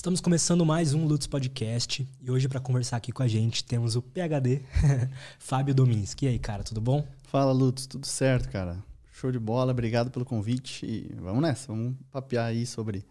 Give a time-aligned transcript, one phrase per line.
[0.00, 3.96] Estamos começando mais um Lutz Podcast e hoje para conversar aqui com a gente temos
[3.96, 4.62] o PhD
[5.38, 6.24] Fábio Dominski.
[6.24, 7.06] E aí, cara, tudo bom?
[7.24, 8.82] Fala, Lutz, tudo certo, cara.
[9.12, 13.04] Show de bola, obrigado pelo convite e vamos nessa, vamos papear aí sobre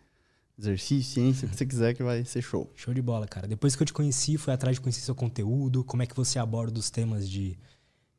[0.57, 2.73] exercício, ciência, o que você quiser que vai ser show.
[2.75, 3.47] Show de bola, cara.
[3.47, 6.39] Depois que eu te conheci, fui atrás de conhecer seu conteúdo, como é que você
[6.39, 7.55] aborda os temas de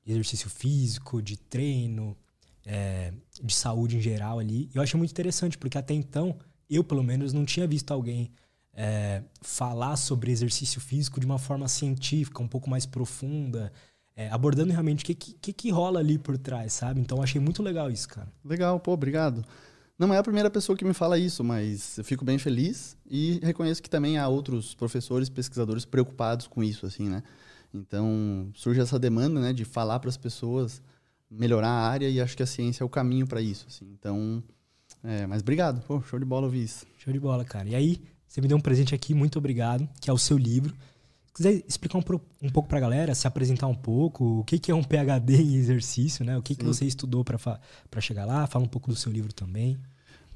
[0.07, 2.16] exercício físico, de treino,
[2.64, 3.12] é,
[3.43, 4.71] de saúde em geral ali.
[4.73, 6.39] Eu achei muito interessante, porque até então,
[6.71, 8.30] eu pelo menos não tinha visto alguém
[8.75, 13.73] é, falar sobre exercício físico de uma forma científica, um pouco mais profunda,
[14.16, 17.01] é, abordando realmente o que, que, que rola ali por trás, sabe?
[17.01, 18.28] Então achei muito legal isso, cara.
[18.45, 19.45] Legal, pô, obrigado.
[19.98, 23.38] Não é a primeira pessoa que me fala isso, mas eu fico bem feliz e
[23.42, 27.23] reconheço que também há outros professores, pesquisadores preocupados com isso, assim, né?
[27.73, 30.83] Então surge essa demanda, né, de falar para as pessoas
[31.30, 33.87] melhorar a área e acho que a ciência é o caminho para isso, assim.
[33.92, 34.42] Então,
[35.05, 36.87] é, mas obrigado, pô, show de bola ouvir isso.
[36.98, 37.69] Show de bola, cara.
[37.69, 40.73] E aí, você me deu um presente aqui, muito obrigado, que é o seu livro.
[41.27, 42.02] Se quiser explicar um,
[42.41, 45.42] um pouco para a galera, se apresentar um pouco, o que, que é um PhD
[45.42, 46.39] em exercício, né?
[46.39, 48.47] O que, que você estudou para chegar lá?
[48.47, 49.77] Fala um pouco do seu livro também.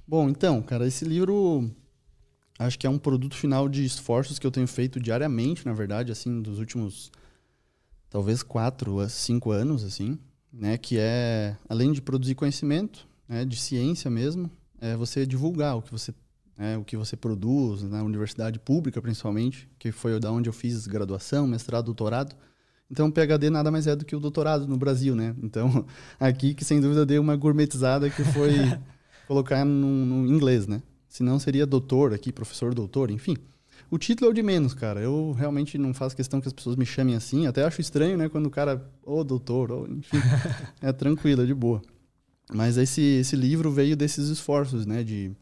[0.08, 1.70] Bom, então, cara, esse livro
[2.58, 6.10] acho que é um produto final de esforços que eu tenho feito diariamente, na verdade,
[6.10, 7.12] assim, dos últimos
[8.10, 10.18] talvez quatro a cinco anos, assim,
[10.52, 10.76] né?
[10.76, 14.50] Que é, além de produzir conhecimento, né, de ciência mesmo,
[14.80, 16.12] é você divulgar o que você
[16.56, 20.86] né, o que você produz na universidade pública, principalmente, que foi da onde eu fiz
[20.86, 22.34] graduação, mestrado, doutorado.
[22.90, 25.34] Então, PhD nada mais é do que o doutorado no Brasil, né?
[25.42, 25.84] Então,
[26.20, 28.52] aqui que sem dúvida deu uma gourmetizada que foi
[29.26, 30.82] colocar no, no, inglês, né?
[31.08, 33.36] Senão seria doutor aqui, professor doutor, enfim.
[33.90, 35.00] O título é o de menos, cara.
[35.00, 37.46] Eu realmente não faço questão que as pessoas me chamem assim.
[37.46, 38.28] Até acho estranho, né?
[38.28, 40.16] Quando o cara, ô oh, doutor, ou enfim.
[40.82, 41.82] é tranquilo, é de boa.
[42.52, 45.02] Mas esse, esse livro veio desses esforços, né?
[45.02, 45.32] De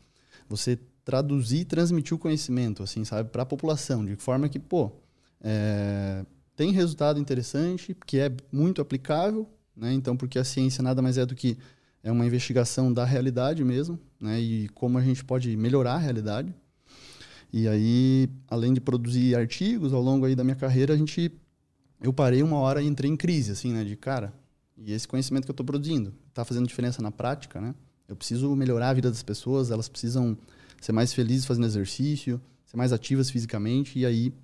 [0.48, 4.92] você traduzir e transmitir o conhecimento, assim, sabe, para a população, de forma que, pô,
[5.41, 9.92] é, tem resultado interessante, que é muito aplicável, né?
[9.92, 11.58] Então, porque a ciência nada mais é do que
[12.02, 14.40] é uma investigação da realidade mesmo, né?
[14.40, 16.55] E como a gente pode melhorar a realidade.
[17.52, 21.33] E aí, além de produzir artigos ao longo aí da minha carreira, a gente
[22.01, 23.84] eu parei uma hora e entrei em crise, assim, né?
[23.84, 24.33] De cara,
[24.77, 27.74] e esse conhecimento que eu estou produzindo está fazendo diferença na prática, né?
[28.08, 30.36] Eu preciso melhorar a vida das pessoas, elas precisam
[30.85, 33.98] ser mais felizes fazendo exercício, ser mais ativas fisicamente.
[33.98, 34.35] E aí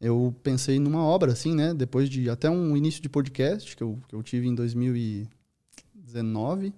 [0.00, 1.72] eu pensei numa obra, assim, né?
[1.72, 6.74] Depois de até um início de podcast que eu, que eu tive em 2019,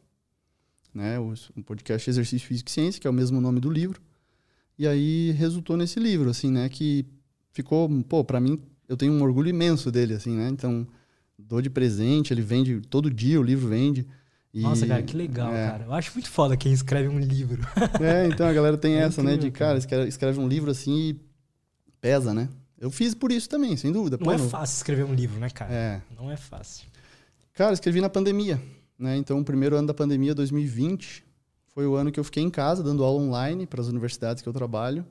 [0.94, 1.18] né?
[1.18, 4.02] Um podcast Exercício Físico e Ciência, que é o mesmo nome do livro.
[4.78, 6.68] E aí resultou nesse livro, assim, né?
[6.68, 7.06] Que
[7.50, 10.48] ficou, pô, para mim, eu tenho um orgulho imenso dele, assim, né?
[10.50, 10.86] Então,
[11.38, 14.06] dou de presente, ele vende, todo dia o livro vende.
[14.52, 15.68] E, Nossa, cara, que legal, é.
[15.68, 15.84] cara.
[15.84, 17.62] Eu acho muito foda quem escreve um livro.
[18.00, 19.42] É, então a galera tem é essa, incrível, né?
[19.42, 21.20] De, cara, escreve, escreve um livro assim e
[22.00, 22.48] pesa, né?
[22.80, 24.16] Eu fiz por isso também, sem dúvida.
[24.16, 25.72] Não Pô, é fácil escrever um livro, né, cara?
[25.72, 26.02] É.
[26.16, 26.86] Não é fácil.
[27.52, 28.60] Cara, escrevi na pandemia,
[28.98, 29.16] né?
[29.16, 31.24] Então, o primeiro ano da pandemia, 2020,
[31.74, 34.48] foi o ano que eu fiquei em casa, dando aula online para as universidades que
[34.48, 35.04] eu trabalho.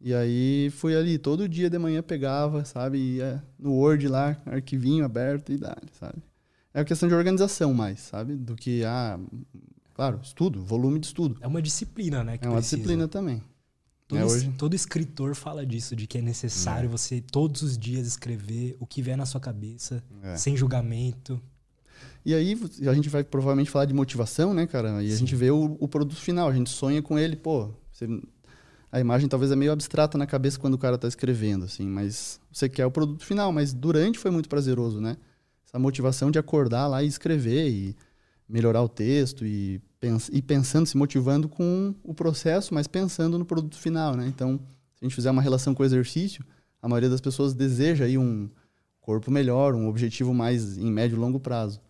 [0.00, 2.98] E aí, fui ali, todo dia de manhã pegava, sabe?
[2.98, 6.22] Ia no Word lá, arquivinho aberto e dá, sabe?
[6.74, 8.34] É uma questão de organização mais, sabe?
[8.34, 9.18] Do que, ah,
[9.94, 11.38] claro, estudo, volume de estudo.
[11.40, 12.36] É uma disciplina, né?
[12.40, 12.76] é uma precisa.
[12.76, 13.40] disciplina também.
[14.08, 14.52] Todo, é hoje...
[14.58, 16.90] todo escritor fala disso, de que é necessário é.
[16.90, 20.36] você todos os dias escrever o que vier na sua cabeça, é.
[20.36, 21.40] sem julgamento.
[22.26, 22.58] E aí
[22.88, 25.02] a gente vai provavelmente falar de motivação, né, cara?
[25.02, 25.14] E Sim.
[25.14, 27.70] a gente vê o, o, produto final, a gente sonha com ele, pô.
[27.92, 28.06] Você,
[28.90, 32.40] a imagem talvez é meio abstrata na cabeça quando o cara está escrevendo, assim, mas
[32.52, 35.16] você quer o produto final, mas durante foi muito prazeroso, né?
[35.74, 37.96] Essa motivação de acordar lá e escrever e
[38.48, 43.76] melhorar o texto e, pens pensando, se motivando com o processo, mas pensando no produto
[43.76, 44.28] final, né?
[44.28, 44.60] Então,
[44.94, 46.44] se a gente fizer uma relação com o exercício,
[46.80, 48.48] a maioria das pessoas deseja aí um
[49.00, 51.80] corpo melhor, um objetivo mais em médio e longo prazo.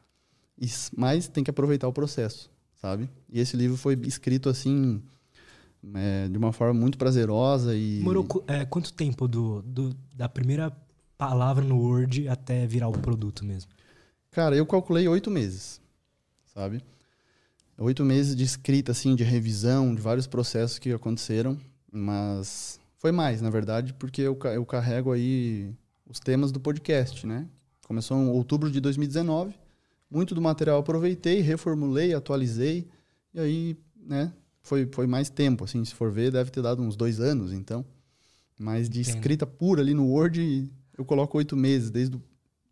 [0.96, 3.10] Mas tem que aproveitar o processo, sabe?
[3.28, 5.02] E esse livro foi escrito assim
[5.94, 10.74] é, de uma forma muito prazerosa e demorou é, quanto tempo do, do, da primeira
[11.28, 13.70] palavra no Word até virar o produto mesmo?
[14.30, 15.80] Cara, eu calculei oito meses,
[16.44, 16.84] sabe?
[17.78, 21.58] Oito meses de escrita, assim, de revisão, de vários processos que aconteceram,
[21.90, 25.72] mas foi mais, na verdade, porque eu, eu carrego aí
[26.06, 27.46] os temas do podcast, né?
[27.86, 29.54] Começou em outubro de 2019,
[30.10, 32.86] muito do material aproveitei, reformulei, atualizei,
[33.32, 34.30] e aí, né,
[34.60, 37.82] foi, foi mais tempo, assim, se for ver, deve ter dado uns dois anos, então.
[38.60, 39.14] Mas de Entendo.
[39.14, 42.22] escrita pura ali no Word, eu coloco oito meses, desde o,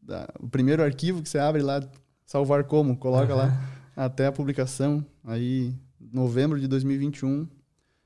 [0.01, 1.83] da, o primeiro arquivo que você abre lá,
[2.25, 3.39] salvar como, coloca uhum.
[3.39, 5.05] lá até a publicação.
[5.25, 7.47] Aí, novembro de 2021,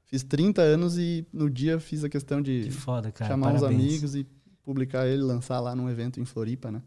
[0.06, 3.28] Fiz 30 anos e no dia fiz a questão de Que foda, cara.
[3.28, 3.82] chamar uns Parabéns.
[3.82, 4.24] amigos e
[4.62, 6.80] publicar ele, lançar lá num evento em Floripa, né?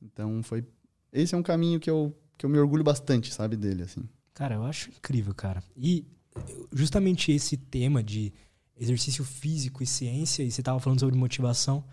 [0.00, 0.64] Então foi.
[1.12, 4.08] Esse é um caminho que eu, que eu me orgulho bastante, sabe, dele, assim.
[4.32, 5.60] Cara, eu acho incrível, cara.
[5.76, 6.06] E
[6.72, 8.32] justamente esse tema de
[8.78, 11.84] exercício físico e ciência, e você tava falando sobre motivação,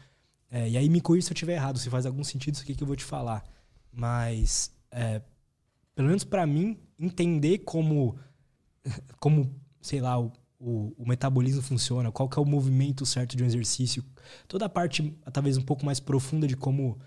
[0.49, 2.75] é, e aí me corrija se eu estiver errado, se faz algum sentido isso aqui
[2.75, 3.43] que eu vou te falar.
[3.91, 5.21] Mas, é,
[5.95, 8.17] pelo menos pra mim, entender como,
[9.19, 13.43] como sei lá, o, o, o metabolismo funciona, qual que é o movimento certo de
[13.43, 14.03] um exercício,
[14.47, 16.97] toda a parte, talvez um pouco mais profunda de como,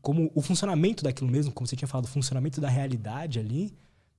[0.00, 3.72] como o funcionamento daquilo mesmo, como você tinha falado, o funcionamento da realidade ali,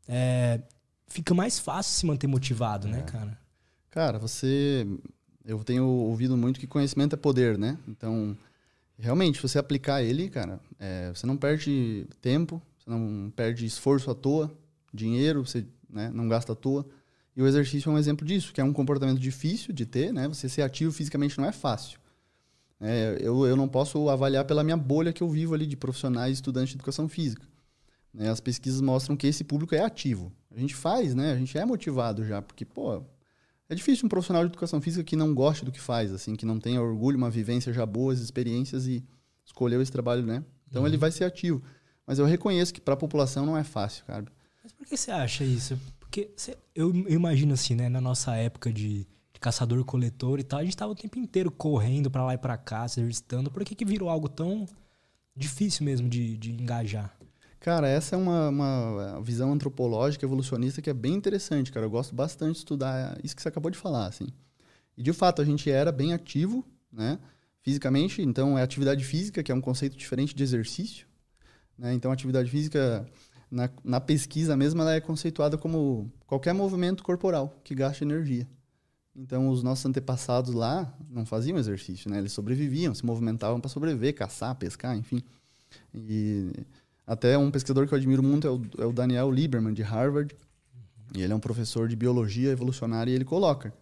[0.07, 0.62] é,
[1.07, 3.38] fica mais fácil se manter motivado, né, cara?
[3.90, 4.88] Cara, você.
[5.44, 7.78] Eu tenho ouvido muito que conhecimento é poder, né?
[7.88, 8.38] Então,
[9.01, 14.15] realmente, você aplicar ele, cara, é, você não perde tempo, você não perde esforço à
[14.15, 14.51] toa,
[14.94, 16.86] dinheiro, você né, não gasta à toa.
[17.36, 20.27] E o exercício é um exemplo disso, que é um comportamento difícil de ter, né?
[20.27, 22.00] Você ser ativo fisicamente não é fácil.
[22.80, 26.33] É, eu, eu não posso avaliar pela minha bolha que eu vivo ali de profissionais
[26.33, 27.47] estudantes de educação física.
[28.13, 28.30] Né?
[28.30, 30.31] As pesquisas mostram que esse público é ativo.
[30.54, 31.31] A gente faz, né?
[31.31, 33.04] A gente é motivado já, porque, pô,
[33.71, 36.45] é difícil um profissional de educação física que não goste do que faz, assim, que
[36.45, 39.03] não tenha orgulho, uma vivência já boas, experiências e
[39.45, 40.44] escolheu esse trabalho, né?
[40.69, 41.62] Então ele vai ser ativo.
[42.06, 44.25] Mas eu reconheço que para a população não é fácil, cara.
[44.63, 45.79] Mas por que você acha isso?
[46.00, 50.59] Porque você- eu, eu imagino assim, né, na nossa época de, de caçador-coletor e tal,
[50.59, 53.50] a gente tava o tempo inteiro correndo pra lá e pra cá, se exercitando.
[53.50, 54.68] Por que, que virou algo tão
[55.35, 57.15] difícil mesmo de, de engajar?
[57.62, 61.86] Cara, essa é uma, uma visão antropológica, evolucionista que é bem interessante, cara.
[61.86, 64.28] Eu gosto bastante de estudar isso que você acabou de falar, assim.
[64.98, 67.19] E de fato, a gente era bem ativo, né?
[67.62, 71.06] Fisicamente, então é atividade física, que é um conceito diferente de exercício.
[71.78, 71.94] Né?
[71.94, 73.08] Então, atividade física,
[73.52, 78.48] na, na pesquisa mesmo, ela é conceituada como qualquer movimento corporal que gasta energia.
[79.16, 82.18] Então, os nossos antepassados lá não faziam exercício, né?
[82.18, 85.22] Eles sobreviviam, se movimentavam para sobreviver, caçar, pescar, enfim.
[85.94, 86.50] E
[87.06, 90.36] até um pesquisador que eu admiro muito é o, é o Daniel Lieberman, de Harvard.
[91.15, 93.74] E ele é um professor de biologia evolucionária e ele coloca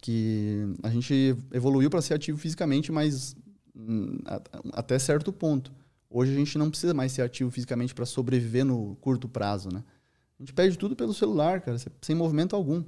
[0.00, 3.34] que a gente evoluiu para ser ativo fisicamente, mas
[3.74, 4.18] hum,
[4.72, 5.72] até certo ponto.
[6.10, 9.82] Hoje a gente não precisa mais ser ativo fisicamente para sobreviver no curto prazo, né?
[10.38, 12.84] A gente pede tudo pelo celular, cara, sem movimento algum,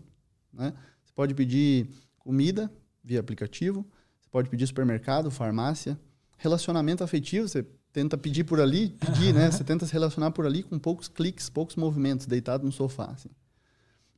[0.53, 0.75] né?
[1.05, 2.71] Você pode pedir comida
[3.03, 3.87] via aplicativo,
[4.21, 5.99] você pode pedir supermercado, farmácia,
[6.37, 7.65] relacionamento afetivo, você
[7.97, 9.51] tenta pedir por ali, pedir, né?
[9.51, 13.31] Você tenta se relacionar por ali com poucos cliques, poucos movimentos, deitado no sofá, assim.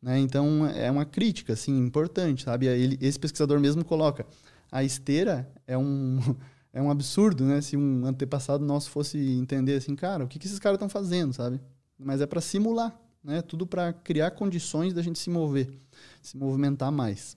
[0.02, 0.18] Né?
[0.18, 2.66] Então, é uma crítica, assim, importante, sabe?
[2.66, 4.26] Ele, esse pesquisador mesmo coloca,
[4.72, 6.18] a esteira é um,
[6.74, 7.60] é um absurdo, né?
[7.60, 11.32] Se um antepassado nosso fosse entender assim, cara, o que, que esses caras estão fazendo,
[11.32, 11.60] sabe?
[11.96, 13.42] Mas é para simular, né?
[13.42, 15.70] Tudo para criar condições da gente se mover,
[16.20, 17.36] se movimentar mais.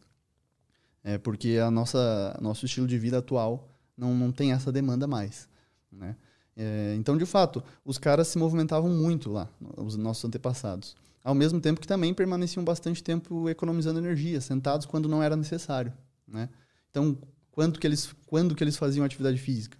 [1.03, 5.47] É porque a nossa nosso estilo de vida atual não, não tem essa demanda mais,
[5.91, 6.15] né?
[6.55, 10.95] É, então, de fato, os caras se movimentavam muito lá, os nossos antepassados.
[11.23, 15.93] Ao mesmo tempo que também permaneciam bastante tempo economizando energia, sentados quando não era necessário,
[16.27, 16.49] né?
[16.89, 17.17] Então,
[17.51, 19.77] quando que eles, quando que eles faziam atividade física?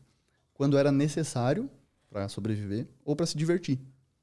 [0.53, 1.69] Quando era necessário
[2.09, 3.79] para sobreviver ou para se divertir.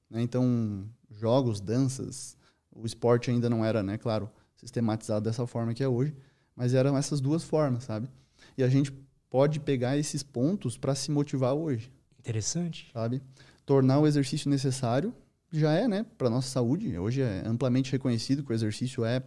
[0.08, 0.22] Né?
[0.22, 2.36] Então, jogos, danças,
[2.70, 6.14] o esporte ainda não era, né, claro, sistematizado dessa forma que é hoje,
[6.54, 8.08] mas eram essas duas formas, sabe?
[8.56, 8.92] E a gente
[9.30, 12.90] pode pegar esses pontos para se motivar hoje, Interessante.
[12.92, 13.22] sabe?
[13.64, 15.14] Tornar o exercício necessário
[15.50, 16.98] já é, né, para nossa saúde.
[16.98, 19.22] Hoje é amplamente reconhecido que o exercício é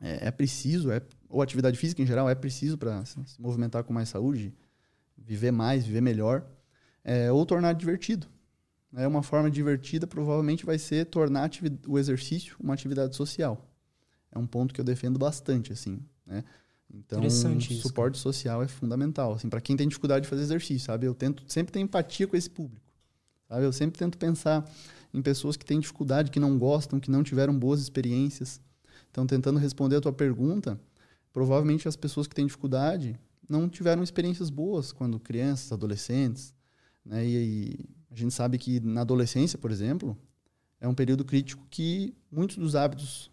[0.00, 3.92] é, é preciso, é ou atividade física em geral é preciso para se movimentar com
[3.92, 4.52] mais saúde,
[5.16, 6.44] viver mais, viver melhor,
[7.04, 8.26] é, ou tornar divertido.
[8.96, 11.48] É uma forma divertida provavelmente vai ser tornar
[11.86, 13.68] o exercício uma atividade social.
[14.32, 16.42] É um ponto que eu defendo bastante, assim, né?
[16.92, 17.48] Então, isso,
[17.80, 21.06] suporte social é fundamental, assim, para quem tem dificuldade de fazer exercício, sabe?
[21.06, 22.84] Eu tento sempre ter empatia com esse público,
[23.48, 23.64] sabe?
[23.64, 24.68] Eu sempre tento pensar
[25.14, 28.60] em pessoas que têm dificuldade, que não gostam, que não tiveram boas experiências.
[29.10, 30.80] Então, tentando responder a tua pergunta,
[31.32, 33.18] provavelmente as pessoas que têm dificuldade
[33.48, 36.54] não tiveram experiências boas quando crianças, adolescentes,
[37.04, 37.26] né?
[37.26, 40.16] E, e a gente sabe que na adolescência, por exemplo,
[40.80, 43.30] é um período crítico que muitos dos hábitos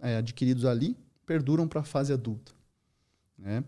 [0.00, 2.52] é, adquiridos ali perduram para a fase adulta,
[3.38, 3.64] né?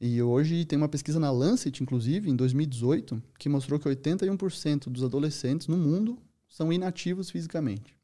[0.00, 5.02] E hoje tem uma pesquisa na Lancet, inclusive, em 2018, que mostrou que 81% dos
[5.02, 6.18] adolescentes no mundo
[6.48, 7.96] são inativos fisicamente.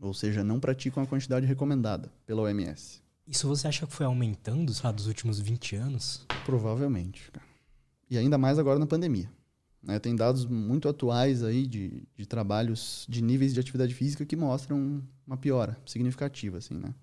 [0.00, 3.02] Ou seja, não praticam a quantidade recomendada pela OMS.
[3.26, 6.28] Isso você acha que foi aumentando, sei lá, dos últimos 20 anos?
[6.44, 7.44] Provavelmente, cara.
[8.08, 9.28] E ainda mais agora na pandemia.
[9.82, 9.98] né?
[9.98, 15.02] Tem dados muito atuais aí de, de trabalhos de níveis de atividade física que mostram
[15.26, 16.94] uma piora significativa, assim, né?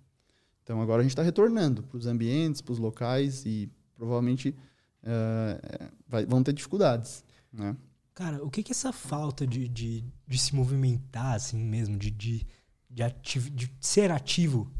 [0.63, 4.55] Então agora a gente está retornando para os ambientes, para os locais e provavelmente
[5.03, 7.23] uh, vai, vão ter dificuldades.
[7.51, 7.75] Né?
[8.13, 12.47] Cara, o que que essa falta de, de, de se movimentar assim mesmo, de, de,
[12.89, 14.71] de, ativo, de ser ativo,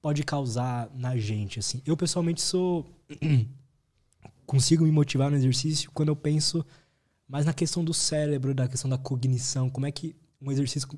[0.00, 1.58] pode causar na gente?
[1.58, 2.86] Assim, eu pessoalmente sou
[4.46, 6.64] consigo me motivar no exercício quando eu penso
[7.28, 10.88] mais na questão do cérebro, da questão da cognição, como é que um exercício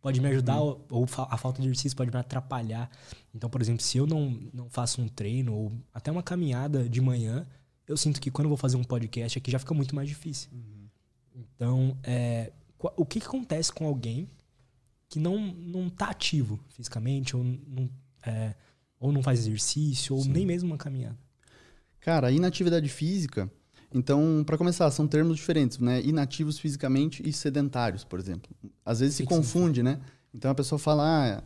[0.00, 0.84] pode me ajudar uhum.
[0.90, 2.90] ou a falta de exercício pode me atrapalhar.
[3.34, 7.00] Então, por exemplo, se eu não, não faço um treino ou até uma caminhada de
[7.00, 7.46] manhã,
[7.86, 10.50] eu sinto que quando eu vou fazer um podcast aqui já fica muito mais difícil.
[10.52, 10.88] Uhum.
[11.34, 12.52] Então, é,
[12.96, 14.28] o que, que, acontece com alguém
[15.08, 17.90] que não, não tá ativo fisicamente ou não,
[18.24, 18.54] é,
[19.00, 20.30] ou não faz exercício ou Sim.
[20.30, 21.18] nem mesmo uma caminhada?
[22.00, 23.50] Cara, inatividade física
[23.94, 26.02] então, para começar, são termos diferentes, né?
[26.02, 28.50] Inativos fisicamente e sedentários, por exemplo.
[28.84, 30.00] Às vezes se confunde, né?
[30.34, 31.44] Então a pessoa fala, ah,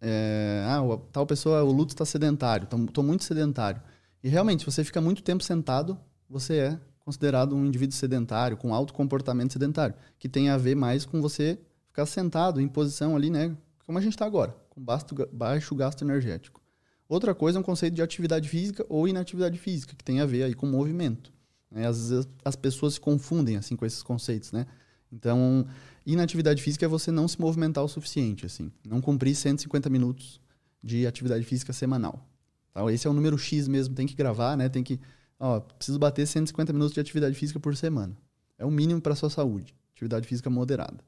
[0.00, 0.80] é, ah
[1.12, 3.80] tal pessoa, o luto está sedentário, estou muito sedentário.
[4.22, 5.98] E realmente, se você fica muito tempo sentado,
[6.28, 11.04] você é considerado um indivíduo sedentário, com alto comportamento sedentário, que tem a ver mais
[11.04, 13.56] com você ficar sentado em posição ali, né?
[13.86, 14.84] Como a gente está agora, com
[15.32, 16.60] baixo gasto energético.
[17.08, 20.42] Outra coisa é um conceito de atividade física ou inatividade física, que tem a ver
[20.42, 21.32] aí com movimento.
[21.70, 21.86] Né?
[21.86, 24.66] Às vezes as pessoas se confundem assim com esses conceitos, né?
[25.12, 25.64] Então,
[26.06, 30.40] inatividade física é você não se movimentar o suficiente, assim, não cumprir 150 minutos
[30.82, 32.24] de atividade física semanal.
[32.72, 32.90] Tá?
[32.92, 34.68] Esse é o número X mesmo, tem que gravar, né?
[34.68, 35.00] Tem que,
[35.38, 38.16] ó, preciso bater 150 minutos de atividade física por semana.
[38.56, 41.04] É o mínimo para sua saúde, atividade física moderada,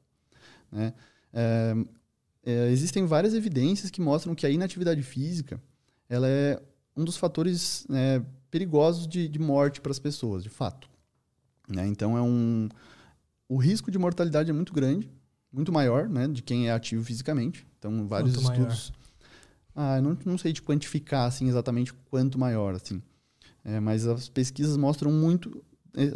[0.71, 0.93] né?
[1.31, 1.75] É,
[2.43, 5.61] é, existem várias evidências que mostram que a inatividade física
[6.09, 6.59] ela é
[6.97, 10.89] um dos fatores né, perigosos de, de morte para as pessoas, de fato.
[11.67, 11.87] Né?
[11.87, 12.67] Então é um
[13.49, 15.09] o risco de mortalidade é muito grande,
[15.51, 17.65] muito maior, né, de quem é ativo fisicamente.
[17.77, 18.93] Então vários quanto estudos.
[19.75, 19.91] Maior?
[19.93, 23.01] Ah, eu não, não sei de quantificar assim exatamente quanto maior, assim.
[23.65, 25.63] É, mas as pesquisas mostram muito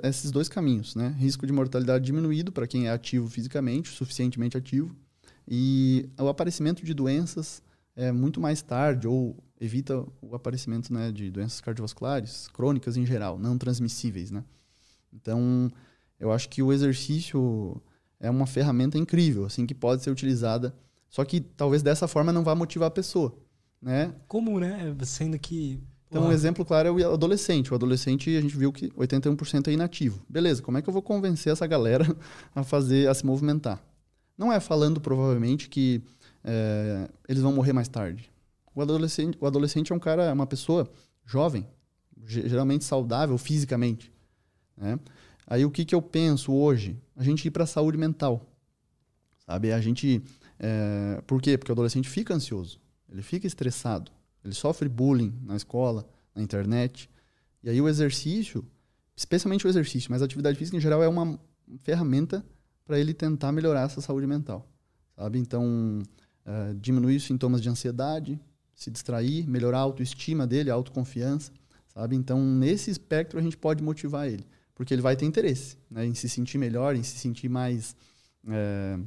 [0.03, 1.15] esses dois caminhos, né?
[1.17, 4.95] Risco de mortalidade diminuído para quem é ativo fisicamente, suficientemente ativo,
[5.47, 7.61] e o aparecimento de doenças
[7.95, 13.37] é muito mais tarde ou evita o aparecimento né, de doenças cardiovasculares crônicas em geral,
[13.37, 14.43] não transmissíveis, né?
[15.11, 15.71] Então,
[16.23, 17.81] eu acho que o exercício
[18.17, 20.73] é uma ferramenta incrível, assim, que pode ser utilizada,
[21.09, 23.35] só que talvez dessa forma não vá motivar a pessoa,
[23.81, 24.15] né?
[24.25, 24.95] Como, né?
[25.03, 27.71] Sendo que então, um exemplo claro é o adolescente.
[27.71, 30.23] O adolescente, a gente viu que 81% é inativo.
[30.29, 32.05] Beleza, como é que eu vou convencer essa galera
[32.53, 33.83] a fazer, a se movimentar?
[34.37, 36.03] Não é falando, provavelmente, que
[36.43, 38.31] é, eles vão morrer mais tarde.
[38.75, 40.87] O adolescente, o adolescente é um cara, uma pessoa
[41.25, 41.67] jovem,
[42.25, 44.13] geralmente saudável fisicamente.
[44.77, 44.99] Né?
[45.47, 46.97] Aí o que, que eu penso hoje?
[47.15, 48.49] A gente ir para a saúde mental.
[49.45, 49.71] Sabe?
[49.71, 50.23] A gente.
[50.59, 51.57] É, por quê?
[51.57, 54.11] Porque o adolescente fica ansioso, ele fica estressado,
[54.45, 57.09] ele sofre bullying na escola, na internet.
[57.61, 58.65] E aí o exercício,
[59.15, 61.39] especialmente o exercício, mas a atividade física em geral é uma
[61.81, 62.45] ferramenta
[62.85, 64.69] para ele tentar melhorar essa saúde mental.
[65.15, 65.39] Sabe?
[65.39, 66.01] Então,
[66.45, 68.39] uh, diminuir os sintomas de ansiedade,
[68.75, 71.51] se distrair, melhorar a autoestima dele, a autoconfiança,
[71.93, 72.15] sabe?
[72.15, 74.45] Então, nesse espectro, a gente pode motivar ele,
[74.75, 77.95] porque ele vai ter interesse né, em se sentir melhor, em se sentir mais
[78.47, 78.99] é,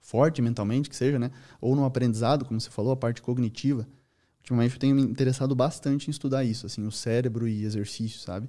[0.00, 1.30] forte mentalmente, que seja, né?
[1.60, 3.86] Ou no aprendizado, como você falou, a parte cognitiva.
[4.40, 8.48] Ultimamente, eu tenho me interessado bastante em estudar isso, assim, o cérebro e exercício, sabe?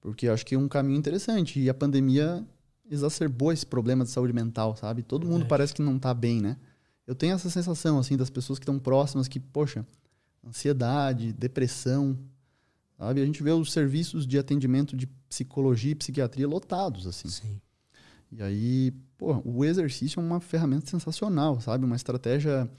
[0.00, 1.60] Porque eu acho que é um caminho interessante.
[1.60, 2.44] E a pandemia
[2.90, 5.02] exacerbou esse problema de saúde mental, sabe?
[5.02, 6.56] Todo mundo parece que não está bem, né?
[7.06, 9.86] eu tenho essa sensação, assim, das pessoas que estão próximas que, poxa,
[10.44, 12.18] ansiedade, depressão,
[12.98, 13.20] sabe?
[13.20, 17.28] A gente vê os serviços de atendimento de psicologia e psiquiatria lotados, assim.
[17.28, 17.60] Sim.
[18.32, 21.84] E aí, pô, o exercício é uma ferramenta sensacional, sabe?
[21.84, 22.70] Uma estratégia...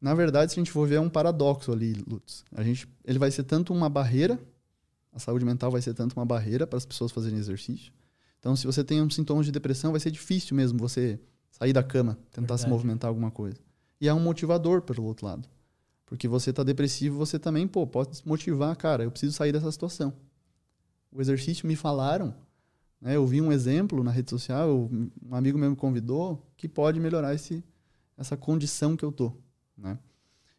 [0.00, 2.44] Na verdade, se a gente for ver, é um paradoxo ali, Lutz.
[2.54, 4.38] A gente, ele vai ser tanto uma barreira,
[5.10, 7.90] a saúde mental vai ser tanto uma barreira para as pessoas fazerem exercício.
[8.38, 11.18] Então, se você tem um sintomas de depressão, vai ser difícil mesmo você
[11.50, 12.60] sair da cama, tentar Verdade.
[12.62, 13.56] se movimentar alguma coisa.
[13.98, 15.48] E é um motivador pelo outro lado.
[16.06, 19.70] Porque você tá depressivo, você também, pô, pode se motivar, cara, eu preciso sair dessa
[19.72, 20.12] situação.
[21.10, 22.34] O exercício me falaram,
[23.00, 27.00] né, eu vi um exemplo na rede social, um amigo meu me convidou, que pode
[27.00, 27.64] melhorar esse,
[28.16, 29.32] essa condição que eu tô,
[29.76, 29.98] né?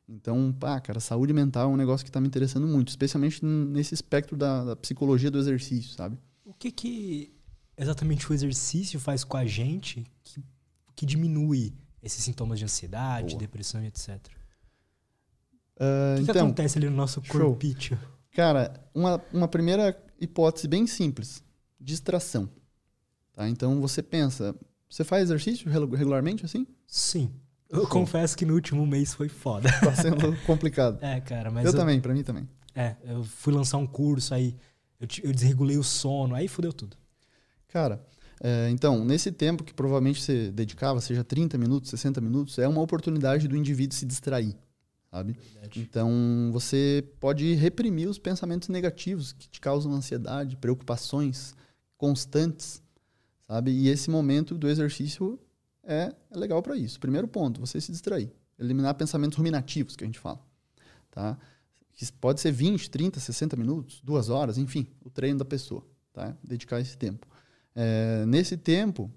[0.07, 3.93] Então, pá, cara, saúde mental é um negócio que está me interessando muito, especialmente nesse
[3.95, 6.15] espectro da, da, psicologia do exercício, sabe?
[6.43, 7.33] O que que
[7.75, 10.43] exatamente o exercício faz com a gente que
[10.95, 13.39] que diminui esses sintomas de ansiedade, Boa.
[13.39, 14.19] depressão e etc.
[15.77, 17.97] Uh, o que, então, que acontece ali no nosso corpício?
[18.31, 21.43] Cara, uma, uma primeira hipótese bem simples:
[21.79, 22.49] distração.
[23.33, 23.49] Tá?
[23.49, 24.55] Então você pensa,
[24.89, 26.65] você faz exercício regularmente assim?
[26.87, 27.31] Sim.
[27.69, 29.69] Eu confesso que no último mês foi foda.
[29.79, 31.03] Tá sendo complicado.
[31.03, 31.65] É, cara, mas.
[31.65, 32.47] Eu, eu também, pra mim também.
[32.73, 34.55] É, eu fui lançar um curso, aí
[34.99, 36.95] eu, eu desregulei o sono, aí fudeu tudo.
[37.67, 38.05] Cara,
[38.41, 42.81] é, então, nesse tempo que provavelmente você dedicava, seja 30 minutos, 60 minutos, é uma
[42.81, 44.55] oportunidade do indivíduo se distrair,
[45.15, 45.33] sabe?
[45.53, 45.79] Verdade.
[45.79, 51.55] Então, você pode reprimir os pensamentos negativos que te causam ansiedade, preocupações
[51.97, 52.83] constantes,
[53.47, 53.71] sabe?
[53.71, 55.39] E esse momento do exercício
[55.83, 56.99] é, é legal para isso.
[56.99, 58.29] Primeiro ponto, você se distrair.
[58.59, 60.41] Eliminar pensamentos ruminativos, que a gente fala,
[61.09, 61.37] tá?
[61.93, 66.35] Que pode ser 20, 30, 60 minutos, duas horas, enfim, o treino da pessoa, tá?
[66.43, 67.25] Dedicar esse tempo.
[67.73, 69.09] É, nesse tempo,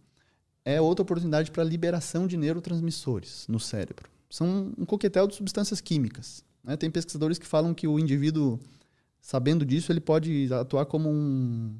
[0.64, 4.17] é outra oportunidade para liberação de neurotransmissores no cérebro.
[4.30, 6.44] São um coquetel de substâncias químicas.
[6.62, 6.76] Né?
[6.76, 8.58] Tem pesquisadores que falam que o indivíduo,
[9.20, 11.74] sabendo disso, ele pode atuar como um,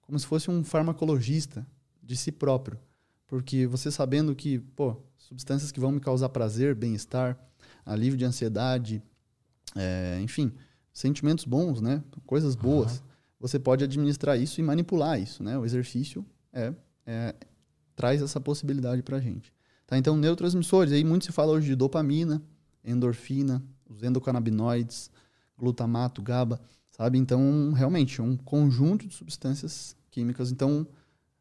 [0.00, 1.66] como se fosse um farmacologista
[2.02, 2.78] de si próprio.
[3.26, 7.38] Porque você sabendo que, pô, substâncias que vão me causar prazer, bem-estar,
[7.84, 9.02] alívio de ansiedade,
[9.74, 10.52] é, enfim,
[10.92, 12.02] sentimentos bons, né?
[12.26, 12.98] Coisas boas.
[12.98, 15.58] Uhum você pode administrar isso e manipular isso, né?
[15.58, 16.72] O exercício é,
[17.04, 17.34] é
[17.96, 19.52] traz essa possibilidade para a gente.
[19.92, 19.98] Tá?
[19.98, 22.42] Então, neurotransmissores, aí muito se fala hoje de dopamina,
[22.82, 25.10] endorfina, os endocannabinoides,
[25.58, 26.58] glutamato, GABA,
[26.90, 27.18] sabe?
[27.18, 30.50] Então, realmente, é um conjunto de substâncias químicas.
[30.50, 30.86] Então,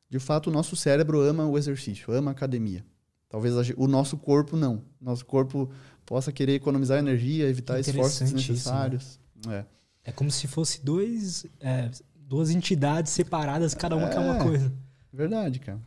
[0.10, 2.84] de fato, o nosso cérebro ama o exercício, ama a academia.
[3.29, 4.84] Talvez o nosso corpo não.
[5.00, 5.72] Nosso corpo
[6.05, 9.17] possa querer economizar energia, evitar esforços desnecessários.
[9.39, 9.65] Isso, né?
[10.03, 10.10] É.
[10.10, 14.43] É como se fosse dois, é, duas entidades separadas, cada uma é, quer uma é,
[14.43, 14.74] coisa.
[15.13, 15.79] Verdade, cara.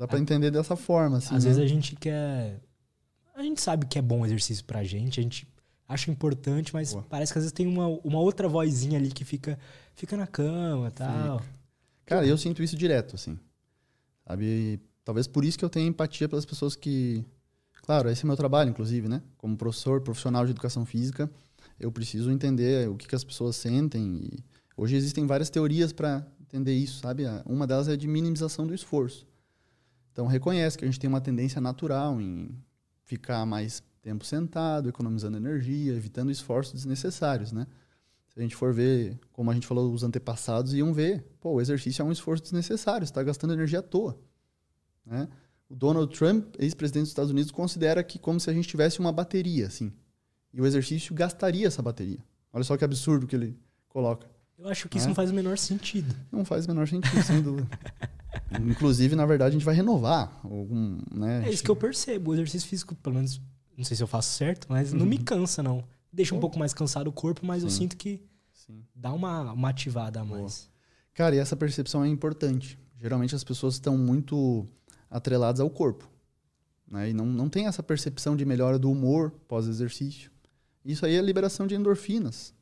[0.00, 1.18] Dá para entender dessa forma.
[1.18, 1.50] Assim, Às né?
[1.50, 2.60] vezes a gente quer.
[3.34, 5.46] A gente sabe que é bom exercício pra gente, a gente
[5.86, 7.04] acha importante, mas Boa.
[7.08, 9.58] parece que às vezes tem uma, uma outra vozinha ali que fica,
[9.94, 11.42] fica na cama e tal.
[12.06, 13.38] Cara, eu sinto isso direto, assim.
[14.26, 14.80] Sabe?
[15.04, 17.24] Talvez por isso que eu tenho empatia pelas pessoas que.
[17.82, 19.22] Claro, esse é meu trabalho, inclusive, né?
[19.36, 21.30] Como professor, profissional de educação física
[21.80, 24.20] eu preciso entender o que, que as pessoas sentem.
[24.22, 24.44] E
[24.76, 27.24] hoje existem várias teorias para entender isso, sabe?
[27.46, 29.26] Uma delas é de minimização do esforço.
[30.12, 32.56] Então, reconhece que a gente tem uma tendência natural em
[33.04, 37.66] ficar mais tempo sentado, economizando energia, evitando esforços desnecessários, né?
[38.28, 41.60] Se a gente for ver, como a gente falou, os antepassados iam ver, pô, o
[41.60, 44.18] exercício é um esforço desnecessário, está gastando energia à toa,
[45.04, 45.28] né?
[45.68, 49.12] O Donald Trump, ex-presidente dos Estados Unidos, considera que como se a gente tivesse uma
[49.12, 49.92] bateria, assim.
[50.52, 52.18] E o exercício gastaria essa bateria.
[52.52, 53.56] Olha só que absurdo que ele
[53.88, 54.28] coloca.
[54.60, 56.14] Eu acho que isso não faz o menor sentido.
[56.30, 57.66] Não faz o menor sentido, sem dúvida.
[58.60, 61.46] Inclusive, na verdade, a gente vai renovar algum, né?
[61.46, 62.30] É isso que eu percebo.
[62.30, 63.40] O exercício físico, pelo menos,
[63.74, 65.24] não sei se eu faço certo, mas não me uhum.
[65.24, 65.82] cansa, não.
[66.12, 67.66] Deixa um pouco mais cansado o corpo, mas Sim.
[67.66, 68.84] eu sinto que Sim.
[68.94, 70.68] dá uma, uma ativada a mais.
[71.14, 72.78] Cara, e essa percepção é importante.
[73.00, 74.68] Geralmente as pessoas estão muito
[75.10, 76.06] atreladas ao corpo.
[76.86, 77.10] Né?
[77.10, 80.30] E não, não tem essa percepção de melhora do humor pós-exercício.
[80.84, 82.52] Isso aí é liberação de endorfinas.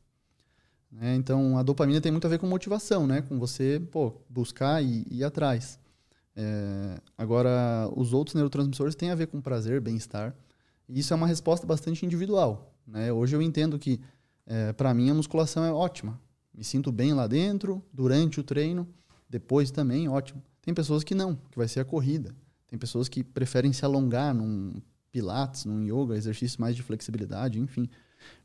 [0.90, 1.14] Né?
[1.16, 3.22] Então, a dopamina tem muito a ver com motivação, né?
[3.22, 5.79] com você pô, buscar e, ir atrás.
[6.35, 10.35] É, agora, os outros neurotransmissores têm a ver com prazer, bem-estar.
[10.88, 12.74] E isso é uma resposta bastante individual.
[12.87, 13.12] Né?
[13.12, 14.01] Hoje eu entendo que,
[14.46, 16.18] é, para mim, a musculação é ótima.
[16.55, 18.88] Me sinto bem lá dentro, durante o treino,
[19.29, 20.42] depois também, ótimo.
[20.62, 22.35] Tem pessoas que não, que vai ser a corrida.
[22.66, 24.74] Tem pessoas que preferem se alongar num
[25.11, 27.88] pilates, num yoga, exercício mais de flexibilidade, enfim.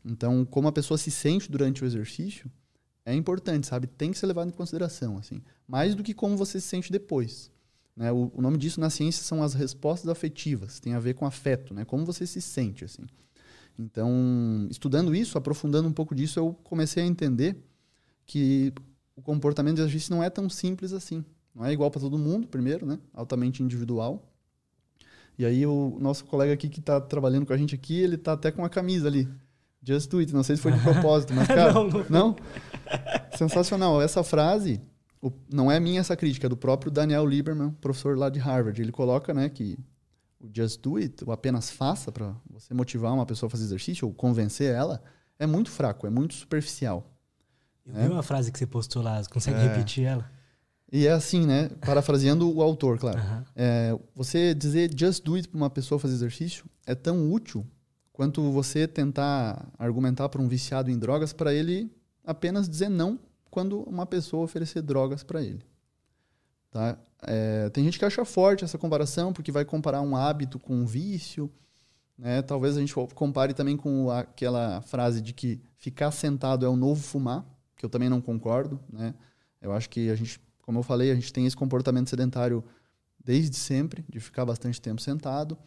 [0.04, 2.50] Então, como a pessoa se sente durante o exercício,
[3.06, 3.88] é importante, sabe?
[3.88, 5.42] Tem que ser levado em consideração, assim.
[5.68, 7.52] Mais do que como você se sente depois.
[7.96, 8.12] Né?
[8.12, 10.80] O, o, nome disso na ciência são as respostas afetivas.
[10.80, 11.86] Tem a ver com afeto, né?
[11.86, 13.04] Como você se sente, assim.
[13.78, 17.58] Então, estudando isso, aprofundando um pouco disso, eu comecei a entender
[18.26, 18.72] que
[19.16, 21.24] o comportamento de exercício não é tão simples assim.
[21.54, 23.00] Não é igual para todo mundo, primeiro, né?
[23.14, 24.24] Altamente individual.
[25.38, 28.34] E aí o nosso colega aqui que está trabalhando com a gente aqui, ele está
[28.34, 29.28] até com a camisa ali.
[29.86, 30.34] Just do it.
[30.34, 31.74] Não sei se foi de propósito, mas, cara.
[31.74, 32.06] não, não.
[32.10, 32.36] não?
[33.38, 34.02] Sensacional.
[34.02, 34.82] Essa frase,
[35.22, 38.82] o, não é minha essa crítica, é do próprio Daniel Lieberman, professor lá de Harvard.
[38.82, 39.78] Ele coloca, né, que
[40.40, 44.08] o just do it, o apenas faça, para você motivar uma pessoa a fazer exercício
[44.08, 45.02] ou convencer ela,
[45.40, 47.10] é muito fraco, é muito superficial.
[47.86, 48.08] Eu né?
[48.08, 49.68] vi uma frase que você postou lá, você consegue é.
[49.68, 50.30] repetir ela?
[50.92, 51.70] E é assim, né?
[51.82, 53.20] Parafraseando o autor, claro.
[53.20, 53.44] Uhum.
[53.56, 57.66] É, você dizer just do it para uma pessoa fazer exercício é tão útil
[58.14, 61.92] quanto você tentar argumentar para um viciado em drogas para ele
[62.24, 63.20] apenas dizer não
[63.52, 65.66] quando uma pessoa oferecer drogas para ele.
[66.72, 66.98] Tá?
[67.24, 70.86] É, tem gente que acha forte essa comparação porque vai comparar um hábito com um
[70.86, 71.52] vício.
[72.18, 72.42] Né?
[72.42, 77.04] Talvez a gente compare também com aquela frase de que ficar sentado é o novo
[77.04, 77.46] fumar,
[77.76, 78.80] que eu também não concordo.
[78.90, 79.14] Né?
[79.62, 82.64] Eu acho que a gente como eu falei, a gente tem esse comportamento sedentário
[83.24, 85.58] desde sempre, de ficar bastante tempo sentado.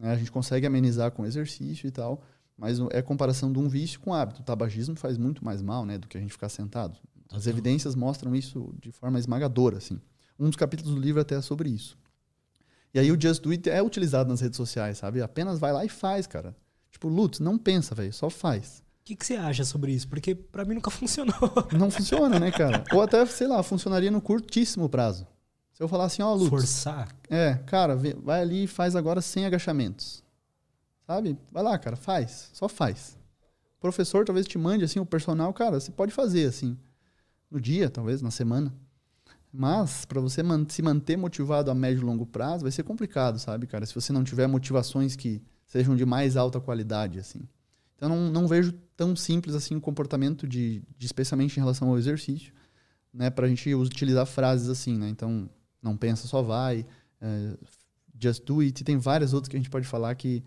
[0.00, 0.12] Né?
[0.12, 2.22] A gente consegue amenizar com exercício e tal,
[2.56, 4.40] mas é comparação de um vício com hábito.
[4.40, 6.98] O tabagismo faz muito mais mal né, do que a gente ficar sentado.
[7.30, 9.76] As evidências mostram isso de forma esmagadora.
[9.76, 10.00] Assim.
[10.38, 11.98] Um dos capítulos do livro até é sobre isso.
[12.92, 15.22] E aí o Just Do It é utilizado nas redes sociais, sabe?
[15.22, 16.56] Apenas vai lá e faz, cara.
[16.90, 18.82] Tipo, Lutz, não pensa, velho, só faz.
[19.02, 20.08] O que, que você acha sobre isso?
[20.08, 21.34] Porque para mim nunca funcionou.
[21.72, 22.82] Não funciona, né, cara?
[22.92, 25.26] Ou até, sei lá, funcionaria no curtíssimo prazo.
[25.80, 26.50] Se eu falar assim, ó, Lutz.
[26.50, 27.08] Forçar?
[27.30, 30.22] É, cara, vai ali e faz agora sem agachamentos.
[31.06, 31.38] Sabe?
[31.50, 32.50] Vai lá, cara, faz.
[32.52, 33.16] Só faz.
[33.78, 36.76] O professor talvez te mande assim, o personal, cara, você pode fazer assim.
[37.50, 38.74] No dia, talvez, na semana.
[39.50, 43.38] Mas, para você man se manter motivado a médio e longo prazo, vai ser complicado,
[43.38, 43.86] sabe, cara?
[43.86, 47.48] Se você não tiver motivações que sejam de mais alta qualidade, assim.
[47.96, 51.96] Então, não, não vejo tão simples assim o comportamento de, de especialmente em relação ao
[51.96, 52.52] exercício,
[53.14, 53.30] né?
[53.30, 55.08] Pra gente utilizar frases assim, né?
[55.08, 55.48] Então,
[55.82, 56.86] não pensa, só vai.
[57.20, 57.56] É,
[58.20, 58.80] just do it.
[58.80, 60.44] E tem várias outras que a gente pode falar que,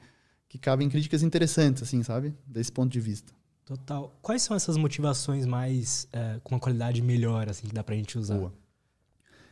[0.47, 2.33] que cabem críticas interessantes, assim, sabe?
[2.45, 3.33] Desse ponto de vista.
[3.65, 4.13] Total.
[4.21, 8.17] Quais são essas motivações mais é, com uma qualidade melhor, assim, que dá pra gente
[8.17, 8.37] usar?
[8.37, 8.53] Boa.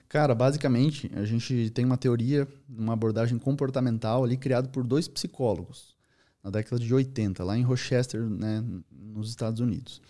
[0.10, 5.96] Cara, basicamente, a gente tem uma teoria, uma abordagem comportamental ali criada por dois psicólogos
[6.44, 10.02] na década de 80, lá em Rochester, né, nos Estados Unidos,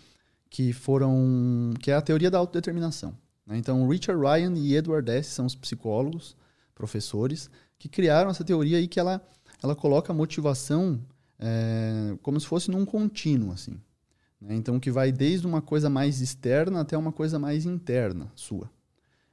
[0.50, 3.16] que foram que é a teoria da autodeterminação.
[3.46, 3.56] Né?
[3.58, 5.30] Então, Richard Ryan e Edward S.
[5.30, 6.36] são os psicólogos,
[6.74, 9.20] professores, que criaram essa teoria aí que ela,
[9.62, 11.00] ela coloca a motivação
[11.38, 13.80] é, como se fosse num contínuo, assim.
[14.40, 14.54] Né?
[14.54, 18.70] Então, que vai desde uma coisa mais externa até uma coisa mais interna sua.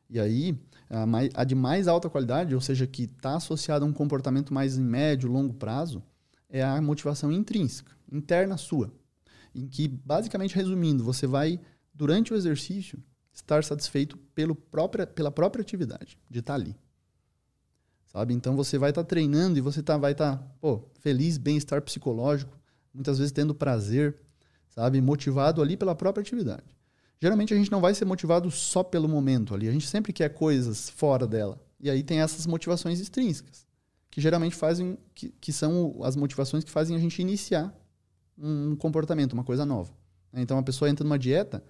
[0.10, 0.58] E aí,
[0.90, 4.54] a, mais, a de mais alta qualidade, ou seja, que está associada a um comportamento
[4.54, 6.02] mais em médio, longo prazo,
[6.50, 8.92] é a motivação intrínseca, interna sua.
[9.54, 11.60] Em que, basicamente resumindo, você vai,
[11.94, 13.00] durante o exercício,
[13.42, 16.76] estar satisfeito pelo própria, pela própria atividade, de estar tá ali.
[18.06, 18.34] Sabe?
[18.34, 22.58] Então você vai estar tá treinando e você tá, vai estar tá, feliz, bem-estar psicológico,
[22.94, 24.16] muitas vezes tendo prazer,
[24.70, 25.00] sabe?
[25.02, 26.76] Motivado ali pela própria atividade.
[27.22, 30.30] Geralmente a gente não vai ser motivado só pelo momento ali, a gente sempre quer
[30.30, 31.62] coisas fora dela.
[31.80, 33.68] E aí tem essas motivações extrínsecas,
[34.10, 37.74] que geralmente fazem, que, que são as motivações que fazem a gente iniciar
[38.38, 39.94] um comportamento, uma coisa nova.
[40.34, 41.64] Então a pessoa entra numa dieta,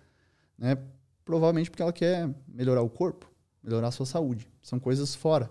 [0.58, 0.78] né,
[1.26, 3.30] provavelmente porque ela quer melhorar o corpo,
[3.64, 4.48] melhorar a sua saúde.
[4.62, 5.50] São coisas fora.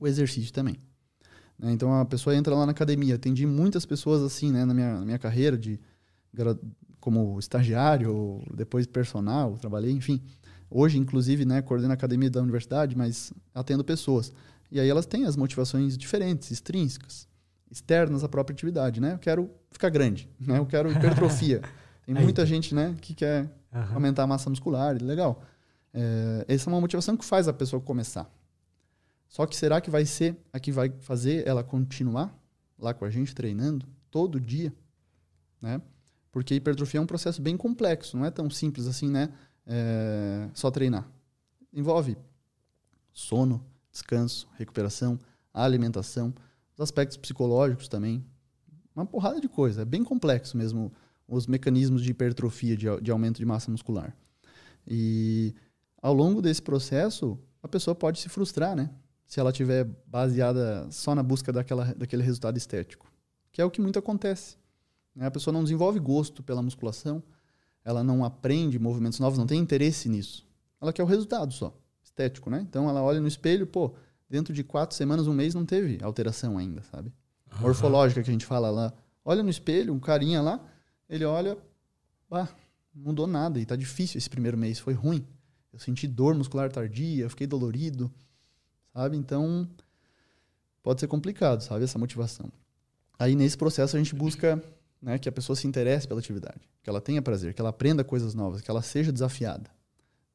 [0.00, 0.76] O exercício também.
[1.58, 1.72] Né?
[1.72, 3.16] Então a pessoa entra lá na academia.
[3.16, 5.80] Atendi muitas pessoas assim né, na, minha, na minha carreira de
[7.00, 10.22] como estagiário, depois personal, trabalhei, enfim.
[10.70, 14.32] Hoje, inclusive, né, coordeno a academia da universidade, mas atendo pessoas.
[14.70, 17.26] E aí elas têm as motivações diferentes, extrínsecas,
[17.70, 19.14] externas à própria atividade, né?
[19.14, 20.58] Eu quero ficar grande, né?
[20.58, 21.62] Eu quero hipertrofia.
[22.04, 23.94] Tem muita gente, né, que quer uhum.
[23.94, 25.42] aumentar a massa muscular, legal.
[25.92, 28.30] É, essa é uma motivação que faz a pessoa começar.
[29.28, 32.34] Só que será que vai ser a que vai fazer ela continuar
[32.78, 34.72] lá com a gente treinando todo dia,
[35.60, 35.80] né?
[36.30, 39.32] Porque hipertrofia é um processo bem complexo, não é tão simples assim, né?
[39.66, 41.06] É, só treinar.
[41.72, 42.16] Envolve
[43.12, 45.18] sono, descanso, recuperação,
[45.52, 46.32] alimentação,
[46.74, 48.24] os aspectos psicológicos também.
[48.94, 49.82] Uma porrada de coisa.
[49.82, 50.92] É bem complexo mesmo
[51.28, 54.16] os mecanismos de hipertrofia, de, de aumento de massa muscular.
[54.86, 55.54] E
[56.00, 58.90] ao longo desse processo, a pessoa pode se frustrar, né?
[59.26, 63.12] Se ela tiver baseada só na busca daquela, daquele resultado estético,
[63.52, 64.56] que é o que muito acontece.
[65.14, 65.26] Né?
[65.26, 67.22] A pessoa não desenvolve gosto pela musculação,
[67.84, 70.46] ela não aprende movimentos novos, não tem interesse nisso.
[70.80, 72.64] Ela quer o resultado só, estético, né?
[72.66, 73.94] Então ela olha no espelho, pô,
[74.30, 77.12] dentro de quatro semanas, um mês, não teve alteração ainda, sabe?
[77.52, 77.62] Uhum.
[77.62, 78.92] Morfológica que a gente fala lá.
[79.24, 80.64] Olha no espelho, um carinha lá,
[81.08, 81.56] ele olha,
[82.30, 82.48] ah,
[82.94, 85.26] mudou nada e tá difícil esse primeiro mês, foi ruim.
[85.72, 88.12] Eu senti dor muscular tardia, fiquei dolorido,
[88.92, 89.16] sabe?
[89.16, 89.68] Então,
[90.82, 91.84] pode ser complicado, sabe?
[91.84, 92.50] Essa motivação.
[93.18, 94.62] Aí, nesse processo, a gente busca
[95.00, 98.04] né, que a pessoa se interesse pela atividade, que ela tenha prazer, que ela aprenda
[98.04, 99.70] coisas novas, que ela seja desafiada,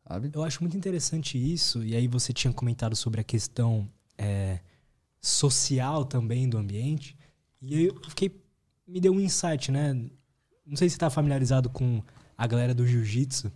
[0.07, 0.29] sabe?
[0.33, 4.59] Eu acho muito interessante isso, e aí você tinha comentado sobre a questão é,
[5.19, 7.17] social também do ambiente,
[7.61, 8.41] e eu fiquei,
[8.87, 10.09] me deu um insight, né?
[10.65, 12.01] Não sei se você está familiarizado com
[12.37, 13.51] a galera do jiu-jitsu,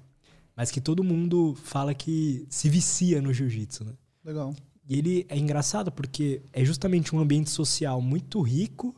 [0.56, 3.94] mas que todo mundo fala que se vicia no jiu-jitsu, né?
[4.24, 4.56] Legal.
[4.90, 8.96] E ele é engraçado porque é justamente um ambiente social muito rico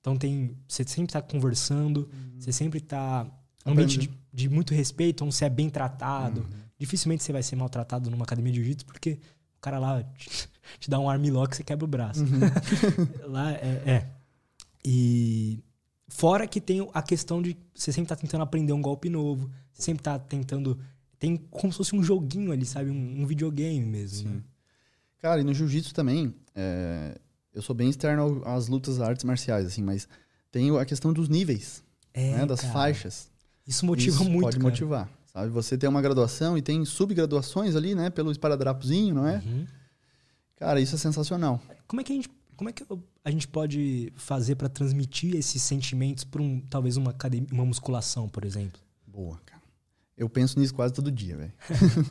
[0.00, 0.56] então tem.
[0.66, 2.40] Você sempre está conversando, uhum.
[2.40, 3.26] você sempre está.
[3.66, 6.40] Um ambiente de, de, muito respeito, onde você é bem tratado.
[6.40, 6.46] Uhum.
[6.78, 9.18] Dificilmente você vai ser maltratado numa academia de jiu-jitsu, porque
[9.56, 10.48] o cara lá te,
[10.80, 12.22] te dá um armlock e você quebra o braço.
[12.22, 12.40] Uhum.
[13.30, 14.06] lá é, é.
[14.84, 15.62] E
[16.08, 19.82] fora que tem a questão de você sempre tá tentando aprender um golpe novo, você
[19.82, 20.78] sempre tá tentando.
[21.18, 22.90] Tem como se fosse um joguinho ali, sabe?
[22.90, 24.30] Um, um videogame mesmo.
[24.30, 24.42] Né?
[25.20, 27.18] Cara, e no jiu-jitsu também, é,
[27.54, 30.08] Eu sou bem externo às lutas artes marciais, assim, mas
[30.50, 31.82] tem a questão dos níveis,
[32.14, 32.72] é, né, das cara.
[32.72, 33.30] faixas.
[33.66, 34.70] Isso motiva Isso muito, pode cara.
[34.70, 35.50] motivar, sabe?
[35.50, 39.42] Você tem uma graduação e tem subgraduações ali, né, pelo esparadrapozinho, não é?
[39.44, 39.66] Uhum.
[40.56, 41.60] Cara, isso é sensacional.
[41.86, 42.84] Como é que a gente, como é que
[43.28, 48.26] a gente pode fazer para transmitir esses sentimentos para um, talvez uma academia, uma musculação,
[48.26, 48.80] por exemplo?
[49.06, 49.62] Boa, cara.
[50.16, 51.52] Eu penso nisso quase todo dia, velho.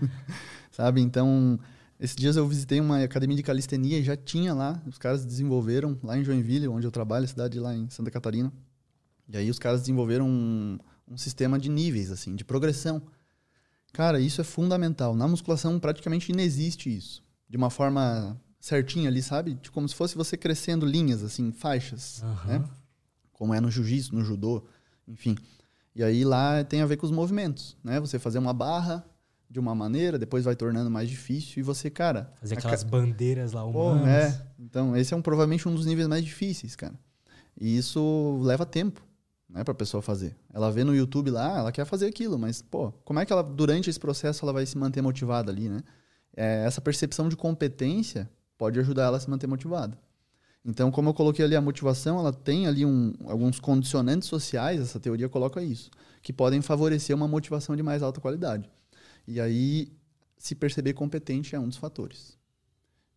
[0.71, 1.01] sabe?
[1.01, 1.59] Então,
[1.99, 5.97] esses dias eu visitei uma academia de calistenia e já tinha lá, os caras desenvolveram
[6.03, 8.53] lá em Joinville, onde eu trabalho, cidade lá em Santa Catarina.
[9.27, 10.77] E aí os caras desenvolveram um,
[11.07, 13.01] um sistema de níveis, assim, de progressão.
[13.91, 15.15] Cara, isso é fundamental.
[15.15, 17.23] Na musculação praticamente não existe isso.
[17.49, 19.55] De uma forma certinha ali, sabe?
[19.55, 22.47] De como se fosse você crescendo linhas, assim, faixas, uhum.
[22.47, 22.63] né?
[23.31, 24.63] Como é no jiu-jitsu, no judô,
[25.07, 25.35] enfim.
[25.95, 27.99] E aí lá tem a ver com os movimentos, né?
[27.99, 29.05] Você fazer uma barra,
[29.49, 32.31] de uma maneira, depois vai tornando mais difícil e você, cara.
[32.39, 32.89] Fazer aquelas ca...
[32.89, 34.01] bandeiras lá humanas.
[34.01, 34.47] Pô, é.
[34.59, 36.93] Então, esse é um, provavelmente um dos níveis mais difíceis, cara.
[37.59, 39.01] E isso leva tempo,
[39.49, 40.35] né, pra pessoa fazer.
[40.53, 43.41] Ela vê no YouTube lá, ela quer fazer aquilo, mas, pô, como é que ela,
[43.41, 45.81] durante esse processo, ela vai se manter motivada ali, né?
[46.35, 49.97] É, essa percepção de competência pode ajudar ela a se manter motivada.
[50.65, 54.99] Então, como eu coloquei ali a motivação, ela tem ali um, alguns condicionantes sociais, essa
[54.99, 55.89] teoria coloca isso,
[56.21, 58.69] que podem favorecer uma motivação de mais alta qualidade.
[59.25, 59.91] E aí,
[60.37, 62.37] se perceber competente é um dos fatores.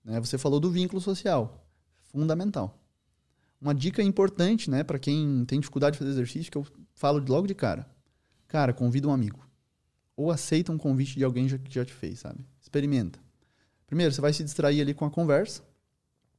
[0.04, 0.20] Né?
[0.20, 1.66] Você falou do vínculo social,
[2.12, 2.78] fundamental.
[3.60, 7.46] Uma dica importante né, para quem tem dificuldade de fazer exercício, que eu falo logo
[7.46, 7.86] de cara.
[8.46, 9.46] Cara, convida um amigo.
[10.16, 12.44] Ou aceita um convite de alguém que já te fez, sabe?
[12.60, 13.18] Experimenta.
[13.90, 15.62] Primeiro, você vai se distrair ali com a conversa.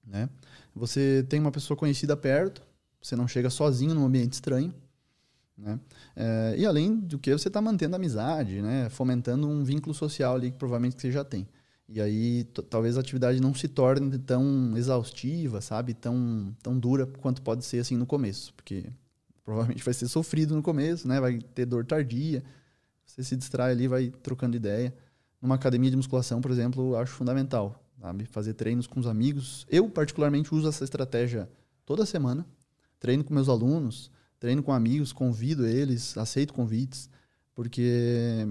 [0.08, 0.30] Né?
[0.74, 2.62] Você tem uma pessoa conhecida perto,
[3.02, 4.74] você não chega sozinho num ambiente estranho.
[5.58, 5.78] Né?
[6.16, 8.88] É, e além do que você está mantendo amizade, né?
[8.90, 11.46] fomentando um vínculo social ali que provavelmente você já tem.
[11.90, 15.94] E aí talvez a atividade não se torne tão exaustiva, sabe?
[15.94, 18.54] Tão, tão dura quanto pode ser assim no começo.
[18.54, 18.86] Porque
[19.44, 21.20] provavelmente vai ser sofrido no começo, né?
[21.20, 22.42] vai ter dor tardia.
[23.06, 24.94] Você se distrai ali, vai trocando ideia.
[25.42, 27.84] Numa academia de musculação, por exemplo, eu acho fundamental.
[28.00, 28.26] Sabe?
[28.26, 29.66] Fazer treinos com os amigos.
[29.70, 31.50] Eu, particularmente, uso essa estratégia
[31.86, 32.46] toda semana.
[33.00, 37.08] Treino com meus alunos treino com amigos, convido eles, aceito convites,
[37.54, 38.48] porque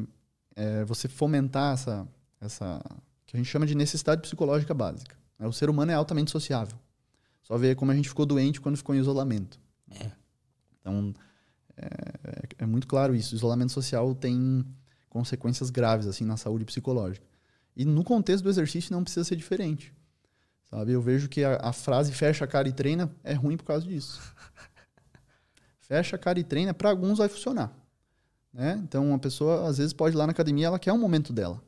[0.55, 2.07] é, você fomentar essa,
[2.41, 2.81] essa
[3.27, 5.17] que a gente chama de necessidade psicológica básica.
[5.37, 5.49] Né?
[5.49, 6.79] O ser humano é altamente sociável.
[7.43, 9.59] Só ver como a gente ficou doente quando ficou em isolamento.
[9.91, 10.13] É.
[10.81, 11.13] Então,
[11.77, 11.89] é,
[12.59, 13.35] é, muito claro isso.
[13.35, 14.65] O isolamento social tem
[15.11, 17.27] consequências graves assim na saúde psicológica.
[17.77, 19.93] E no contexto do exercício não precisa ser diferente.
[20.71, 20.93] Sabe?
[20.93, 23.87] Eu vejo que a, a frase fecha a cara e treina é ruim por causa
[23.87, 24.21] disso.
[25.81, 27.77] fecha a cara e treina, para alguns vai funcionar.
[28.53, 28.81] Né?
[28.83, 31.63] Então, uma pessoa, às vezes, pode ir lá na academia ela quer um momento dela.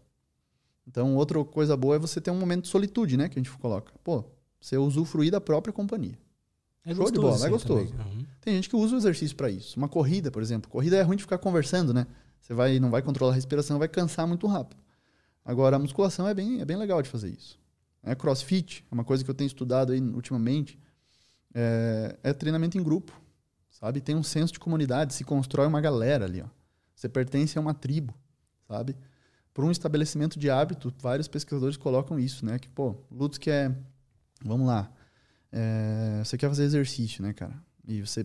[0.86, 3.28] Então, outra coisa boa é você ter um momento de solitude, né?
[3.28, 3.92] Que a gente coloca.
[4.02, 4.24] Pô,
[4.60, 6.18] você usufruir da própria companhia.
[6.84, 7.94] É Show de bola, é gostoso.
[7.94, 8.26] Uhum.
[8.40, 9.76] Tem gente que usa o exercício para isso.
[9.76, 10.68] Uma corrida, por exemplo.
[10.68, 12.06] Corrida é ruim de ficar conversando, né?
[12.42, 14.82] Você vai, não vai controlar a respiração, vai cansar muito rápido.
[15.42, 17.58] Agora, a musculação é bem, é bem legal de fazer isso.
[18.02, 20.78] É crossfit, é uma coisa que eu tenho estudado aí ultimamente.
[21.54, 23.12] É, é treinamento em grupo
[23.82, 24.00] sabe?
[24.00, 26.46] Tem um senso de comunidade, se constrói uma galera ali, ó.
[26.94, 28.14] Você pertence a uma tribo,
[28.68, 28.96] sabe?
[29.52, 32.60] Por um estabelecimento de hábito, vários pesquisadores colocam isso, né?
[32.60, 33.74] Que, pô, Lutz que é...
[34.44, 34.90] Vamos lá.
[35.50, 37.54] É, você quer fazer exercício, né, cara?
[37.86, 38.24] E você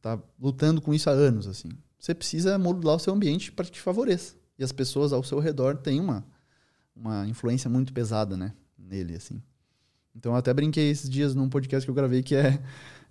[0.00, 1.70] tá lutando com isso há anos, assim.
[2.02, 4.34] Você precisa modular o seu ambiente para que te favoreça.
[4.58, 6.26] E as pessoas ao seu redor têm uma,
[6.96, 8.52] uma influência muito pesada, né?
[8.76, 9.40] Nele, assim.
[10.12, 12.60] Então, eu até brinquei esses dias num podcast que eu gravei que é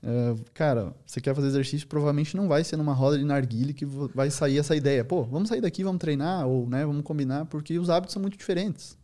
[0.03, 3.85] Uh, cara, você quer fazer exercício, provavelmente não vai ser numa roda de narguile que
[3.85, 5.05] vai sair essa ideia.
[5.05, 8.35] Pô, vamos sair daqui, vamos treinar, ou né, vamos combinar, porque os hábitos são muito
[8.35, 8.97] diferentes.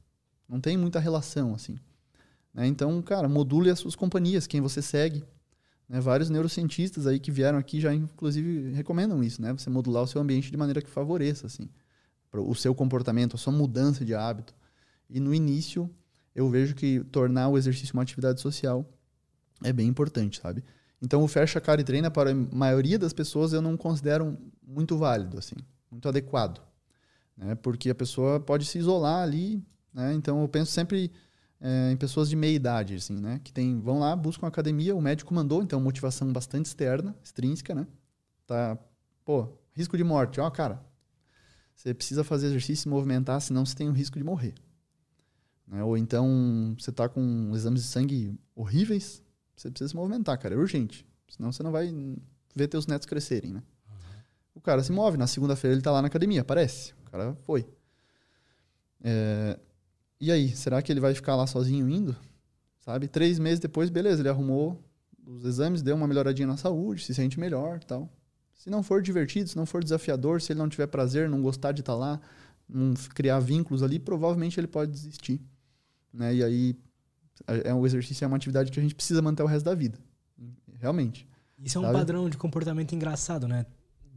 [0.49, 1.77] Não tem muita relação, assim.
[2.51, 2.65] Né?
[2.65, 5.23] Então, cara, module as suas companhias, quem você segue.
[5.87, 5.99] Né?
[5.99, 9.53] Vários neurocientistas aí que vieram aqui já, inclusive, recomendam isso, né?
[9.53, 11.69] Você modular o seu ambiente de maneira que favoreça, assim,
[12.31, 14.53] o seu comportamento, a sua mudança de hábito.
[15.09, 15.89] E no início,
[16.35, 18.85] eu vejo que tornar o exercício uma atividade social
[19.63, 20.63] é bem importante, sabe?
[21.01, 24.97] Então, o fecha cara e treina, para a maioria das pessoas, eu não considero muito
[24.97, 25.55] válido, assim,
[25.91, 26.61] muito adequado.
[27.35, 27.55] Né?
[27.55, 29.63] Porque a pessoa pode se isolar ali.
[29.93, 30.13] Né?
[30.13, 31.11] Então, eu penso sempre
[31.59, 33.39] é, em pessoas de meia idade, assim, né?
[33.43, 37.87] que tem, vão lá, buscam academia, o médico mandou, então, motivação bastante externa, extrínseca, né?
[38.45, 38.77] Tá,
[39.25, 40.39] pô, risco de morte.
[40.39, 40.83] Ó, cara,
[41.75, 44.53] você precisa fazer exercício, se movimentar, senão você tem o risco de morrer.
[45.67, 45.83] Né?
[45.83, 49.21] Ou então, você está com exames de sangue horríveis,
[49.55, 50.55] você precisa se movimentar, cara.
[50.55, 51.05] É urgente.
[51.27, 51.93] Senão você não vai
[52.55, 53.63] ver teus netos crescerem, né?
[53.89, 54.21] Uhum.
[54.55, 55.17] O cara se move.
[55.17, 56.93] Na segunda-feira ele tá lá na academia, aparece.
[57.05, 57.67] O cara foi.
[59.03, 59.59] É...
[60.19, 62.15] E aí, será que ele vai ficar lá sozinho indo?
[62.87, 63.09] sabe?
[63.09, 64.81] Três meses depois, beleza, ele arrumou
[65.25, 68.09] os exames, deu uma melhoradinha na saúde, se sente melhor tal.
[68.55, 71.73] Se não for divertido, se não for desafiador, se ele não tiver prazer, não gostar
[71.73, 72.21] de estar tá lá,
[72.67, 75.41] não criar vínculos ali, provavelmente ele pode desistir.
[76.13, 76.35] Né?
[76.35, 76.75] E aí,
[77.45, 79.99] é um exercício, é uma atividade que a gente precisa manter o resto da vida.
[80.79, 81.27] Realmente.
[81.59, 81.97] Isso é um sabe?
[81.97, 83.65] padrão de comportamento engraçado, né?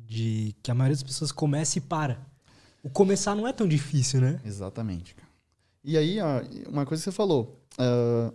[0.07, 2.25] De que a maioria das pessoas começa e para.
[2.83, 4.41] O começar não é tão difícil, né?
[4.45, 5.17] Exatamente.
[5.83, 6.19] E aí,
[6.69, 7.65] uma coisa que você falou.
[7.79, 8.35] Uh,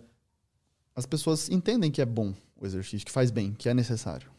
[0.94, 4.30] as pessoas entendem que é bom o exercício, que faz bem, que é necessário.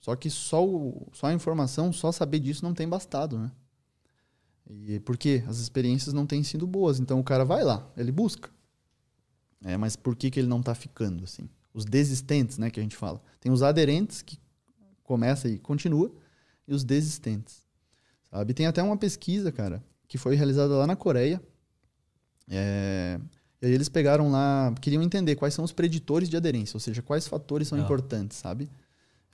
[0.00, 3.52] Só que só, o, só a informação, só saber disso não tem bastado, né?
[4.68, 5.44] E por quê?
[5.46, 6.98] As experiências não têm sido boas.
[6.98, 8.50] Então o cara vai lá, ele busca.
[9.64, 11.48] É, mas por que, que ele não está ficando assim?
[11.72, 13.20] Os desistentes, né, que a gente fala.
[13.40, 14.38] Tem os aderentes que
[15.02, 16.10] começa e continua
[16.66, 17.66] e os desistentes.
[18.30, 18.54] Sabe?
[18.54, 21.40] Tem até uma pesquisa, cara, que foi realizada lá na Coreia.
[22.48, 23.18] É,
[23.60, 27.02] e aí eles pegaram lá, queriam entender quais são os preditores de aderência, ou seja,
[27.02, 27.80] quais fatores são ah.
[27.80, 28.68] importantes, sabe?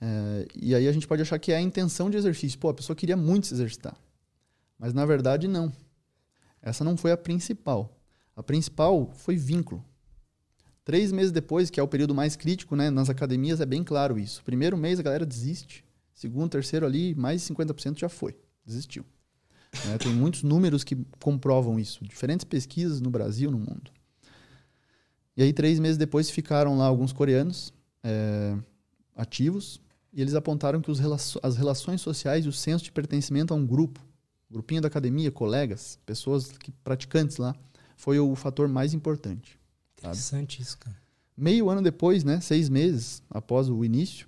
[0.01, 2.59] É, e aí a gente pode achar que é a intenção de exercício.
[2.59, 3.95] Pô, a pessoa queria muito se exercitar.
[4.77, 5.71] Mas na verdade, não.
[6.61, 7.97] Essa não foi a principal.
[8.35, 9.83] A principal foi vínculo.
[10.83, 14.19] Três meses depois, que é o período mais crítico, né, nas academias é bem claro
[14.19, 14.43] isso.
[14.43, 15.85] Primeiro mês a galera desiste.
[16.13, 18.35] Segundo, terceiro ali, mais de 50% já foi.
[18.65, 19.05] Desistiu.
[19.91, 22.03] É, tem muitos números que comprovam isso.
[22.03, 23.91] Diferentes pesquisas no Brasil, no mundo.
[25.35, 28.55] E aí, três meses depois, ficaram lá alguns coreanos é,
[29.15, 29.81] ativos
[30.13, 33.65] e eles apontaram que relacion as relações sociais e o senso de pertencimento a um
[33.65, 33.99] grupo,
[34.49, 37.55] grupinho da academia, colegas, pessoas que, praticantes lá,
[37.97, 39.59] foi o fator mais importante.
[39.97, 40.63] Interessante sabe?
[40.63, 41.03] isso, cara.
[41.35, 44.27] Meio ano depois, né, seis meses após o início,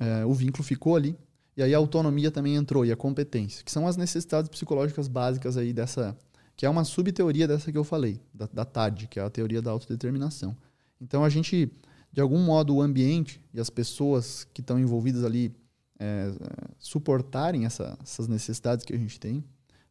[0.00, 1.14] é, o vínculo ficou ali.
[1.56, 5.56] E aí a autonomia também entrou e a competência, que são as necessidades psicológicas básicas
[5.56, 6.16] aí dessa,
[6.54, 9.62] que é uma subteoria dessa que eu falei, da, da TAD, que é a teoria
[9.62, 10.54] da autodeterminação.
[11.00, 11.72] Então a gente,
[12.12, 15.50] de algum modo, o ambiente e as pessoas que estão envolvidas ali
[15.98, 16.30] é,
[16.78, 19.42] suportarem essa, essas necessidades que a gente tem,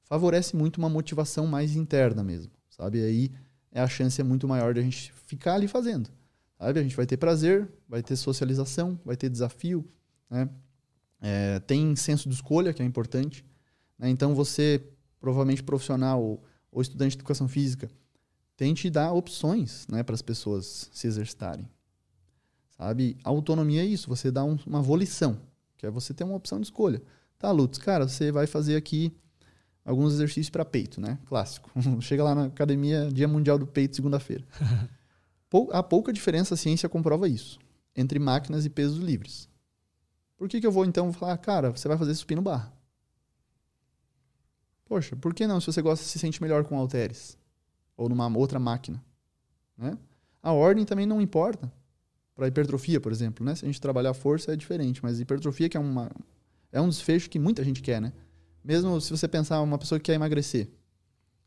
[0.03, 2.99] favorece muito uma motivação mais interna mesmo, sabe?
[2.99, 3.31] E aí
[3.71, 6.09] é a chance é muito maior de a gente ficar ali fazendo,
[6.59, 6.79] sabe?
[6.79, 9.83] A gente vai ter prazer, vai ter socialização, vai ter desafio,
[10.29, 10.47] né?
[11.27, 13.43] É, tem senso de escolha, que é importante.
[13.97, 14.09] Né?
[14.11, 14.79] Então você,
[15.19, 16.39] provavelmente profissional
[16.71, 17.89] ou estudante de educação física,
[18.55, 21.67] tente dar opções né, para as pessoas se exercitarem.
[22.77, 23.17] Sabe?
[23.23, 25.41] A autonomia é isso, você dá um, uma volição,
[25.77, 27.01] que é você ter uma opção de escolha.
[27.39, 29.11] Tá, Lutz, cara, você vai fazer aqui
[29.83, 31.17] alguns exercícios para peito, né?
[31.25, 31.71] Clássico.
[32.01, 34.45] Chega lá na academia, Dia Mundial do Peito, segunda-feira.
[35.49, 37.57] Pou, há pouca diferença, a ciência comprova isso,
[37.95, 39.49] entre máquinas e pesos livres.
[40.37, 42.73] Por que, que eu vou então falar, cara, você vai fazer supino barra?
[44.85, 47.37] Poxa, por que não se você gosta se sente melhor com halteres?
[47.97, 49.03] Ou numa outra máquina?
[49.77, 49.97] Né?
[50.43, 51.71] A ordem também não importa.
[52.35, 53.55] Para hipertrofia, por exemplo, né?
[53.55, 56.11] Se a gente trabalhar força é diferente, mas hipertrofia que é, uma,
[56.69, 58.11] é um desfecho que muita gente quer, né?
[58.61, 60.69] Mesmo se você pensar uma pessoa que quer emagrecer,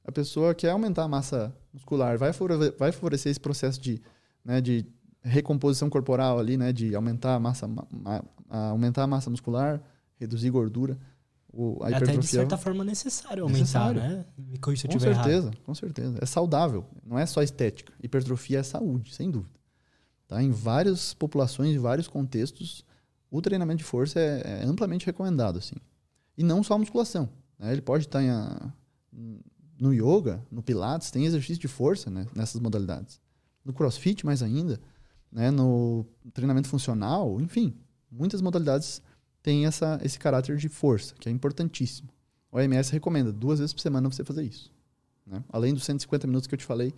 [0.03, 2.33] a pessoa quer aumentar a massa muscular, vai,
[2.79, 4.01] vai favorecer esse processo de,
[4.43, 4.87] né, de
[5.21, 7.69] recomposição corporal ali, né, de aumentar a massa,
[8.49, 9.81] aumentar a massa muscular,
[10.17, 10.99] reduzir gordura.
[11.51, 14.01] O, a é até de certa forma necessário aumentar, necessário.
[14.01, 14.25] né?
[14.37, 15.57] Me Com certeza, errado.
[15.65, 16.19] com certeza.
[16.21, 17.93] É saudável, não é só estética.
[18.03, 19.59] Hipertrofia é saúde, sem dúvida.
[20.27, 20.43] Tá?
[20.43, 22.85] Em várias populações, em vários contextos,
[23.31, 25.77] o treinamento de força é, é amplamente recomendado, assim.
[26.37, 27.31] E não só a musculação.
[27.59, 27.73] Né?
[27.73, 28.73] Ele pode estar em a,
[29.81, 32.27] no yoga, no pilates, tem exercício de força né?
[32.35, 33.21] nessas modalidades.
[33.65, 34.79] No crossfit, mais ainda,
[35.33, 35.51] né?
[35.51, 37.75] no treinamento funcional, enfim,
[38.11, 39.03] muitas modalidades
[39.43, 42.09] têm essa, esse caráter de força, que é importantíssimo.
[42.51, 44.73] O OMS recomenda duas vezes por semana você fazer isso.
[45.27, 45.43] Né?
[45.51, 46.93] Além dos 150 minutos que eu te falei,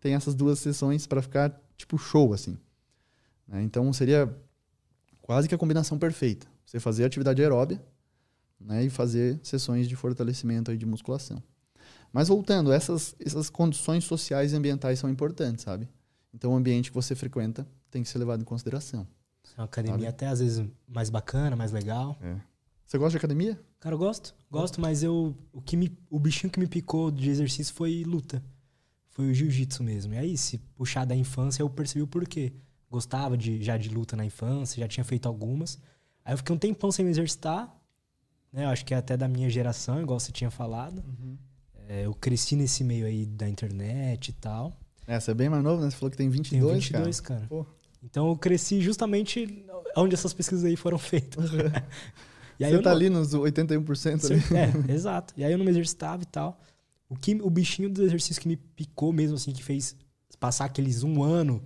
[0.00, 2.56] tem essas duas sessões para ficar tipo show, assim.
[3.46, 3.62] Né?
[3.62, 4.34] Então seria
[5.20, 6.46] quase que a combinação perfeita.
[6.64, 7.82] Você fazer atividade aeróbia
[8.60, 8.84] né?
[8.84, 11.42] e fazer sessões de fortalecimento aí de musculação.
[12.12, 15.88] Mas voltando, essas, essas condições sociais e ambientais são importantes, sabe?
[16.32, 19.06] Então o ambiente que você frequenta tem que ser levado em consideração.
[19.56, 20.06] É uma academia sabe?
[20.06, 22.16] até às vezes mais bacana, mais legal.
[22.20, 22.36] É.
[22.86, 23.58] Você gosta de academia?
[23.80, 24.34] Cara, eu gosto.
[24.50, 28.42] Gosto, mas eu o que me o bichinho que me picou de exercício foi luta.
[29.10, 30.14] Foi o jiu-jitsu mesmo.
[30.14, 32.52] E aí, se puxar da infância, eu percebi o porquê.
[32.90, 35.78] Gostava de, já de luta na infância, já tinha feito algumas.
[36.24, 37.74] Aí eu fiquei um tempão sem me exercitar.
[38.52, 38.64] Né?
[38.64, 41.02] Eu acho que é até da minha geração, igual você tinha falado.
[41.06, 41.36] Uhum.
[41.88, 44.78] É, eu cresci nesse meio aí da internet e tal.
[45.06, 45.90] É, você é bem mais novo, né?
[45.90, 47.40] Você falou que tem 22, Tenho 22, cara.
[47.48, 47.66] cara.
[48.02, 49.64] Então eu cresci justamente
[49.96, 51.50] onde essas pesquisas aí foram feitas.
[52.58, 52.96] e aí Você tá não...
[52.96, 54.88] ali nos 81% ali.
[54.90, 55.32] É, exato.
[55.36, 56.60] E aí eu não me exercitava e tal.
[57.08, 59.94] O, que, o bichinho do exercício que me picou mesmo, assim, que fez
[60.40, 61.62] passar aqueles um ano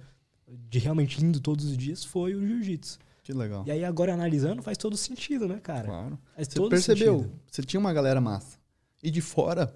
[0.68, 2.98] de realmente indo todos os dias foi o jiu-jitsu.
[3.22, 3.64] Que legal.
[3.66, 5.86] E aí agora analisando faz todo sentido, né, cara?
[5.86, 6.18] Claro.
[6.36, 7.18] Faz Você percebeu?
[7.18, 7.40] sentido.
[7.50, 8.58] Você tinha uma galera massa.
[9.02, 9.74] E de fora,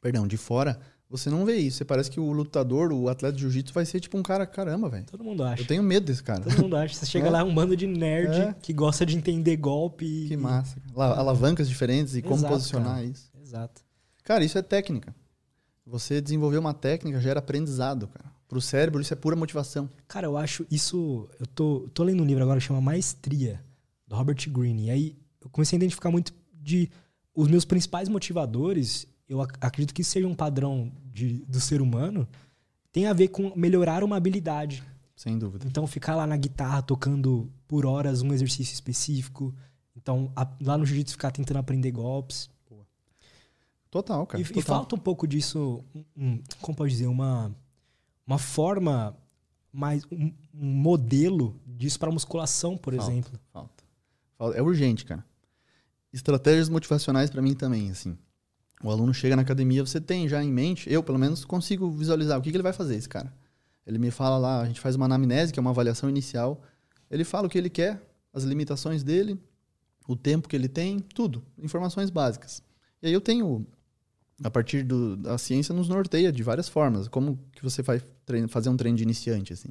[0.00, 0.80] perdão, de fora,
[1.12, 1.76] você não vê isso.
[1.78, 4.88] Você parece que o lutador, o atleta de jiu-jitsu vai ser tipo um cara, caramba,
[4.88, 5.04] velho.
[5.04, 5.62] Todo mundo acha.
[5.62, 6.40] Eu tenho medo desse cara.
[6.42, 6.94] Todo mundo acha.
[6.94, 7.30] Você chega É.
[7.30, 8.54] lá, um bando de nerd É.
[8.60, 10.04] que gosta de entender golpe.
[10.04, 10.80] e- Que massa.
[10.80, 10.92] cara.
[10.96, 13.04] La- Alavancas diferentes e como Exato, posicionar cara.
[13.04, 13.30] isso.
[13.40, 13.82] Exato.
[14.24, 15.14] Cara, isso é técnica.
[15.86, 18.32] Você desenvolver uma técnica gera aprendizado, cara.
[18.48, 19.88] Pro cérebro, isso é pura motivação.
[20.06, 21.28] Cara, eu acho isso.
[21.40, 23.60] Eu tô, tô lendo um livro agora que chama Maestria,
[24.06, 24.86] do Robert Greene.
[24.86, 26.90] E aí eu comecei a identificar muito de.
[27.34, 32.26] Os meus principais motivadores, eu ac- acredito que seja um padrão de, do ser humano,
[32.90, 34.82] tem a ver com melhorar uma habilidade.
[35.16, 35.66] Sem dúvida.
[35.66, 39.54] Então, ficar lá na guitarra tocando por horas um exercício específico.
[39.96, 42.50] Então, a- lá no jiu-jitsu ficar tentando aprender golpes.
[43.90, 44.42] Total, cara.
[44.42, 44.62] E, e total.
[44.78, 45.84] falta um pouco disso,
[46.16, 47.54] um- como pode dizer, uma,
[48.26, 49.14] uma forma,
[49.70, 53.10] mais um, um modelo disso para musculação, por Falta.
[53.12, 53.38] exemplo.
[53.52, 53.84] Falta.
[54.38, 54.56] Falta.
[54.58, 55.24] É urgente, cara.
[56.12, 58.16] Estratégias motivacionais pra mim também, assim.
[58.82, 62.38] O aluno chega na academia, você tem já em mente, eu pelo menos consigo visualizar
[62.38, 63.32] o que, que ele vai fazer, esse cara.
[63.86, 66.62] Ele me fala lá, a gente faz uma anamnese, que é uma avaliação inicial.
[67.10, 68.00] Ele fala o que ele quer,
[68.32, 69.38] as limitações dele,
[70.08, 71.44] o tempo que ele tem, tudo.
[71.58, 72.62] Informações básicas.
[73.00, 73.66] E aí eu tenho,
[74.42, 77.08] a partir do, da ciência, nos norteia de várias formas.
[77.08, 79.68] Como que você vai treino, fazer um treino de iniciante, assim.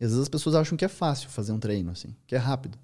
[0.00, 2.38] E às vezes as pessoas acham que é fácil fazer um treino, assim, que é
[2.38, 2.78] rápido.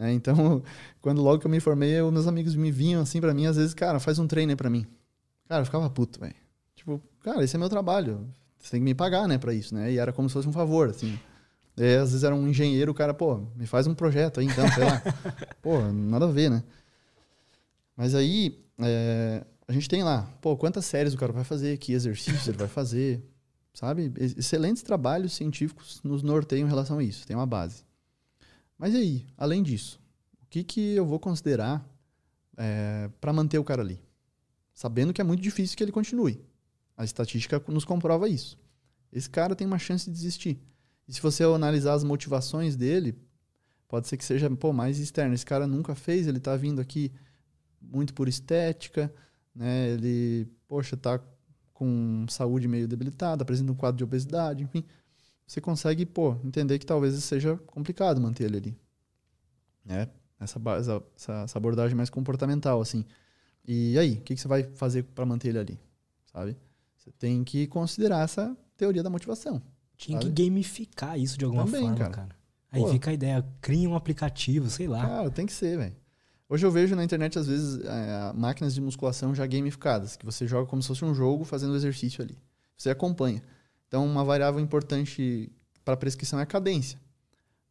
[0.00, 0.14] Né?
[0.14, 0.62] Então,
[1.02, 3.56] quando logo que eu me formei, os meus amigos me vinham assim pra mim, às
[3.56, 4.86] vezes, cara, faz um treino aí pra mim.
[5.46, 6.34] Cara, eu ficava puto, velho.
[6.74, 8.26] Tipo, cara, esse é meu trabalho.
[8.58, 9.92] Você tem que me pagar, né, pra isso, né?
[9.92, 11.18] E era como se fosse um favor, assim.
[11.76, 14.66] E, às vezes era um engenheiro, o cara, pô, me faz um projeto aí então,
[14.72, 15.02] sei lá.
[15.60, 16.62] pô, nada a ver, né?
[17.96, 21.92] Mas aí, é, a gente tem lá, pô, quantas séries o cara vai fazer, que
[21.92, 23.22] exercícios ele vai fazer,
[23.74, 24.12] sabe?
[24.16, 27.84] Ex- Excelentes trabalhos científicos nos norteiam em relação a isso, tem uma base.
[28.80, 30.00] Mas e aí, além disso,
[30.42, 31.86] o que, que eu vou considerar
[33.20, 34.02] para manter o cara ali?
[34.72, 36.42] Sabendo que é muito difícil que ele continue.
[36.96, 38.58] A estatística nos comprova isso.
[39.12, 40.58] Esse cara tem uma chance de desistir.
[41.06, 43.14] E se você analisar as motivações dele,
[43.86, 45.34] pode ser que seja pô, mais externo.
[45.34, 47.12] Esse cara nunca fez, ele está vindo aqui
[47.82, 49.12] muito por estética,
[49.54, 49.90] né?
[49.90, 51.20] Ele, poxa, tá
[51.74, 54.86] com saúde meio debilitada, apresenta um quadro de obesidade, enfim.
[55.50, 58.78] Você consegue, pô, entender que talvez seja complicado manter ele ali.
[59.84, 60.08] Né?
[60.38, 63.04] Essa, essa- essa abordagem mais comportamental, assim.
[63.66, 65.80] E aí, o que, que você vai fazer para manter ele ali?
[66.32, 66.56] Sabe?
[66.96, 69.60] Você tem que considerar essa teoria da motivação.
[69.96, 70.32] Tinha Sabe?
[70.32, 72.10] que gamificar isso de alguma Também, forma, cara.
[72.12, 72.36] cara.
[72.70, 72.88] Aí Pô.
[72.88, 75.04] fica a ideia, cria um aplicativo, sei lá.
[75.04, 75.96] Cara, tem que ser, velho.
[76.48, 80.46] Hoje eu vejo na internet, às vezes, é, máquinas de musculação já gamificadas, que você
[80.46, 82.38] joga como se fosse um jogo fazendo exercício ali.
[82.76, 83.42] Você acompanha.
[83.90, 85.50] Então, uma variável importante
[85.84, 86.96] para a prescrição é a cadência.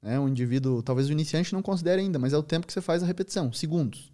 [0.01, 0.19] Né?
[0.19, 3.01] O indivíduo, talvez o iniciante não considere ainda, mas é o tempo que você faz
[3.01, 4.11] a repetição, segundos.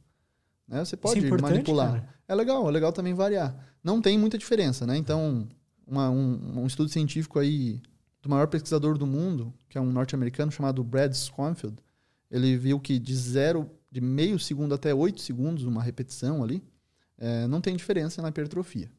[0.67, 0.85] Né?
[0.85, 1.93] Você pode é manipular.
[1.93, 2.09] cara.
[2.27, 3.55] É legal, é legal também variar.
[3.83, 4.95] Não tem muita diferença, né?
[4.95, 5.47] Então,
[5.85, 7.81] uma- um, um estudo científico aí
[8.21, 11.75] do maior pesquisador do mundo, que é um norte-americano chamado Brad Schoenfeld,
[12.29, 16.63] ele viu que de zero, de meio segundo até oito segundos, uma repetição ali,
[17.17, 18.91] é, não tem diferença na hipertrofia.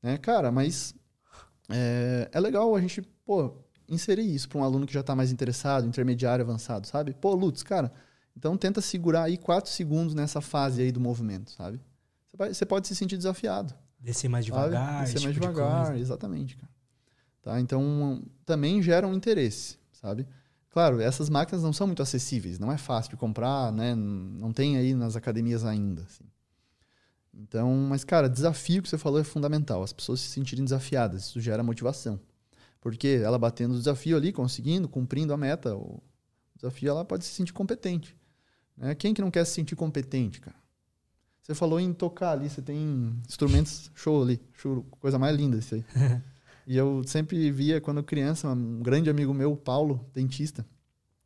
[0.00, 0.18] Né?
[0.18, 0.94] Cara, mas
[1.72, 3.54] é, é legal a gente, pô,
[3.88, 7.14] inserir isso para um aluno que já está mais interessado, intermediário, avançado, sabe?
[7.14, 7.92] Pô, Lutz, cara,
[8.36, 11.80] então tenta segurar aí quatro segundos nessa fase aí do movimento, sabe?
[12.36, 13.74] Você, pode se sentir desafiado.
[14.00, 14.56] Descer mais sabe?
[14.56, 15.00] devagar.
[15.00, 16.00] Descer esse mais tipo de devagar, coisa.
[16.00, 16.72] exatamente, cara.
[17.42, 17.60] Tá?
[17.60, 20.26] Então, também gera um interesse, sabe?
[20.70, 23.94] Claro, essas máquinas não são muito acessíveis, não é fácil de comprar, né?
[23.94, 26.24] Não tem aí nas academias ainda, assim.
[27.34, 31.40] Então, mas cara, desafio que você falou é fundamental, as pessoas se sentirem desafiadas, isso
[31.40, 32.20] gera motivação.
[32.80, 36.02] Porque ela batendo o desafio ali, conseguindo, cumprindo a meta, o
[36.56, 38.16] desafio, ela pode se sentir competente.
[38.76, 38.94] Né?
[38.94, 40.56] Quem que não quer se sentir competente, cara?
[41.42, 45.74] Você falou em tocar ali, você tem instrumentos show ali, show, coisa mais linda isso
[45.74, 45.84] aí.
[46.66, 50.64] e eu sempre via quando criança, um grande amigo meu, Paulo, dentista,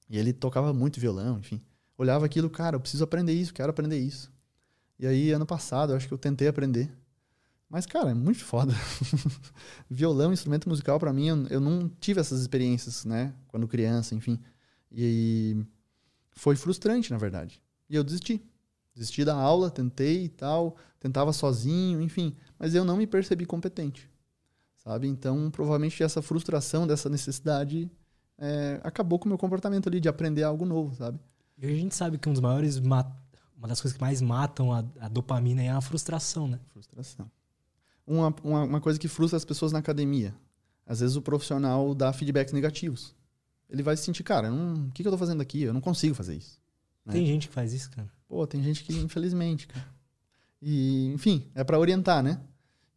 [0.08, 1.60] e ele tocava muito violão, enfim.
[1.98, 4.32] Olhava aquilo, cara, eu preciso aprender isso, quero aprender isso.
[4.98, 6.90] E aí, ano passado, eu acho que eu tentei aprender.
[7.68, 8.72] Mas, cara, é muito foda.
[9.90, 13.34] Violão, instrumento musical, pra mim, eu, não tive essas experiências, né?
[13.48, 14.38] Quando criança, enfim.
[14.90, 15.56] E
[16.30, 17.60] foi frustrante, na verdade.
[17.90, 18.40] E eu desisti.
[18.94, 22.34] Desisti da aula, tentei e tal, tentava sozinho, enfim.
[22.58, 24.08] Mas eu não me percebi competente,
[24.76, 25.06] sabe?
[25.06, 27.90] Então, provavelmente essa frustração, dessa necessidade,
[28.38, 31.18] é, acabou com o meu comportamento ali de aprender algo novo, sabe?
[31.58, 32.78] E a gente sabe que um dos maiores.
[33.56, 36.60] Ma- Uma das coisas que mais matam a, a dopamina é a frustração, né?
[36.72, 37.30] Frustração.
[38.06, 40.34] Uma, uma, uma coisa que frustra as pessoas na academia.
[40.86, 43.14] Às vezes o profissional dá feedbacks negativos.
[43.68, 45.62] Ele vai se sentir, cara, o que, que eu tô fazendo aqui?
[45.62, 46.60] Eu não consigo fazer isso.
[47.04, 47.14] Né?
[47.14, 48.08] Tem gente que faz isso, cara.
[48.28, 49.86] Pô, tem gente que, infelizmente, cara.
[50.62, 52.40] E, enfim, é para orientar, né?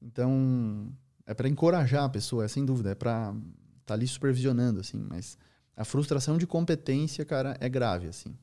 [0.01, 0.91] Então,
[1.26, 3.41] é para encorajar a pessoa, é sem dúvida, é para estar
[3.86, 5.03] tá ali supervisionando, assim.
[5.10, 5.38] Mas
[5.76, 8.36] a frustração de competência, cara, é grave, assim.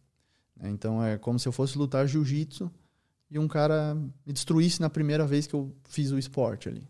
[0.63, 2.71] Então, é como se eu fosse lutar jiu-jitsu
[3.31, 6.89] e um cara me destruísse na primeira vez que eu fiz o esporte ali.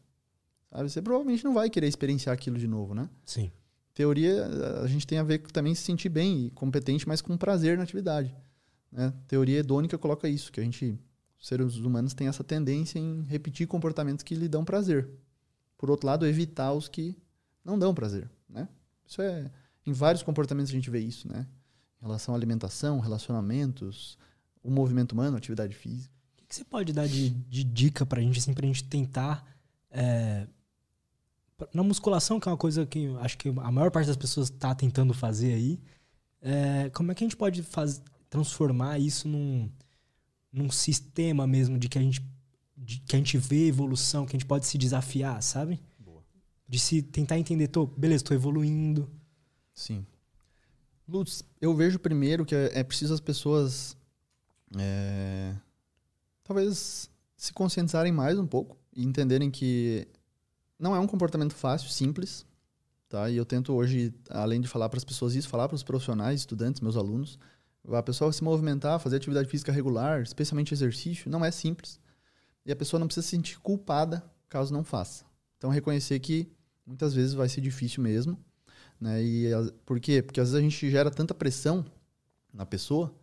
[0.70, 0.88] Sabe?
[0.88, 3.08] Você provavelmente não vai querer experienciar aquilo de novo, né?
[3.24, 3.50] Sim.
[3.94, 4.46] Teoria,
[4.82, 7.78] a gente tem a ver com também se sentir bem e competente, mas com prazer
[7.78, 8.34] na atividade.
[8.92, 9.12] Né?
[9.26, 10.98] Teoria hedônica coloca isso, que a gente,
[11.40, 15.08] seres humanos, tem essa tendência em repetir comportamentos que lhe dão prazer.
[15.78, 17.16] Por outro lado, evitar os que
[17.64, 18.68] não dão prazer, né?
[19.06, 19.50] Isso é...
[19.86, 21.46] Em vários comportamentos a gente vê isso, né?
[22.00, 24.18] Em relação à alimentação, relacionamentos,
[24.62, 26.14] o movimento humano, atividade física.
[26.42, 29.44] O que você pode dar de, de dica pra gente, assim, pra gente tentar...
[29.90, 30.46] É,
[31.72, 34.74] na musculação, que é uma coisa que acho que a maior parte das pessoas está
[34.74, 35.80] tentando fazer aí,
[36.42, 39.70] é, como é que a gente pode faz, transformar isso num,
[40.52, 42.22] num sistema mesmo de que a gente
[42.76, 45.80] de que a gente vê evolução, que a gente pode se desafiar, sabe?
[45.98, 46.22] Boa.
[46.68, 49.10] De se tentar entender, tô, beleza, estou evoluindo.
[49.74, 50.06] Sim.
[51.08, 53.96] Lutz, eu vejo primeiro que é, é preciso as pessoas
[54.76, 55.54] é,
[56.42, 60.08] talvez se conscientizarem mais um pouco e entenderem que
[60.78, 62.44] não é um comportamento fácil, simples,
[63.08, 63.30] tá?
[63.30, 66.40] E eu tento hoje, além de falar para as pessoas isso, falar para os profissionais,
[66.40, 67.38] estudantes, meus alunos,
[67.88, 72.00] a pessoa se movimentar, fazer atividade física regular, especialmente exercício, não é simples.
[72.64, 75.24] E a pessoa não precisa se sentir culpada caso não faça.
[75.56, 76.50] Então, reconhecer que
[76.84, 78.36] muitas vezes vai ser difícil mesmo.
[79.00, 79.22] Né?
[79.22, 79.50] E
[79.84, 80.22] por quê?
[80.22, 81.84] Porque às vezes a gente gera tanta pressão
[82.52, 83.14] na pessoa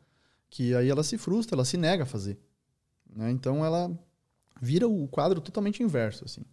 [0.49, 2.39] que aí ela se frustra, ela se nega a fazer.
[3.09, 3.31] Né?
[3.31, 3.91] Então, ela
[4.61, 6.25] vira o quadro totalmente inverso.
[6.25, 6.43] assim.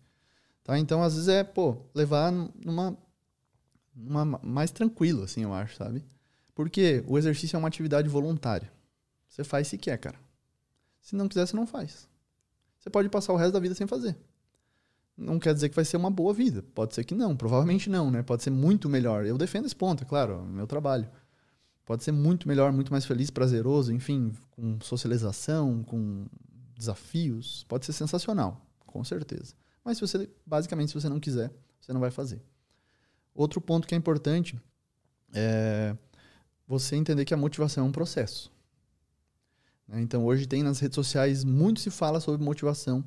[0.65, 0.79] Tá?
[0.79, 2.97] Então, às vezes é, pô, levar numa,
[3.95, 6.05] numa mais tranquilo, assim, eu acho, sabe?
[6.55, 8.73] Porque o exercício é uma atividade voluntária.
[9.29, 10.19] Você faz se quer, cara.
[11.01, 12.09] Se não quiser, você não faz.
[12.79, 14.17] Você pode passar o resto da vida sem fazer.
[15.21, 16.65] Não quer dizer que vai ser uma boa vida.
[16.75, 17.37] Pode ser que não.
[17.37, 18.23] Provavelmente não, né?
[18.23, 19.27] Pode ser muito melhor.
[19.27, 21.07] Eu defendo esse ponto, é claro, é meu trabalho.
[21.85, 26.25] Pode ser muito melhor, muito mais feliz, prazeroso, enfim, com socialização, com
[26.75, 27.65] desafios.
[27.69, 29.55] Pode ser sensacional, com certeza.
[29.85, 32.41] Mas se você, basicamente, se você não quiser, você não vai fazer.
[33.35, 34.59] Outro ponto que é importante
[35.35, 35.95] é
[36.67, 38.51] você entender que a motivação é um processo.
[39.87, 40.01] Né?
[40.01, 43.05] Então, hoje tem nas redes sociais, muito se fala sobre motivação,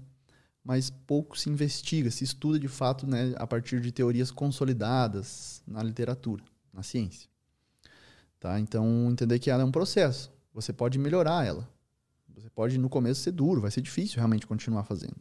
[0.63, 5.83] mas pouco se investiga, se estuda de fato né, a partir de teorias consolidadas na
[5.83, 7.29] literatura, na ciência.
[8.39, 8.59] Tá?
[8.59, 10.31] Então, entender que ela é um processo.
[10.53, 11.69] Você pode melhorar ela.
[12.35, 15.15] Você pode, no começo, ser duro, vai ser difícil realmente continuar fazendo.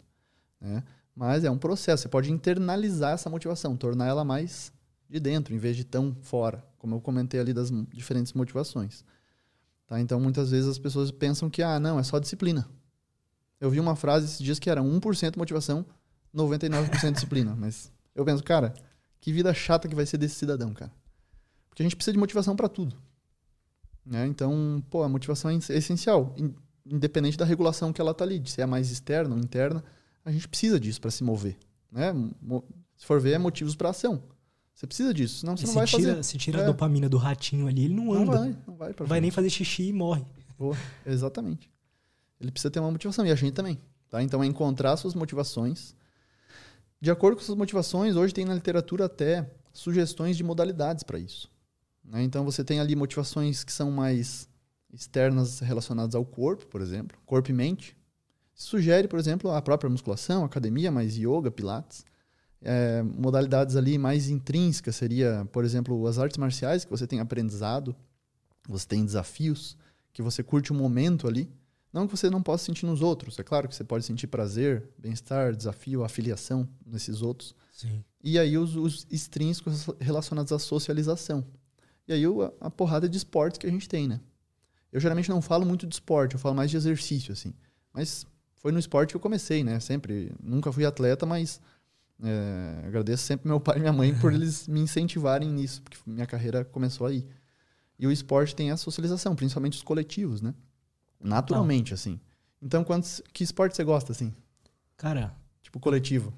[0.60, 0.82] Né?
[1.14, 2.02] Mas é um processo.
[2.02, 4.72] Você pode internalizar essa motivação, tornar ela mais
[5.08, 9.04] de dentro, em vez de tão fora, como eu comentei ali das diferentes motivações.
[9.86, 10.00] Tá?
[10.00, 12.66] Então, muitas vezes as pessoas pensam que, ah, não, é só disciplina.
[13.62, 15.86] Eu vi uma frase esses dias que era 1% motivação,
[16.34, 17.54] 99% disciplina.
[17.54, 18.74] Mas eu penso, cara,
[19.20, 20.92] que vida chata que vai ser desse cidadão, cara.
[21.68, 22.96] Porque a gente precisa de motivação para tudo.
[24.04, 24.26] Né?
[24.26, 26.34] Então, pô, a motivação é essencial,
[26.84, 29.84] independente da regulação que ela tá ali, se é mais externa ou interna
[30.24, 31.56] a gente precisa disso para se mover.
[31.90, 32.12] Né?
[32.96, 34.22] Se for ver, é motivos para ação.
[34.74, 36.22] Você precisa disso, senão você e não vai tira, fazer.
[36.24, 36.62] Se tira é.
[36.62, 38.24] a dopamina do ratinho ali, ele não anda.
[38.24, 40.24] Não vai, não vai, vai nem fazer xixi e morre.
[40.58, 41.71] Boa, exatamente.
[42.42, 43.80] Ele precisa ter uma motivação, e a gente também.
[44.10, 44.22] Tá?
[44.22, 45.94] Então é encontrar suas motivações.
[47.00, 51.50] De acordo com suas motivações, hoje tem na literatura até sugestões de modalidades para isso.
[52.04, 52.22] Né?
[52.22, 54.48] Então você tem ali motivações que são mais
[54.92, 57.96] externas relacionadas ao corpo, por exemplo, corpo e mente
[58.54, 62.04] sugere, por exemplo, a própria musculação, academia, mais yoga, pilates.
[62.60, 67.94] É, modalidades ali mais intrínsecas seria, por exemplo, as artes marciais, que você tem aprendizado,
[68.68, 69.76] você tem desafios,
[70.12, 71.50] que você curte o momento ali.
[71.92, 73.38] Não que você não possa sentir nos outros.
[73.38, 77.54] É claro que você pode sentir prazer, bem-estar, desafio, afiliação nesses outros.
[77.72, 78.02] Sim.
[78.24, 81.44] E aí os, os extrínsecos relacionados à socialização.
[82.08, 84.20] E aí a, a porrada de esportes que a gente tem, né?
[84.90, 87.52] Eu geralmente não falo muito de esporte, eu falo mais de exercício, assim.
[87.92, 88.26] Mas
[88.56, 89.78] foi no esporte que eu comecei, né?
[89.80, 91.60] Sempre, nunca fui atleta, mas
[92.22, 96.26] é, agradeço sempre meu pai e minha mãe por eles me incentivarem nisso, porque minha
[96.26, 97.26] carreira começou aí.
[97.98, 100.54] E o esporte tem a socialização, principalmente os coletivos, né?
[101.22, 101.94] Naturalmente, Não.
[101.94, 102.20] assim.
[102.60, 104.34] Então, quantos, que esporte você gosta, assim?
[104.96, 105.34] Cara...
[105.72, 106.34] Tipo coletivo.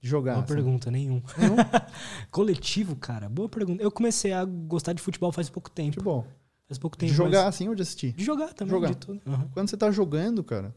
[0.00, 0.32] De jogar.
[0.34, 0.54] Boa assim.
[0.54, 1.22] pergunta, nenhum.
[1.36, 1.56] nenhum?
[2.30, 3.82] coletivo, cara, boa pergunta.
[3.82, 5.94] Eu comecei a gostar de futebol faz pouco tempo.
[5.94, 6.26] Futebol.
[6.66, 7.10] Faz pouco tempo.
[7.10, 7.54] De jogar, mas...
[7.54, 8.12] assim, ou de assistir?
[8.12, 8.88] De jogar também, jogar.
[8.88, 9.20] de tudo.
[9.26, 9.48] Uhum.
[9.52, 10.74] Quando você tá jogando, cara,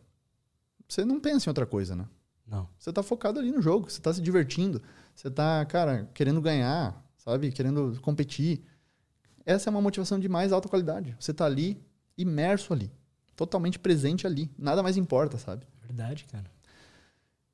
[0.88, 2.06] você não pensa em outra coisa, né?
[2.46, 2.68] Não.
[2.78, 4.82] Você tá focado ali no jogo, você tá se divertindo,
[5.16, 7.52] você tá, cara, querendo ganhar, sabe?
[7.52, 8.64] Querendo competir.
[9.46, 11.16] Essa é uma motivação de mais alta qualidade.
[11.20, 11.82] Você tá ali,
[12.18, 12.92] imerso ali,
[13.40, 14.52] totalmente presente ali.
[14.58, 15.66] Nada mais importa, sabe?
[15.82, 16.52] Verdade, cara.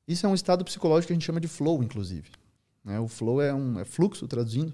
[0.08, 2.32] Isso é um estado psicológico que a gente chama de flow, inclusive.
[2.84, 3.00] Né?
[3.00, 4.74] O flow é um é fluxo, traduzindo,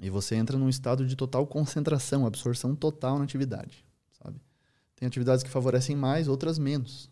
[0.00, 3.84] e você entra num estado de total concentração, absorção total na atividade,
[4.22, 4.40] sabe?
[4.94, 7.10] Tem atividades que favorecem mais, outras menos.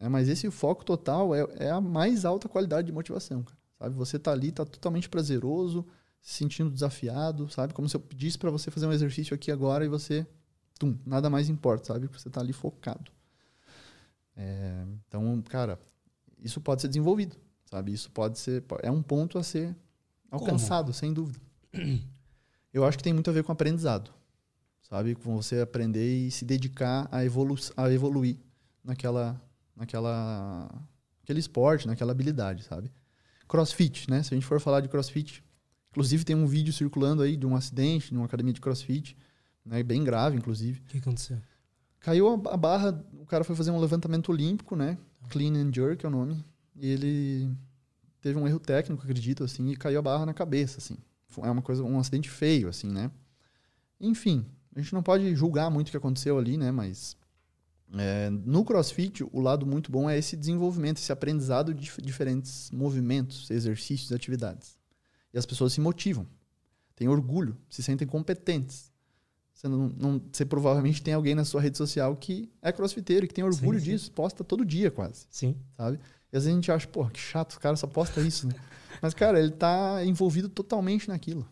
[0.00, 0.08] Né?
[0.08, 3.96] Mas esse foco total é, é, a mais alta qualidade de motivação, cara, sabe?
[3.96, 5.84] Você tá ali, tá totalmente prazeroso,
[6.22, 7.74] se sentindo desafiado, sabe?
[7.74, 10.24] Como se eu pedisse para você fazer um exercício aqui agora e você,
[10.80, 12.08] tum, nada mais importa, sabe?
[12.08, 13.12] Você tá ali focado.
[14.34, 15.78] É, então, cara,
[16.42, 17.92] isso pode ser desenvolvido, sabe?
[17.92, 19.76] Isso pode ser é um ponto a ser
[20.30, 20.94] alcançado, Como?
[20.94, 21.38] sem dúvida.
[22.72, 24.10] Eu acho que tem muito a ver com aprendizado,
[24.88, 25.14] sabe?
[25.16, 28.38] Com você aprender e se dedicar a, evolu a evoluir
[28.82, 29.38] naquela,
[29.76, 30.66] naquela,
[31.22, 32.90] aquele esporte, naquela habilidade, sabe?
[33.46, 34.22] CrossFit, né?
[34.22, 35.44] Se a gente for falar de CrossFit,
[35.90, 39.14] inclusive tem um vídeo circulando aí de um acidente numa academia de CrossFit,
[39.64, 39.82] né?
[39.82, 40.80] Bem grave, inclusive.
[40.80, 41.38] O que aconteceu?
[42.00, 44.96] Caiu a barra, o cara foi fazer um levantamento olímpico, né?
[45.28, 46.42] Clean and Jerk é o nome.
[46.74, 47.50] E ele
[48.20, 50.96] teve um erro técnico, acredito, assim, e caiu a barra na cabeça, assim.
[51.42, 53.10] É uma coisa, um acidente feio, assim, né?
[54.00, 56.72] Enfim, a gente não pode julgar muito o que aconteceu ali, né?
[56.72, 57.16] Mas
[57.92, 63.50] é, no CrossFit, o lado muito bom é esse desenvolvimento, esse aprendizado de diferentes movimentos,
[63.50, 64.78] exercícios, atividades.
[65.34, 66.26] E as pessoas se motivam,
[66.94, 68.89] têm orgulho, se sentem competentes.
[69.60, 73.34] Você, não, não, você provavelmente tem alguém na sua rede social que é crossfiteiro, que
[73.34, 73.90] tem orgulho sim, sim.
[73.90, 75.26] disso, posta todo dia quase.
[75.28, 75.54] Sim.
[75.76, 76.00] Sabe?
[76.32, 78.54] E às vezes a gente acha, pô, que chato, o cara só posta isso, né?
[79.02, 81.46] Mas, cara, ele tá envolvido totalmente naquilo.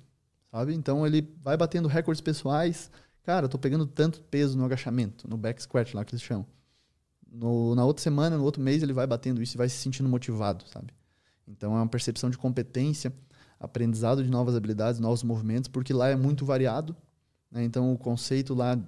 [0.50, 0.74] Sabe?
[0.74, 2.90] Então ele vai batendo recordes pessoais.
[3.24, 6.46] Cara, eu tô pegando tanto peso no agachamento, no back squat lá que eles chamam.
[7.30, 10.08] No, na outra semana, no outro mês, ele vai batendo isso e vai se sentindo
[10.08, 10.94] motivado, sabe?
[11.46, 13.12] Então é uma percepção de competência,
[13.60, 16.96] aprendizado de novas habilidades, novos movimentos, porque lá é muito variado?
[17.52, 18.78] Então, o conceito lá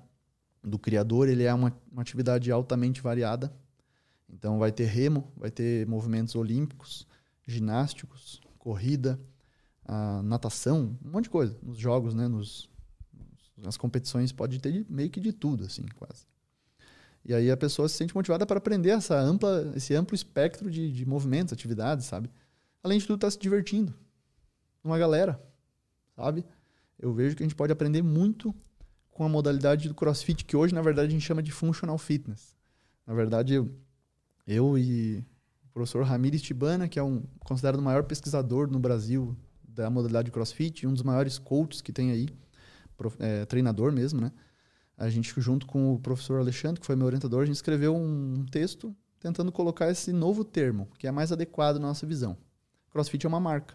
[0.62, 3.52] do criador ele é uma, uma atividade altamente variada.
[4.28, 7.06] Então, vai ter remo, vai ter movimentos olímpicos,
[7.46, 9.18] ginásticos, corrida,
[10.22, 11.56] natação, um monte de coisa.
[11.62, 12.28] Nos jogos, né?
[12.28, 12.68] Nos,
[13.56, 16.26] nas competições pode ter meio que de tudo, assim, quase.
[17.24, 20.90] E aí a pessoa se sente motivada para aprender essa ampla, esse amplo espectro de,
[20.90, 22.30] de movimentos, atividades, sabe?
[22.82, 23.94] Além de tudo, tá se divertindo.
[24.82, 25.40] Uma galera,
[26.16, 26.44] sabe?
[27.00, 28.54] Eu vejo que a gente pode aprender muito
[29.10, 32.54] com a modalidade do CrossFit, que hoje, na verdade, a gente chama de Functional Fitness.
[33.06, 33.74] Na verdade, eu,
[34.46, 35.24] eu e
[35.64, 40.30] o professor Ramires Tibana, que é um considerado o maior pesquisador no Brasil da modalidade
[40.30, 42.28] CrossFit, um dos maiores coaches que tem aí,
[43.18, 44.30] é, treinador mesmo, né?
[44.96, 48.44] A gente, junto com o professor Alexandre, que foi meu orientador, a gente escreveu um
[48.50, 52.36] texto tentando colocar esse novo termo, que é mais adequado à nossa visão.
[52.90, 53.74] CrossFit é uma marca.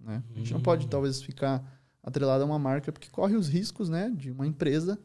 [0.00, 0.22] Né?
[0.34, 0.88] A gente não pode, hum.
[0.88, 4.98] talvez, ficar atrelada a uma marca, porque corre os riscos né, de uma empresa,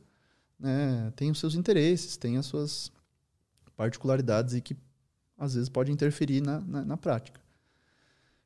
[0.59, 2.91] né, tem os seus interesses, tem as suas
[3.75, 4.77] particularidades e que
[5.37, 7.41] às vezes pode interferir na, na, na, prática.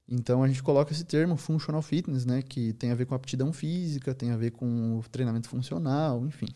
[0.08, 3.52] Então a gente coloca esse termo functional fitness, né, que tem a ver com aptidão
[3.52, 6.48] física, tem a ver com treinamento funcional, enfim.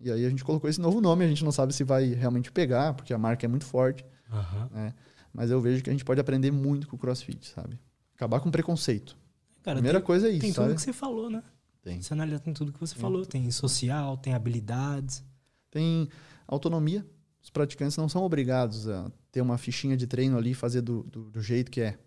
[0.00, 2.52] E aí a gente colocou esse novo nome, a gente não sabe se vai realmente
[2.52, 4.04] pegar, porque a marca é muito forte.
[4.30, 4.68] Uhum.
[4.70, 4.94] Né?
[5.32, 7.78] Mas eu vejo que a gente pode aprender muito com o CrossFit, sabe?
[8.14, 9.16] Acabar com preconceito.
[9.62, 10.40] Cara, Primeira tem, coisa é isso.
[10.40, 10.68] Tem sabe?
[10.68, 11.42] tudo que você falou, né?
[11.82, 12.02] Tem.
[12.02, 13.24] Você analisa tem tudo que você falou.
[13.24, 15.24] Tem social, tem habilidades.
[15.70, 16.08] Tem
[16.46, 17.06] autonomia.
[17.42, 21.02] Os praticantes não são obrigados a ter uma fichinha de treino ali e fazer do,
[21.04, 21.98] do, do, jeito que é.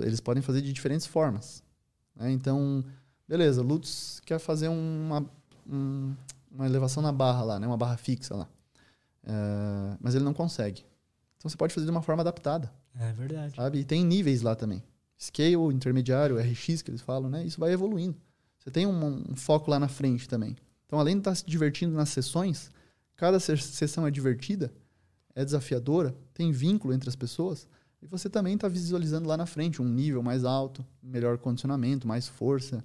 [0.00, 1.62] Eles podem fazer de diferentes formas.
[2.14, 2.30] Né?
[2.30, 2.84] Então,
[3.28, 5.26] beleza, Lutz quer fazer uma,
[5.68, 6.14] um,
[6.50, 7.66] uma elevação na barra lá, né?
[7.66, 8.48] uma barra fixa lá.
[9.24, 10.84] É, mas ele não consegue.
[11.36, 12.72] Então você pode fazer de uma forma adaptada.
[12.98, 13.56] É verdade.
[13.56, 13.80] Sabe?
[13.80, 14.82] E tem níveis lá também
[15.22, 17.44] scale, intermediário, RX que eles falam, né?
[17.44, 18.16] Isso vai evoluindo.
[18.58, 20.56] Você tem um, um foco lá na frente também.
[20.86, 22.70] Então, além de estar se divertindo nas sessões,
[23.16, 24.72] cada sessão é divertida,
[25.34, 27.66] é desafiadora, tem vínculo entre as pessoas,
[28.00, 32.26] e você também está visualizando lá na frente um nível mais alto, melhor condicionamento, mais
[32.26, 32.84] força,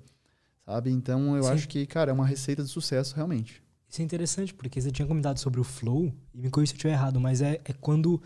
[0.63, 0.91] sabe?
[0.91, 1.49] Então, eu Sim.
[1.49, 3.63] acho que, cara, é uma receita de sucesso realmente.
[3.89, 6.77] Isso é interessante, porque você tinha comentado sobre o flow, e me corrija se eu
[6.77, 8.21] estiver errado, mas é, é quando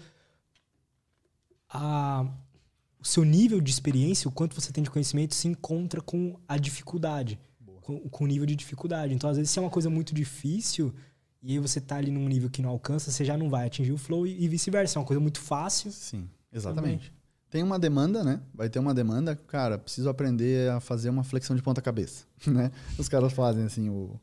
[1.70, 2.26] a,
[3.02, 6.58] o seu nível de experiência, o quanto você tem de conhecimento, se encontra com a
[6.58, 7.40] dificuldade,
[7.82, 9.14] com, com, o nível de dificuldade.
[9.14, 10.94] Então, às vezes, se é uma coisa muito difícil
[11.42, 13.92] e aí você tá ali num nível que não alcança, você já não vai atingir
[13.92, 14.98] o flow e, e vice-versa.
[14.98, 15.92] É uma coisa muito fácil.
[15.92, 17.08] Sim, exatamente.
[17.08, 17.22] Também.
[17.50, 18.40] Tem uma demanda, né?
[18.54, 19.36] Vai ter uma demanda.
[19.36, 22.72] Cara, preciso aprender a fazer uma flexão de ponta-cabeça, né?
[22.98, 24.20] Os caras fazem, assim, o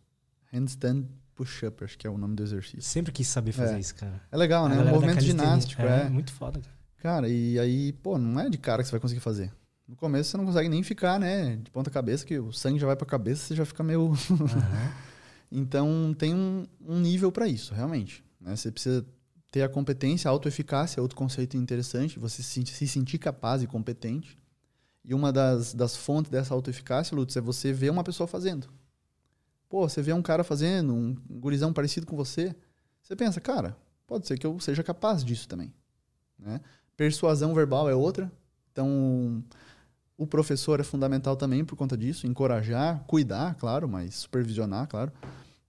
[0.53, 1.05] handstand
[1.35, 2.83] push-up, acho que é o nome do exercício.
[2.83, 3.81] Sempre quis saber fazer é.
[3.81, 4.21] isso, cara.
[4.31, 4.77] É legal, né?
[4.77, 5.83] É um movimento ginástico.
[5.83, 6.78] É, é, muito foda, cara.
[6.99, 9.53] Cara, e aí, pô, não é de cara que você vai conseguir fazer.
[9.87, 12.87] No começo você não consegue nem ficar, né, de ponta cabeça, que o sangue já
[12.87, 14.09] vai pra cabeça, você já fica meio.
[14.09, 14.17] Uhum.
[15.51, 18.23] então tem um, um nível para isso, realmente.
[18.41, 18.55] Né?
[18.55, 19.07] Você precisa
[19.51, 24.39] ter a competência, a autoeficácia, outro conceito interessante, você se, se sentir capaz e competente.
[25.05, 28.69] E uma das, das fontes dessa autoeficácia, Lutz, é você ver uma pessoa fazendo.
[29.69, 32.55] Pô, você vê um cara fazendo, um gurizão parecido com você,
[33.03, 33.75] você pensa, cara,
[34.07, 35.73] pode ser que eu seja capaz disso também.
[36.39, 36.61] Né?
[36.99, 38.31] Persuasão verbal é outra.
[38.73, 39.45] Então,
[40.17, 45.13] o professor é fundamental também por conta disso, encorajar, cuidar, claro, mas supervisionar, claro.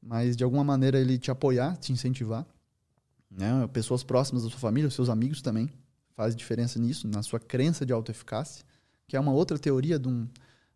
[0.01, 2.47] Mas de alguma maneira ele te apoiar, te incentivar.
[3.29, 3.67] Né?
[3.71, 5.69] Pessoas próximas da sua família, seus amigos também
[6.15, 8.65] faz diferença nisso, na sua crença de autoeficácia,
[9.07, 10.27] que é uma outra teoria de um,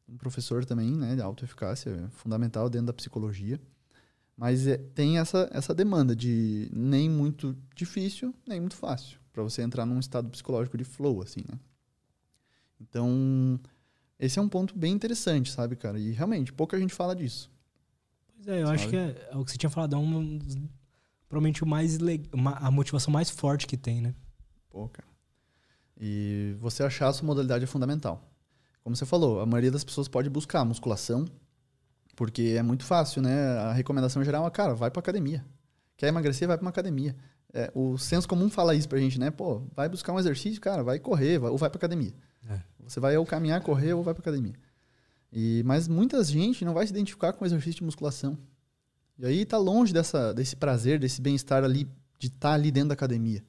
[0.08, 3.60] um professor também, né, de autoeficácia, é fundamental dentro da psicologia.
[4.38, 9.64] Mas é, tem essa, essa demanda de nem muito difícil, nem muito fácil, para você
[9.64, 11.60] entrar num estado psicológico de flow, assim, né?
[12.80, 13.60] Então,
[14.20, 16.00] esse é um ponto bem interessante, sabe, cara?
[16.00, 17.52] E realmente, pouca gente fala disso.
[18.36, 18.76] Pois é, eu sabe?
[18.76, 20.40] acho que é, é, o que você tinha falado, é um,
[21.28, 21.98] provavelmente o mais
[22.32, 24.14] uma, a motivação mais forte que tem, né?
[24.70, 25.08] Pô, cara.
[26.00, 28.30] E você achar a sua modalidade é fundamental.
[28.84, 31.26] Como você falou, a maioria das pessoas pode buscar musculação,
[32.16, 33.58] porque é muito fácil, né?
[33.60, 35.44] A recomendação geral é, cara, vai pra academia.
[35.96, 37.16] Quer emagrecer, vai pra uma academia.
[37.54, 39.30] É, o senso comum fala isso pra gente, né?
[39.30, 42.14] Pô, vai buscar um exercício, cara, vai correr, vai, ou vai pra academia.
[42.50, 42.60] É.
[42.80, 44.56] Você vai ou caminhar, correr ou vai para academia.
[45.32, 48.38] E, mas muita gente não vai se identificar com o exercício de musculação.
[49.20, 51.88] E aí está longe dessa, desse prazer, desse bem-estar ali,
[52.18, 53.44] de estar tá ali dentro da academia.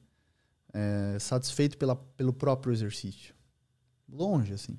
[0.73, 3.35] É, satisfeito pela, pelo próprio exercício.
[4.09, 4.79] Longe, assim.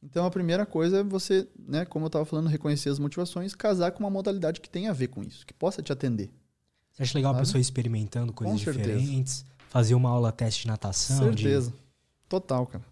[0.00, 3.92] Então a primeira coisa é você, né, como eu estava falando, reconhecer as motivações, casar
[3.92, 6.30] com uma modalidade que tenha a ver com isso, que possa te atender.
[6.92, 7.40] Você acha legal Sabe?
[7.40, 9.44] a pessoa experimentando coisas diferentes?
[9.68, 11.18] Fazer uma aula teste de natação?
[11.18, 11.70] Certeza.
[11.70, 11.76] De...
[12.28, 12.84] Total, cara.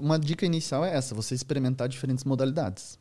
[0.00, 2.98] Uma dica inicial é essa: você experimentar diferentes modalidades.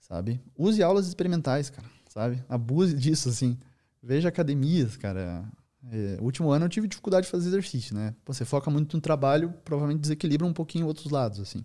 [0.00, 0.40] Sabe?
[0.56, 1.86] Use aulas experimentais, cara.
[2.08, 2.42] Sabe?
[2.48, 3.58] Abuse disso, assim.
[4.02, 5.44] Veja academias, cara.
[5.90, 8.14] É, último ano eu tive dificuldade de fazer exercício, né?
[8.26, 11.64] Você foca muito no trabalho, provavelmente desequilibra um pouquinho outros lados, assim.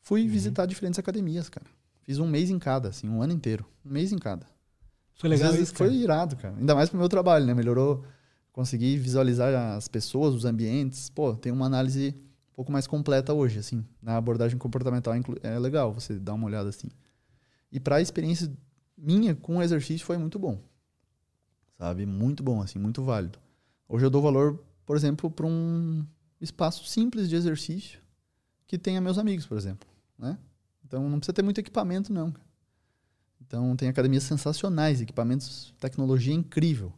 [0.00, 0.28] Fui uhum.
[0.28, 1.66] visitar diferentes academias, cara.
[2.02, 3.66] Fiz um mês em cada, assim, um ano inteiro.
[3.84, 4.46] Um mês em cada.
[5.20, 6.56] Foi legal isso, Foi irado, cara.
[6.56, 7.52] Ainda mais pro meu trabalho, né?
[7.52, 8.02] Melhorou.
[8.52, 11.10] Consegui visualizar as pessoas, os ambientes.
[11.10, 12.14] Pô, tem uma análise
[12.54, 13.84] pouco mais completa hoje, assim.
[14.02, 15.12] Na abordagem comportamental
[15.42, 16.88] é legal você dar uma olhada assim.
[17.70, 18.50] E para a experiência
[18.96, 20.58] minha com o exercício foi muito bom.
[21.76, 22.06] Sabe?
[22.06, 23.38] Muito bom, assim, muito válido.
[23.86, 26.04] Hoje eu dou valor, por exemplo, para um
[26.40, 28.00] espaço simples de exercício
[28.66, 29.86] que tenha meus amigos, por exemplo,
[30.18, 30.38] né?
[30.84, 32.32] Então não precisa ter muito equipamento não.
[33.50, 36.92] Então tem academias sensacionais, equipamentos, tecnologia incrível.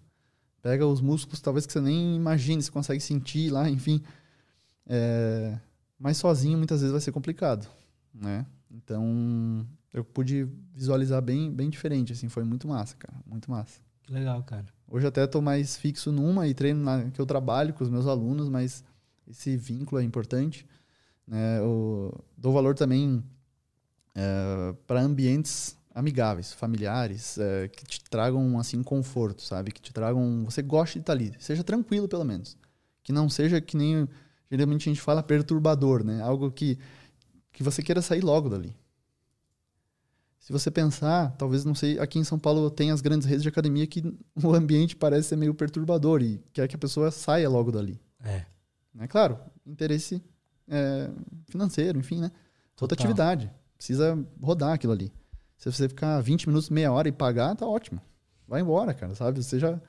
[0.60, 4.02] Pega os músculos talvez que você nem imagine, você consegue sentir lá, enfim.
[4.86, 5.58] É,
[5.98, 7.66] mas sozinho muitas vezes vai ser complicado,
[8.12, 8.44] né?
[8.70, 13.80] Então eu pude visualizar bem, bem diferente, assim, foi muito massa, cara, muito massa.
[14.02, 14.66] Que legal, cara.
[14.86, 18.06] Hoje até estou mais fixo numa e treino na, que eu trabalho com os meus
[18.06, 18.84] alunos, mas
[19.26, 20.66] esse vínculo é importante.
[21.26, 21.60] Né?
[21.60, 23.24] Eu dou valor também
[24.14, 29.72] é, para ambientes amigáveis, familiares, é, que te tragam assim conforto, sabe?
[29.72, 32.56] Que te tragam, você goste de estar ali, seja tranquilo pelo menos,
[33.02, 34.08] que não seja que nem
[34.50, 36.20] geralmente a gente fala perturbador, né?
[36.22, 36.78] Algo que,
[37.52, 38.76] que você queira sair logo dali.
[40.38, 43.48] Se você pensar, talvez, não sei, aqui em São Paulo tem as grandes redes de
[43.48, 44.02] academia que
[44.42, 48.00] o ambiente parece ser meio perturbador e quer que a pessoa saia logo dali.
[48.24, 48.44] É.
[48.92, 49.06] Né?
[49.06, 50.22] Claro, interesse
[50.68, 51.08] é,
[51.48, 52.28] financeiro, enfim, né?
[52.74, 52.82] Total.
[52.82, 53.50] Outra atividade.
[53.76, 55.12] Precisa rodar aquilo ali.
[55.62, 58.02] Se você ficar 20 minutos, meia hora e pagar, tá ótimo.
[58.48, 59.40] Vai embora, cara, sabe?
[59.40, 59.80] Você já.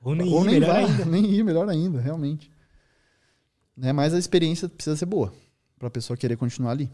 [0.00, 1.04] Ou nem Ou ir, nem melhor vai, ainda.
[1.06, 2.50] Nem ir, melhor ainda, realmente.
[3.76, 3.92] Né?
[3.92, 5.34] Mas a experiência precisa ser boa
[5.78, 6.90] para a pessoa querer continuar ali.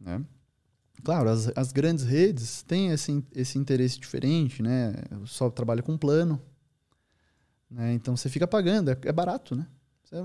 [0.00, 0.24] Né?
[1.04, 4.94] Claro, as, as grandes redes têm esse, esse interesse diferente, né?
[5.26, 6.40] Só trabalha com plano.
[7.70, 7.92] Né?
[7.92, 9.66] Então você fica pagando, é, é barato, né?
[10.02, 10.16] Você,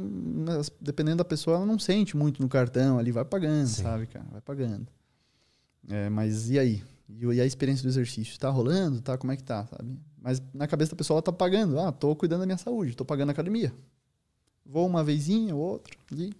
[0.79, 3.83] dependendo da pessoa, ela não sente muito no cartão ali, vai pagando, Sim.
[3.83, 4.25] sabe, cara?
[4.31, 4.87] Vai pagando.
[5.89, 6.81] É, mas e aí?
[7.19, 8.39] E a experiência do exercício?
[8.39, 9.01] Tá rolando?
[9.01, 9.17] Tá?
[9.17, 9.99] Como é que tá, sabe?
[10.19, 11.79] Mas na cabeça da pessoa, ela tá pagando.
[11.79, 13.73] Ah, tô cuidando da minha saúde, tô pagando a academia.
[14.65, 16.33] Vou uma vezinha ou outra ali.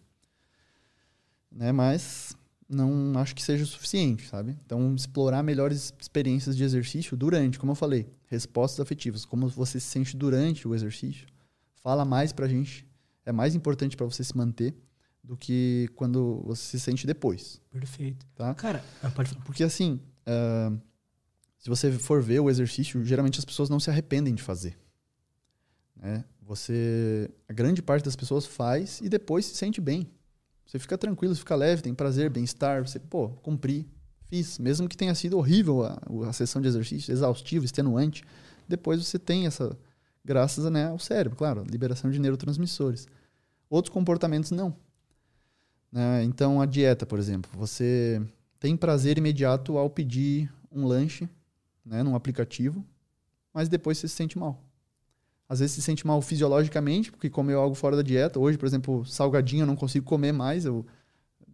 [1.51, 1.71] Né?
[1.71, 2.35] Mas
[2.69, 4.57] não acho que seja o suficiente, sabe?
[4.65, 9.87] Então, explorar melhores experiências de exercício durante, como eu falei, respostas afetivas, como você se
[9.87, 11.27] sente durante o exercício,
[11.83, 12.87] fala mais pra gente,
[13.25, 14.73] é mais importante para você se manter
[15.21, 17.59] do que quando você se sente depois.
[17.69, 18.25] Perfeito.
[18.35, 18.53] Tá?
[18.55, 19.43] Cara, pode falar.
[19.43, 20.79] Porque assim, uh,
[21.57, 24.77] se você for ver o exercício, geralmente as pessoas não se arrependem de fazer.
[25.95, 26.25] Né?
[26.41, 30.11] Você, a grande parte das pessoas faz e depois se sente bem.
[30.65, 32.87] Você fica tranquilo, fica leve, tem prazer, bem-estar.
[32.87, 33.87] Você, pô, cumpri,
[34.27, 34.57] fiz.
[34.57, 38.23] Mesmo que tenha sido horrível a, a sessão de exercício, exaustivo, extenuante,
[38.67, 39.77] depois você tem essa,
[40.23, 43.07] graças né, ao cérebro, claro, liberação de neurotransmissores.
[43.69, 44.75] Outros comportamentos não.
[45.91, 46.23] Né?
[46.23, 48.21] Então, a dieta, por exemplo, você
[48.61, 51.27] tem prazer imediato ao pedir um lanche
[51.83, 52.85] né, num aplicativo,
[53.51, 54.63] mas depois você se sente mal.
[55.49, 58.39] Às vezes se sente mal fisiologicamente, porque comeu algo fora da dieta.
[58.39, 60.63] Hoje, por exemplo, salgadinho eu não consigo comer mais.
[60.63, 60.85] Eu,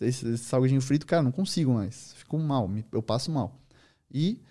[0.02, 2.14] esse, esse salgadinho frito, cara, não consigo mais.
[2.14, 3.58] Fico mal, eu passo mal.
[4.12, 4.42] E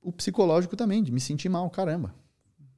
[0.00, 2.14] o psicológico também, de me sentir mal, caramba.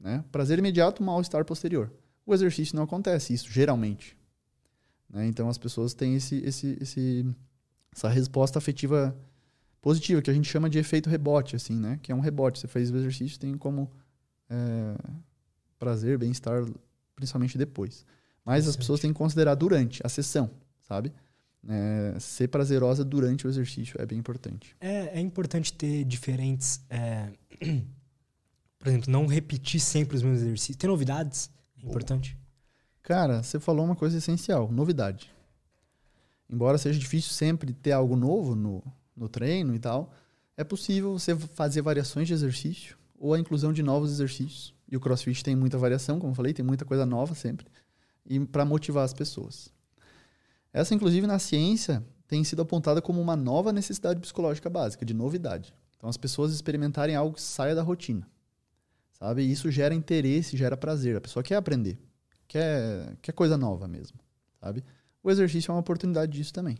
[0.00, 0.24] Né?
[0.32, 1.92] Prazer imediato, mal-estar posterior.
[2.26, 4.16] O exercício não acontece isso, geralmente.
[5.08, 5.28] Né?
[5.28, 7.26] Então as pessoas têm esse, esse, esse,
[7.94, 9.16] essa resposta afetiva
[9.88, 11.98] positiva, que a gente chama de efeito rebote, assim, né?
[12.02, 12.58] Que é um rebote.
[12.58, 13.90] Você fez o exercício, tem como
[14.50, 14.94] é,
[15.78, 16.62] prazer, bem-estar,
[17.16, 18.04] principalmente depois.
[18.44, 20.50] Mas as pessoas têm que considerar durante a sessão,
[20.82, 21.10] sabe?
[21.66, 24.76] É, ser prazerosa durante o exercício é bem importante.
[24.78, 26.82] É, é importante ter diferentes.
[26.90, 27.30] É,
[28.78, 30.76] por exemplo, não repetir sempre os mesmos exercícios.
[30.76, 31.50] Ter novidades
[31.82, 32.36] é importante.
[33.02, 35.32] Cara, você falou uma coisa essencial: novidade.
[36.50, 38.82] Embora seja difícil sempre ter algo novo no,
[39.18, 40.12] no treino e tal,
[40.56, 44.74] é possível você fazer variações de exercício ou a inclusão de novos exercícios.
[44.90, 47.66] E o CrossFit tem muita variação, como eu falei, tem muita coisa nova sempre,
[48.24, 49.70] e para motivar as pessoas.
[50.72, 55.74] Essa, inclusive, na ciência, tem sido apontada como uma nova necessidade psicológica básica, de novidade.
[55.96, 58.28] Então, as pessoas experimentarem algo que saia da rotina.
[59.12, 59.42] Sabe?
[59.42, 61.16] E isso gera interesse, gera prazer.
[61.16, 61.98] A pessoa quer aprender,
[62.46, 64.18] quer, quer coisa nova mesmo.
[64.60, 64.84] Sabe?
[65.22, 66.78] O exercício é uma oportunidade disso também.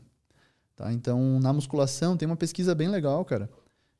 [0.78, 0.92] Tá?
[0.92, 3.50] Então, na musculação, tem uma pesquisa bem legal, cara,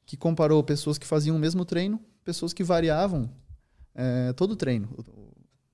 [0.07, 3.29] que comparou pessoas que faziam o mesmo treino, pessoas que variavam
[3.97, 4.89] é, todo o treino.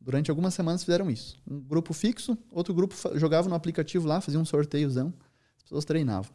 [0.00, 1.36] Durante algumas semanas fizeram isso.
[1.46, 5.12] Um grupo fixo, outro grupo jogava no aplicativo lá, fazia um sorteiozão,
[5.58, 6.32] as pessoas treinavam.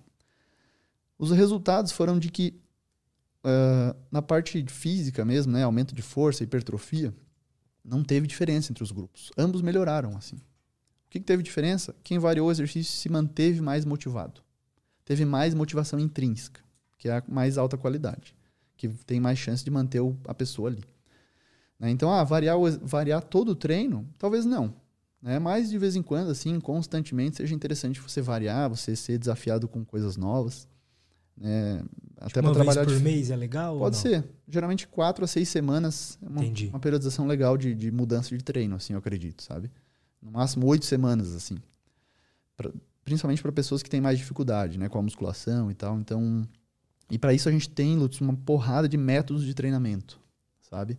[1.17, 2.61] Os resultados foram de que
[3.43, 7.11] uh, na parte física mesmo, né, aumento de força, hipertrofia,
[7.83, 9.31] não teve diferença entre os grupos.
[9.35, 10.35] Ambos melhoraram assim.
[10.35, 11.95] O que, que teve diferença?
[12.03, 14.47] Quem variou o exercício se manteve mais motivado
[15.09, 16.61] teve mais motivação intrínseca,
[16.95, 18.35] que é a mais alta qualidade,
[18.77, 20.83] que tem mais chance de manter a pessoa ali.
[21.79, 21.89] Né?
[21.89, 24.71] Então, ah, variar, variar todo o treino, talvez não.
[25.19, 25.39] Né?
[25.39, 29.83] Mas de vez em quando, assim, constantemente, seja interessante você variar, você ser desafiado com
[29.83, 30.67] coisas novas.
[31.35, 31.83] Né?
[32.17, 33.03] Até para trabalhar vez por de...
[33.03, 33.79] mês é legal?
[33.79, 34.23] Pode ser.
[34.47, 38.75] Geralmente quatro a seis semanas é uma, uma periodização legal de, de mudança de treino,
[38.75, 39.71] assim, eu acredito, sabe?
[40.21, 41.57] No máximo oito semanas, assim.
[42.55, 42.71] Pra,
[43.09, 45.99] principalmente para pessoas que têm mais dificuldade, né, com a musculação e tal.
[45.99, 46.47] Então,
[47.09, 50.19] e para isso a gente tem, Lutz, uma porrada de métodos de treinamento,
[50.61, 50.95] sabe?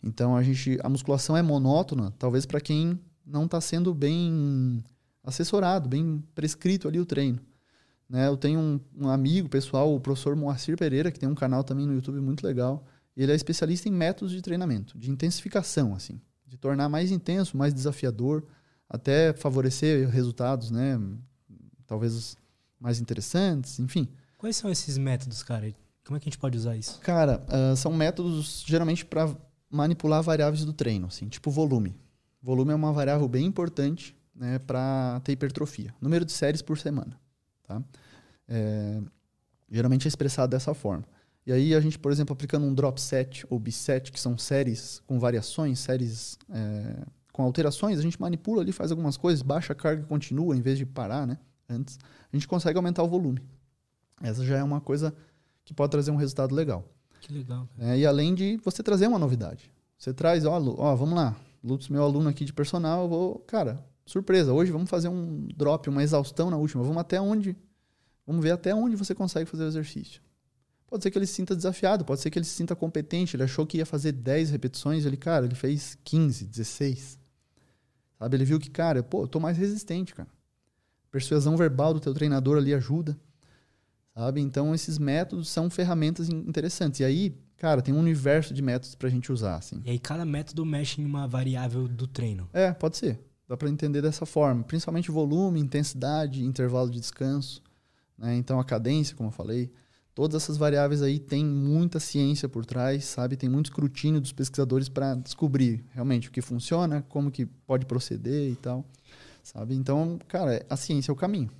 [0.00, 4.82] Então a gente, a musculação é monótona, talvez para quem não está sendo bem
[5.24, 7.40] assessorado, bem prescrito ali o treino.
[8.08, 8.28] Né?
[8.28, 11.86] Eu tenho um, um, amigo pessoal, o professor Moacir Pereira, que tem um canal também
[11.86, 12.84] no YouTube muito legal.
[13.16, 17.74] Ele é especialista em métodos de treinamento, de intensificação, assim, de tornar mais intenso, mais
[17.74, 18.44] desafiador,
[18.88, 20.98] até favorecer resultados, né?
[21.90, 22.36] Talvez os
[22.78, 24.08] mais interessantes, enfim.
[24.38, 25.74] Quais são esses métodos, cara?
[26.04, 27.00] Como é que a gente pode usar isso?
[27.00, 29.28] Cara, uh, são métodos geralmente para
[29.68, 31.96] manipular variáveis do treino, assim, tipo volume.
[32.40, 35.92] Volume é uma variável bem importante né, para ter hipertrofia.
[36.00, 37.20] Número de séries por semana.
[37.64, 37.82] Tá?
[38.48, 39.00] É,
[39.68, 41.04] geralmente é expressado dessa forma.
[41.44, 45.02] E aí a gente, por exemplo, aplicando um drop set ou biset, que são séries
[45.08, 49.76] com variações, séries é, com alterações, a gente manipula ali, faz algumas coisas, baixa a
[49.76, 51.36] carga e continua em vez de parar, né?
[51.70, 51.98] Antes,
[52.32, 53.40] a gente consegue aumentar o volume.
[54.20, 55.14] Essa já é uma coisa
[55.64, 56.84] que pode trazer um resultado legal.
[57.20, 57.68] Que legal.
[57.78, 59.70] É, e além de você trazer uma novidade.
[59.96, 63.84] Você traz, ó, ó vamos lá, Lutz, meu aluno aqui de personal, eu vou, cara,
[64.06, 67.56] surpresa, hoje vamos fazer um drop, uma exaustão na última, vamos até onde,
[68.26, 70.22] vamos ver até onde você consegue fazer o exercício.
[70.86, 73.44] Pode ser que ele se sinta desafiado, pode ser que ele se sinta competente, ele
[73.44, 77.20] achou que ia fazer 10 repetições, ele, cara, ele fez 15, 16.
[78.18, 80.28] Sabe, ele viu que, cara, pô, eu tô mais resistente, cara.
[81.10, 83.18] Persuasão verbal do teu treinador ali ajuda.
[84.14, 84.40] Sabe?
[84.40, 87.00] Então, esses métodos são ferramentas interessantes.
[87.00, 89.80] E aí, cara, tem um universo de métodos pra gente usar, assim.
[89.84, 92.48] E aí, cada método mexe em uma variável do treino.
[92.52, 93.18] É, pode ser.
[93.48, 94.62] Dá para entender dessa forma.
[94.62, 97.62] Principalmente volume, intensidade, intervalo de descanso.
[98.18, 98.36] Né?
[98.36, 99.72] Então, a cadência, como eu falei.
[100.14, 103.36] Todas essas variáveis aí têm muita ciência por trás, sabe?
[103.36, 108.50] Tem muito escrutínio dos pesquisadores para descobrir realmente o que funciona, como que pode proceder
[108.50, 108.84] e tal
[109.42, 109.74] sabe?
[109.74, 111.50] Então, cara, a ciência é o caminho,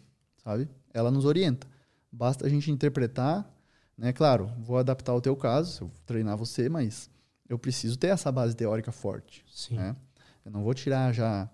[0.42, 0.68] sabe?
[0.92, 1.66] Ela nos orienta.
[2.10, 3.48] Basta a gente interpretar,
[3.96, 4.12] né?
[4.12, 7.10] Claro, vou adaptar o teu caso, eu vou treinar você, mas
[7.48, 9.76] eu preciso ter essa base teórica forte, Sim.
[9.76, 9.96] né?
[10.44, 11.48] Eu não vou tirar já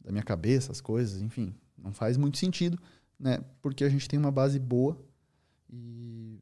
[0.00, 2.78] da minha cabeça as coisas, enfim, não faz muito sentido,
[3.18, 3.42] né?
[3.60, 4.98] Porque a gente tem uma base boa
[5.70, 6.40] e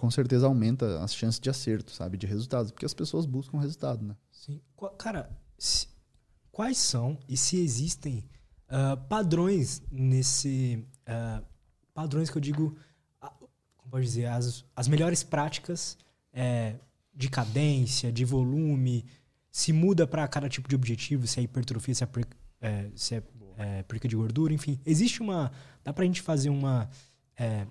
[0.00, 4.02] com certeza aumenta as chances de acerto, sabe, de resultados, porque as pessoas buscam resultado,
[4.02, 4.16] né?
[4.30, 4.58] Sim.
[4.96, 5.88] Cara, se,
[6.60, 8.22] quais são e se existem
[8.68, 11.42] uh, padrões nesse uh,
[11.94, 12.76] padrões que eu digo,
[13.22, 13.48] uh,
[13.78, 15.96] como pode dizer, as, as melhores práticas
[16.34, 16.74] é,
[17.14, 19.06] de cadência, de volume,
[19.50, 22.26] se muda para cada tipo de objetivo, se é hipertrofia, se é, per,
[22.60, 23.22] é, se é,
[23.56, 24.78] é perca de gordura, enfim.
[24.84, 25.50] Existe uma.
[25.82, 26.90] Dá pra gente fazer uma.
[27.38, 27.66] É,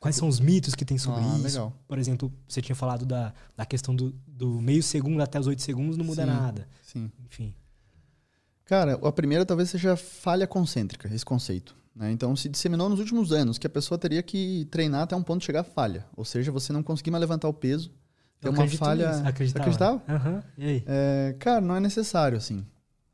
[0.00, 1.44] quais são os mitos que tem sobre ah, isso?
[1.44, 1.72] Legal.
[1.86, 5.62] Por exemplo, você tinha falado da, da questão do, do meio segundo até os oito
[5.62, 6.68] segundos, não muda sim, nada.
[6.82, 7.12] Sim.
[7.24, 7.54] Enfim.
[8.68, 11.74] Cara, a primeira talvez seja falha concêntrica, esse conceito.
[11.96, 12.12] Né?
[12.12, 15.40] Então, se disseminou nos últimos anos que a pessoa teria que treinar até um ponto
[15.40, 16.04] de chegar à falha.
[16.14, 17.90] Ou seja, você não conseguir mais levantar o peso
[18.38, 19.08] tem uma falha.
[19.08, 19.26] Nisso.
[19.26, 19.62] Acreditava?
[19.64, 20.02] Acreditava?
[20.06, 20.42] Uhum.
[20.58, 20.84] E aí?
[20.86, 22.62] É, cara, não é necessário, assim.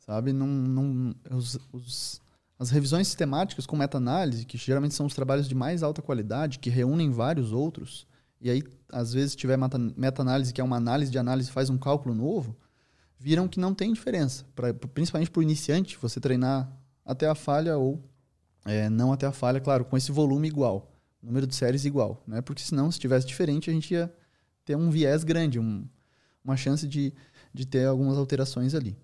[0.00, 0.32] Sabe?
[0.32, 2.20] Não, não, os, os,
[2.58, 6.68] as revisões sistemáticas com meta-análise, que geralmente são os trabalhos de mais alta qualidade, que
[6.68, 8.08] reúnem vários outros,
[8.40, 9.56] e aí, às vezes, tiver
[9.96, 12.54] meta-análise, que é uma análise de análise, faz um cálculo novo,
[13.18, 14.44] viram que não tem diferença.
[14.54, 16.70] Pra, principalmente para o iniciante, você treinar
[17.04, 18.02] até a falha ou
[18.64, 20.92] é, não até a falha, claro, com esse volume igual,
[21.22, 22.22] número de séries igual.
[22.26, 22.40] Né?
[22.40, 24.12] Porque senão, se tivesse diferente, a gente ia
[24.64, 25.84] ter um viés grande, um,
[26.44, 27.12] uma chance de,
[27.52, 28.96] de ter algumas alterações ali.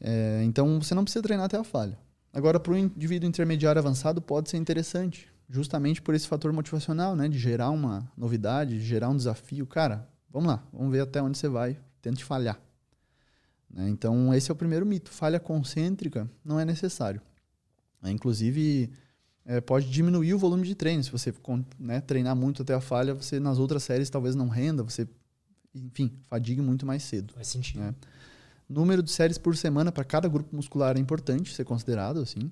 [0.00, 1.98] É, então, você não precisa treinar até a falha.
[2.32, 7.28] Agora, para o indivíduo intermediário avançado, pode ser interessante, justamente por esse fator motivacional, né?
[7.28, 9.66] De gerar uma novidade, de gerar um desafio.
[9.66, 12.60] Cara, vamos lá, vamos ver até onde você vai, tente falhar.
[13.70, 13.88] Né?
[13.88, 15.10] Então, esse é o primeiro mito.
[15.10, 17.20] Falha concêntrica não é necessário.
[18.02, 18.90] É, inclusive,
[19.44, 21.02] é, pode diminuir o volume de treino.
[21.02, 21.34] Se você
[21.78, 25.08] né, treinar muito até a falha, você nas outras séries talvez não renda, você,
[25.74, 27.34] enfim, fadigue muito mais cedo.
[27.34, 27.80] Faz sentido.
[27.80, 27.94] Né?
[28.68, 32.50] Número de séries por semana para cada grupo muscular é importante ser considerado, assim.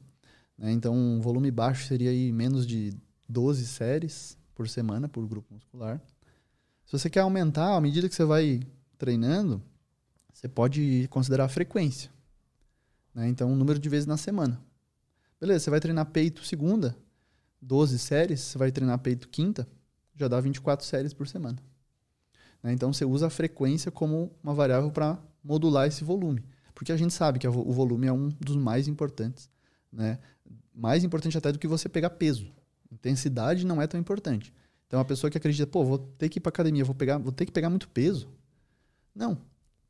[0.57, 0.73] Né?
[0.73, 2.95] Então, um volume baixo seria aí menos de
[3.29, 6.01] 12 séries por semana por grupo muscular.
[6.87, 8.61] Se você quer aumentar, à medida que você vai
[8.97, 9.61] treinando,
[10.37, 12.11] você pode considerar a frequência.
[13.14, 13.26] Né?
[13.26, 14.61] Então, o número de vezes na semana.
[15.41, 16.95] Beleza, você vai treinar peito segunda,
[17.62, 19.66] 12 séries, você vai treinar peito quinta,
[20.14, 21.57] já dá 24 séries por semana.
[22.62, 22.70] Né?
[22.70, 26.45] Então você usa a frequência como uma variável para modular esse volume.
[26.74, 29.49] Porque a gente sabe que o volume é um dos mais importantes.
[29.91, 30.18] Né?
[30.74, 32.53] Mais importante até do que você pegar peso.
[32.93, 34.53] Intensidade não é tão importante.
[34.87, 37.32] Então a pessoa que acredita, pô, vou ter que ir para academia, vou, pegar, vou
[37.32, 38.28] ter que pegar muito peso.
[39.14, 39.39] Não.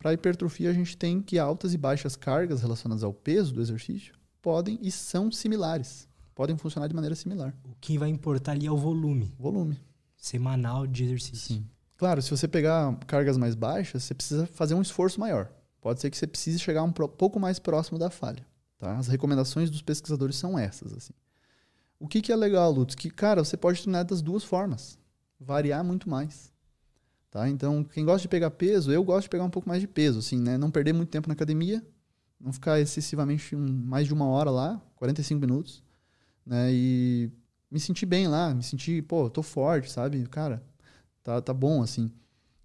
[0.07, 4.14] Para hipertrofia, a gente tem que altas e baixas cargas relacionadas ao peso do exercício
[4.40, 6.09] podem e são similares.
[6.32, 7.52] Podem funcionar de maneira similar.
[7.64, 9.34] O que vai importar ali é o volume.
[9.36, 9.80] Volume.
[10.16, 11.57] Semanal de exercício.
[11.57, 11.66] Sim.
[11.96, 15.50] Claro, se você pegar cargas mais baixas, você precisa fazer um esforço maior.
[15.80, 18.46] Pode ser que você precise chegar um pouco mais próximo da falha.
[18.78, 18.96] Tá?
[18.96, 20.92] As recomendações dos pesquisadores são essas.
[20.92, 21.14] Assim.
[21.98, 22.94] O que, que é legal, Lutz?
[22.94, 24.96] Que, cara, você pode treinar das duas formas.
[25.40, 26.54] Variar muito mais.
[27.37, 27.51] Tá?
[27.51, 30.20] Então, quem gosta de pegar peso, eu gosto de pegar um pouco mais de peso.
[30.20, 30.57] Assim, né?
[30.57, 31.87] Não perder muito tempo na academia,
[32.41, 35.84] não ficar excessivamente um, mais de uma hora lá, 45 minutos,
[36.47, 36.72] né?
[36.72, 37.30] E
[37.70, 40.26] me sentir bem lá, me sentir, pô, tô forte, sabe?
[40.28, 40.64] Cara,
[41.22, 42.11] tá, tá bom, assim.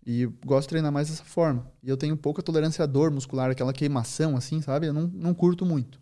[0.06, 1.70] E gosto de treinar mais dessa forma.
[1.84, 4.88] E eu tenho pouca tolerância à dor muscular, aquela queimação, assim, sabe?
[4.88, 6.00] Eu não, não curto muito.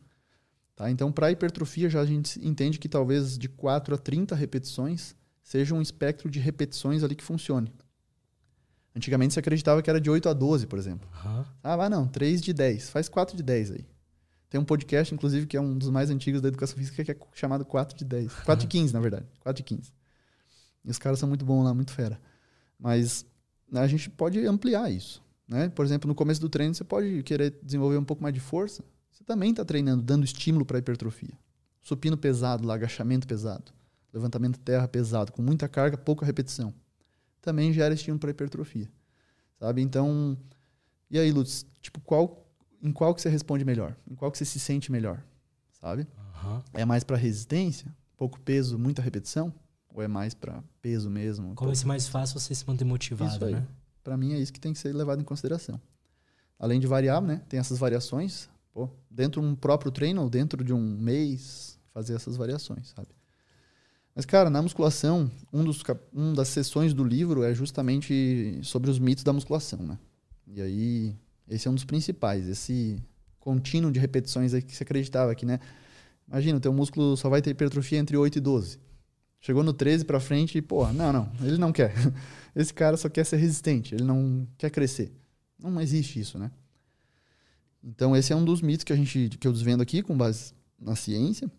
[0.75, 0.91] Tá?
[0.91, 5.73] Então, para hipertrofia, já a gente entende que talvez de 4 a 30 repetições seja
[5.73, 7.73] um espectro de repetições ali que funcione.
[8.95, 11.07] Antigamente você acreditava que era de 8 a 12, por exemplo.
[11.23, 11.45] Uhum.
[11.63, 12.89] Ah, não, 3 de 10.
[12.89, 13.85] Faz 4 de 10 aí.
[14.49, 17.17] Tem um podcast, inclusive, que é um dos mais antigos da educação física, que é
[17.33, 18.33] chamado 4 de 10.
[18.45, 19.27] 4 de 15, na verdade.
[19.41, 19.93] 4 de 15.
[20.83, 22.19] E os caras são muito bons lá, muito fera.
[22.79, 23.25] Mas
[23.71, 25.21] a gente pode ampliar isso.
[25.47, 25.69] Né?
[25.69, 28.83] Por exemplo, no começo do treino, você pode querer desenvolver um pouco mais de força.
[29.11, 31.37] Você também está treinando, dando estímulo para a hipertrofia.
[31.81, 33.71] Supino pesado, lá, agachamento pesado.
[34.11, 36.73] Levantamento terra pesado, com muita carga, pouca repetição
[37.41, 38.89] também gera estímulo para hipertrofia.
[39.59, 39.81] Sabe?
[39.81, 40.37] Então,
[41.09, 42.45] e aí, Lutz, tipo, qual,
[42.81, 43.95] em qual que você responde melhor?
[44.09, 45.23] Em qual que você se sente melhor?
[45.71, 46.07] Sabe?
[46.43, 46.61] Uhum.
[46.73, 47.93] É mais para resistência?
[48.15, 49.53] Pouco peso, muita repetição?
[49.93, 51.55] Ou é mais para peso mesmo?
[51.55, 53.67] Qual ser mais fácil você se manter motivado, né?
[54.03, 55.79] Para mim é isso que tem que ser levado em consideração.
[56.57, 57.41] Além de variar, né?
[57.49, 58.49] Tem essas variações.
[58.71, 63.09] Pô, dentro de um próprio treino ou dentro de um mês, fazer essas variações, sabe?
[64.19, 65.81] Mas, cara, na musculação, um dos,
[66.13, 69.97] um das sessões do livro é justamente sobre os mitos da musculação, né?
[70.45, 71.15] E aí,
[71.47, 73.01] esse é um dos principais, esse
[73.39, 75.61] contínuo de repetições aí que você acreditava que, né?
[76.27, 78.77] Imagina, o teu músculo só vai ter hipertrofia entre 8 e 12.
[79.39, 81.93] Chegou no 13 para frente e, pô, não, não, ele não quer.
[82.53, 85.13] Esse cara só quer ser resistente, ele não quer crescer.
[85.57, 86.51] Não existe isso, né?
[87.81, 90.51] Então, esse é um dos mitos que a gente que eu desvendo aqui com base
[90.77, 91.49] na ciência.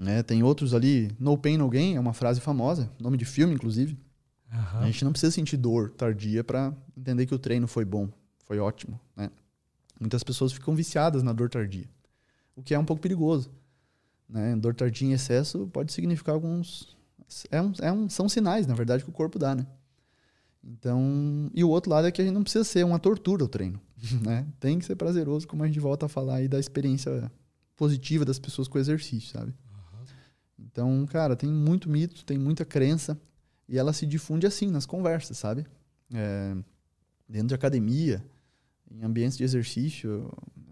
[0.00, 0.22] Né?
[0.22, 3.98] Tem outros ali, no pain, no gain, é uma frase famosa, nome de filme, inclusive.
[4.50, 4.80] Uhum.
[4.80, 8.08] A gente não precisa sentir dor tardia para entender que o treino foi bom,
[8.46, 8.98] foi ótimo.
[9.14, 9.30] Né?
[10.00, 11.86] Muitas pessoas ficam viciadas na dor tardia,
[12.56, 13.50] o que é um pouco perigoso.
[14.26, 14.56] Né?
[14.56, 16.96] Dor tardia em excesso pode significar alguns.
[17.50, 19.54] É um, é um, são sinais, na verdade, que o corpo dá.
[19.54, 19.66] Né?
[20.64, 23.48] Então, e o outro lado é que a gente não precisa ser uma tortura o
[23.48, 23.78] treino.
[24.24, 24.46] Né?
[24.58, 27.30] Tem que ser prazeroso, como a gente volta a falar aí da experiência
[27.76, 29.52] positiva das pessoas com o exercício, sabe?
[30.64, 33.18] Então, cara, tem muito mito, tem muita crença.
[33.68, 35.66] E ela se difunde assim nas conversas, sabe?
[36.12, 36.56] É,
[37.28, 38.22] dentro de academia,
[38.90, 40.30] em ambientes de exercício.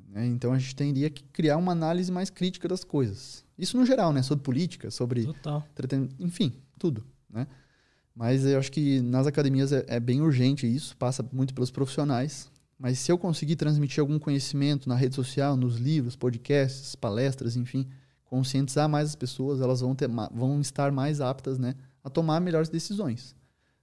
[0.09, 0.27] Né?
[0.27, 3.45] Então a gente teria que criar uma análise mais crítica das coisas.
[3.57, 4.23] Isso no geral, né?
[4.23, 5.27] Sobre política, sobre.
[5.27, 5.65] Total.
[6.19, 7.05] Enfim, tudo.
[7.31, 7.47] Né?
[8.15, 12.51] Mas eu acho que nas academias é, é bem urgente isso, passa muito pelos profissionais.
[12.77, 17.89] Mas se eu conseguir transmitir algum conhecimento na rede social, nos livros, podcasts, palestras, enfim,
[18.29, 21.75] conscientizar mais as pessoas, elas vão, ter, vão estar mais aptas né,
[22.05, 23.35] a tomar melhores decisões.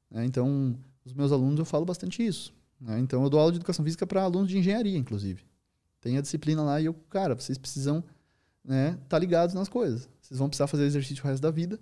[0.09, 0.23] Né?
[0.23, 2.53] Então, os meus alunos eu falo bastante isso.
[2.79, 2.99] Né?
[2.99, 5.43] Então, eu dou aula de educação física para alunos de engenharia, inclusive.
[5.99, 10.07] Tem a disciplina lá e eu, cara, vocês precisam estar né, tá ligados nas coisas.
[10.21, 11.79] Vocês vão precisar fazer exercício o resto da vida.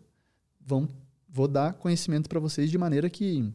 [0.66, 0.88] Vão,
[1.28, 3.54] vou dar conhecimento para vocês de maneira que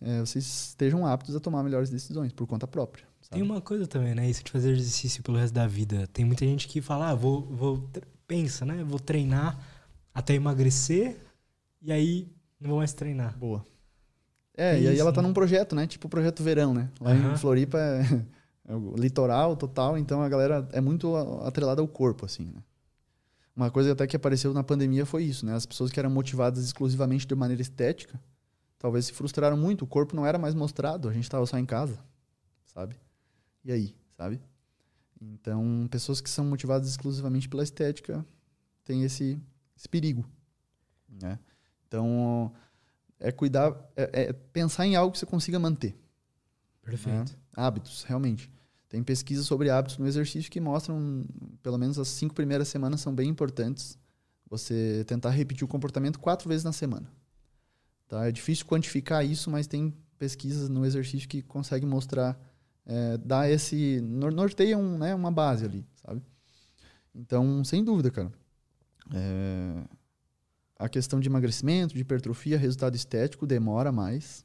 [0.00, 3.04] é, vocês estejam aptos a tomar melhores decisões por conta própria.
[3.20, 3.34] Sabe?
[3.34, 4.28] Tem uma coisa também, né?
[4.28, 6.08] Isso de fazer exercício pelo resto da vida.
[6.08, 7.88] Tem muita gente que fala, ah, vou, vou
[8.28, 8.84] pensa, né?
[8.84, 9.58] Vou treinar
[10.14, 11.16] até emagrecer
[11.82, 13.36] e aí não vou mais treinar.
[13.36, 13.64] Boa.
[14.56, 15.26] É, é e aí ela tá né?
[15.26, 15.86] num projeto, né?
[15.86, 16.90] Tipo o projeto verão, né?
[17.00, 17.32] Lá uhum.
[17.32, 18.02] em Floripa é,
[18.68, 22.62] é o litoral total, então a galera é muito atrelada ao corpo, assim, né?
[23.56, 25.54] Uma coisa até que apareceu na pandemia foi isso, né?
[25.54, 28.20] As pessoas que eram motivadas exclusivamente de maneira estética,
[28.78, 29.82] talvez se frustraram muito.
[29.82, 31.98] O corpo não era mais mostrado, a gente estava só em casa,
[32.66, 32.94] sabe?
[33.64, 34.40] E aí, sabe?
[35.20, 38.24] Então, pessoas que são motivadas exclusivamente pela estética
[38.84, 39.40] têm esse,
[39.76, 40.24] esse perigo,
[41.08, 41.38] né?
[41.86, 42.52] Então,
[43.18, 45.98] é cuidar, é, é, pensar em algo que você consiga manter.
[46.82, 47.32] Perfeito.
[47.32, 47.38] Né?
[47.54, 48.50] Hábitos, realmente.
[48.88, 51.24] Tem pesquisas sobre hábitos no exercício que mostram,
[51.62, 53.98] pelo menos as cinco primeiras semanas são bem importantes.
[54.48, 57.10] Você tentar repetir o comportamento quatro vezes na semana.
[58.06, 58.26] Tá?
[58.26, 62.38] É difícil quantificar isso, mas tem pesquisas no exercício que conseguem mostrar,
[62.88, 64.00] é, dar esse.
[64.00, 66.22] norteia um, né, uma base ali, sabe?
[67.14, 68.32] Então, sem dúvida, cara.
[69.14, 69.84] É,
[70.78, 74.44] a questão de emagrecimento, de hipertrofia, resultado estético demora mais.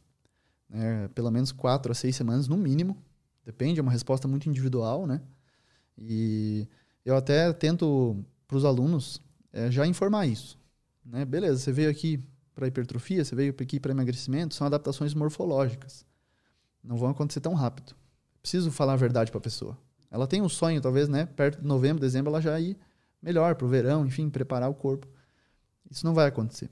[0.69, 1.07] Né?
[1.15, 2.97] Pelo menos quatro a seis semanas, no mínimo.
[3.45, 5.21] Depende, é uma resposta muito individual, né?
[5.97, 6.67] E
[7.05, 9.21] eu até tento para os alunos
[9.51, 10.57] é, já informar isso.
[11.05, 11.23] Né?
[11.25, 12.23] Beleza, você veio aqui
[12.55, 16.05] para hipertrofia, você veio aqui para emagrecimento, são adaptações morfológicas.
[16.83, 17.95] Não vão acontecer tão rápido.
[18.43, 19.75] Preciso falar a verdade para a pessoa.
[20.11, 21.25] Ela tem um sonho, talvez, né?
[21.25, 22.77] Perto de novembro, dezembro, ela já ir
[23.21, 25.07] melhor para o verão, enfim, preparar o corpo.
[25.89, 26.69] Isso não vai acontecer.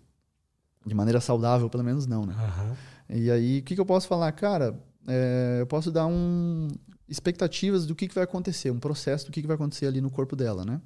[0.85, 2.35] De maneira saudável, pelo menos não, né?
[2.35, 2.75] Uhum.
[3.17, 4.31] E aí, o que, que eu posso falar?
[4.33, 6.67] Cara, é, eu posso dar um
[7.07, 10.11] expectativas do que, que vai acontecer, um processo do que, que vai acontecer ali no
[10.11, 10.81] corpo dela, né?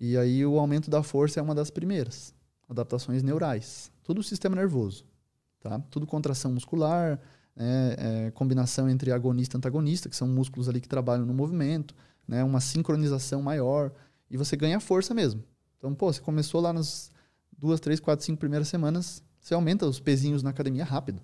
[0.00, 2.34] E aí o aumento da força é uma das primeiras.
[2.68, 3.90] Adaptações neurais.
[4.02, 5.04] Tudo o sistema nervoso.
[5.60, 5.80] Tá?
[5.90, 7.20] Tudo contração muscular,
[7.56, 11.94] é, é, combinação entre agonista e antagonista, que são músculos ali que trabalham no movimento,
[12.28, 12.44] né?
[12.44, 13.92] uma sincronização maior,
[14.30, 15.42] e você ganha força mesmo.
[15.78, 17.10] Então, pô, você começou lá nas
[17.56, 21.22] duas, três, quatro, cinco primeiras semanas, você aumenta os pezinhos na academia rápido.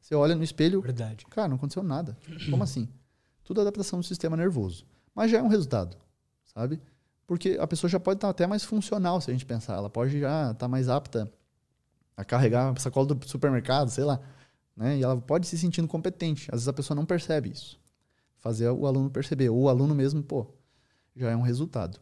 [0.00, 1.24] Você olha no espelho, Verdade.
[1.30, 2.16] cara, não aconteceu nada.
[2.50, 2.88] Como assim?
[3.44, 4.84] Tudo adaptação do sistema nervoso.
[5.14, 5.96] Mas já é um resultado,
[6.44, 6.80] sabe?
[7.26, 9.74] Porque a pessoa já pode estar até mais funcional, se a gente pensar.
[9.76, 11.30] Ela pode já estar mais apta
[12.16, 14.20] a carregar a sacola do supermercado, sei lá.
[14.80, 14.96] Né?
[14.96, 16.48] E ela pode se sentindo competente.
[16.50, 17.78] Às vezes a pessoa não percebe isso.
[18.38, 19.50] Fazer o aluno perceber.
[19.50, 20.46] Ou o aluno mesmo, pô,
[21.14, 22.00] já é um resultado.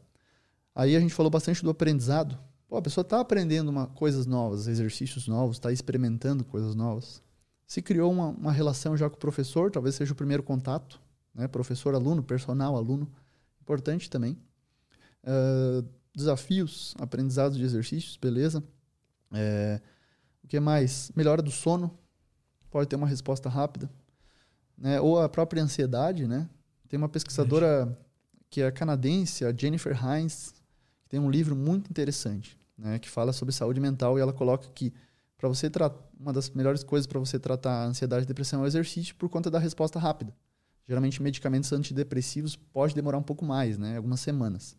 [0.73, 2.39] Aí a gente falou bastante do aprendizado.
[2.69, 7.21] Pô, a pessoa está aprendendo uma, coisas novas, exercícios novos, está experimentando coisas novas.
[7.67, 11.01] Se criou uma, uma, relação já com o professor, talvez seja o primeiro contato,
[11.35, 11.49] né?
[11.49, 13.11] professor-aluno, personal-aluno,
[13.61, 14.39] importante também.
[15.25, 15.85] Uh,
[16.15, 18.63] desafios, aprendizados de exercícios, beleza.
[19.33, 19.81] É,
[20.45, 21.11] o que mais?
[21.17, 21.99] Melhora do sono,
[22.69, 23.91] pode ter uma resposta rápida.
[24.77, 25.01] Né?
[25.01, 26.49] Ou a própria ansiedade, né?
[26.89, 27.99] Tem uma pesquisadora
[28.49, 30.55] que é canadense, a Jennifer Hines,
[31.03, 34.69] que tem um livro muito interessante né, que fala sobre saúde mental e ela coloca
[34.75, 34.93] que
[35.37, 38.63] para você tratar uma das melhores coisas para você tratar a ansiedade e depressão é
[38.65, 40.35] o exercício por conta da resposta rápida.
[40.85, 44.77] Geralmente medicamentos antidepressivos pode demorar um pouco mais, né, algumas semanas.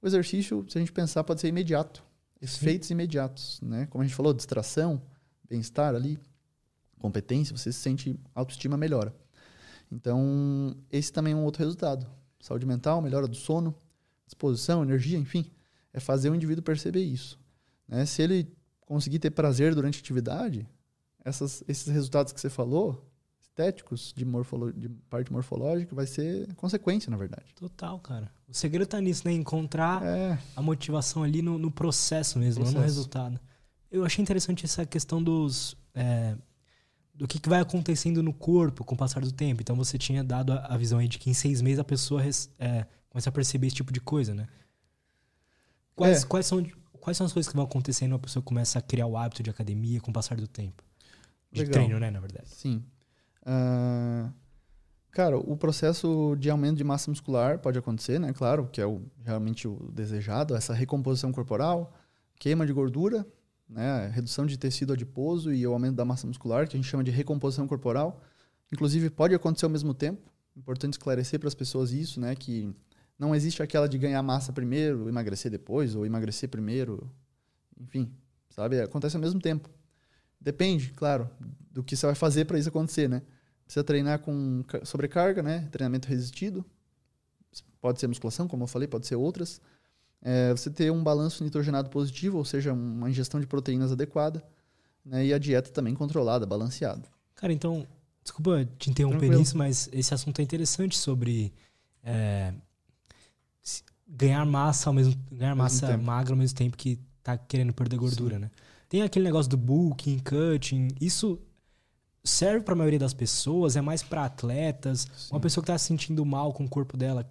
[0.00, 2.02] O exercício, se a gente pensar, pode ser imediato,
[2.40, 2.94] efeitos Sim.
[2.94, 3.86] imediatos, né?
[3.86, 5.00] Como a gente falou, distração,
[5.48, 6.18] bem-estar ali,
[7.02, 9.14] competência, você se sente autoestima melhora.
[9.90, 12.06] Então, esse também é um outro resultado.
[12.40, 13.74] saúde mental, melhora do sono,
[14.24, 15.50] disposição, energia, enfim.
[15.92, 17.38] É fazer o indivíduo perceber isso.
[17.86, 18.06] Né?
[18.06, 18.50] Se ele
[18.80, 20.66] conseguir ter prazer durante a atividade,
[21.22, 23.06] essas, esses resultados que você falou,
[23.40, 27.54] estéticos, de, morfolo, de parte morfológica, vai ser consequência, na verdade.
[27.54, 28.32] Total, cara.
[28.48, 29.32] O segredo tá nisso, né?
[29.32, 30.38] Encontrar é.
[30.56, 32.74] a motivação ali no, no processo mesmo, processo.
[32.74, 33.40] não no resultado.
[33.90, 35.76] Eu achei interessante essa questão dos.
[35.94, 36.34] É,
[37.14, 39.60] do que, que, vai acontecendo no corpo com o passar do tempo.
[39.60, 42.22] Então você tinha dado a, a visão aí de que em seis meses a pessoa
[42.22, 44.48] res, é, começa a perceber esse tipo de coisa, né?
[45.94, 46.26] Quais, é.
[46.26, 46.64] quais, são,
[47.00, 49.50] quais são as coisas que vão acontecendo a pessoa começa a criar o hábito de
[49.50, 50.82] academia com o passar do tempo?
[51.50, 51.72] De Legal.
[51.74, 52.48] treino, né, na verdade.
[52.48, 52.82] Sim.
[53.42, 54.32] Uh,
[55.10, 58.32] cara, o processo de aumento de massa muscular pode acontecer, né?
[58.32, 61.92] Claro, que é o, realmente o desejado, essa recomposição corporal,
[62.36, 63.26] queima de gordura,
[63.68, 64.08] né?
[64.08, 67.10] Redução de tecido adiposo e o aumento da massa muscular, que a gente chama de
[67.10, 68.22] recomposição corporal.
[68.72, 70.30] Inclusive, pode acontecer ao mesmo tempo.
[70.56, 72.34] Importante esclarecer para as pessoas isso, né?
[72.34, 72.74] Que
[73.18, 77.10] não existe aquela de ganhar massa primeiro, emagrecer depois, ou emagrecer primeiro.
[77.80, 78.12] Enfim,
[78.50, 78.80] sabe?
[78.80, 79.68] Acontece ao mesmo tempo.
[80.40, 81.30] Depende, claro,
[81.70, 83.22] do que você vai fazer para isso acontecer, né?
[83.64, 85.68] Precisa treinar com sobrecarga, né?
[85.70, 86.64] Treinamento resistido.
[87.80, 89.60] Pode ser musculação, como eu falei, pode ser outras.
[90.22, 94.42] É, você ter um balanço nitrogenado positivo, ou seja, uma ingestão de proteínas adequada.
[95.04, 95.26] Né?
[95.26, 97.02] E a dieta também controlada, balanceada.
[97.34, 97.86] Cara, então,
[98.22, 99.40] desculpa te interromper Tranquilo.
[99.40, 101.52] nisso, mas esse assunto é interessante sobre
[102.04, 102.54] é,
[104.06, 108.36] ganhar massa ao mesmo ganhar massa magra ao mesmo tempo que tá querendo perder gordura,
[108.36, 108.42] Sim.
[108.42, 108.50] né?
[108.88, 111.40] Tem aquele negócio do bulking, cutting, isso
[112.22, 115.34] serve para a maioria das pessoas, é mais para atletas, Sim.
[115.34, 117.28] uma pessoa que tá se sentindo mal com o corpo dela.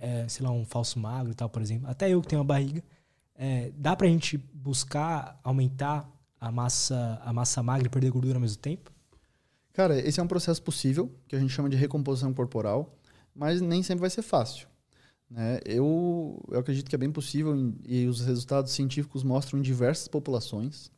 [0.00, 1.88] É, sei lá, um falso magro e tal, por exemplo.
[1.88, 2.82] Até eu que tenho uma barriga,
[3.34, 6.08] é, dá pra gente buscar aumentar
[6.40, 8.92] a massa, a massa magra e perder gordura ao mesmo tempo?
[9.72, 12.96] Cara, esse é um processo possível, que a gente chama de recomposição corporal,
[13.34, 14.68] mas nem sempre vai ser fácil.
[15.28, 15.58] Né?
[15.64, 20.92] Eu, eu acredito que é bem possível e os resultados científicos mostram em diversas populações,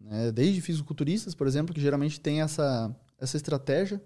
[0.00, 0.32] né?
[0.32, 4.00] desde fisiculturistas, por exemplo, que geralmente tem essa, essa estratégia,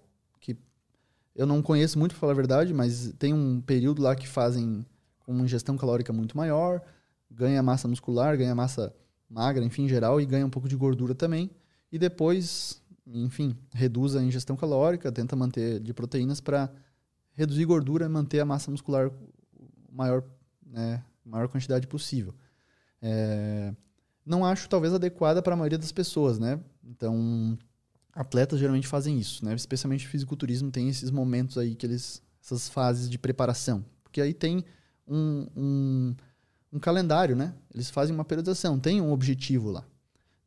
[1.38, 4.84] eu não conheço muito, para falar a verdade, mas tem um período lá que fazem
[5.24, 6.82] uma ingestão calórica muito maior,
[7.30, 8.92] ganha massa muscular, ganha massa
[9.30, 11.48] magra, enfim, em geral, e ganha um pouco de gordura também,
[11.92, 16.68] e depois, enfim, reduz a ingestão calórica, tenta manter de proteínas para
[17.34, 19.08] reduzir gordura e manter a massa muscular
[19.92, 20.24] maior,
[20.66, 22.34] né, maior quantidade possível.
[23.00, 23.72] É,
[24.26, 26.58] não acho talvez adequada para a maioria das pessoas, né?
[26.82, 27.56] Então,
[28.18, 29.54] atletas geralmente fazem isso, né?
[29.54, 34.34] Especialmente o fisiculturismo tem esses momentos aí que eles essas fases de preparação, porque aí
[34.34, 34.64] tem
[35.06, 36.16] um, um,
[36.72, 37.54] um calendário, né?
[37.72, 39.84] Eles fazem uma periodização, tem um objetivo lá.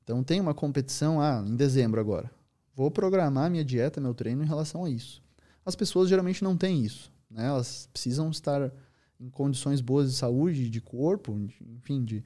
[0.03, 2.29] Então tem uma competição ah, em dezembro agora.
[2.75, 5.21] Vou programar minha dieta, meu treino em relação a isso.
[5.65, 7.45] As pessoas geralmente não têm isso, né?
[7.45, 8.69] Elas precisam estar
[9.17, 12.23] em condições boas de saúde, de corpo, enfim, de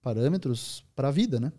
[0.00, 1.52] parâmetros para a vida, né?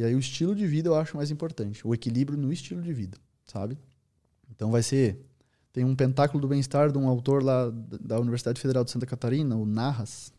[0.00, 2.90] E aí o estilo de vida eu acho mais importante, o equilíbrio no estilo de
[2.90, 3.76] vida, sabe?
[4.50, 5.20] Então vai ser
[5.74, 7.70] tem um pentáculo do bem-estar de um autor lá
[8.00, 10.32] da Universidade Federal de Santa Catarina, o Narras,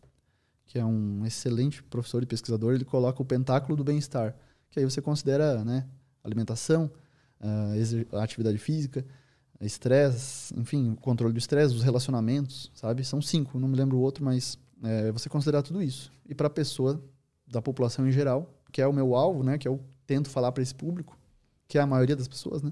[0.65, 4.35] que é um excelente professor e pesquisador, ele coloca o pentáculo do bem-estar,
[4.71, 5.85] que aí você considera, né,
[6.23, 6.89] alimentação,
[7.39, 9.05] uh, atividade física,
[9.61, 13.03] estresse, enfim, controle do estresse, os relacionamentos, sabe?
[13.03, 16.11] São cinco, não me lembro o outro, mas é, você considerar tudo isso.
[16.27, 16.99] E para a pessoa,
[17.45, 19.57] da população em geral, que é o meu alvo, né?
[19.57, 21.17] Que eu tento falar para esse público,
[21.67, 22.71] que é a maioria das pessoas, né?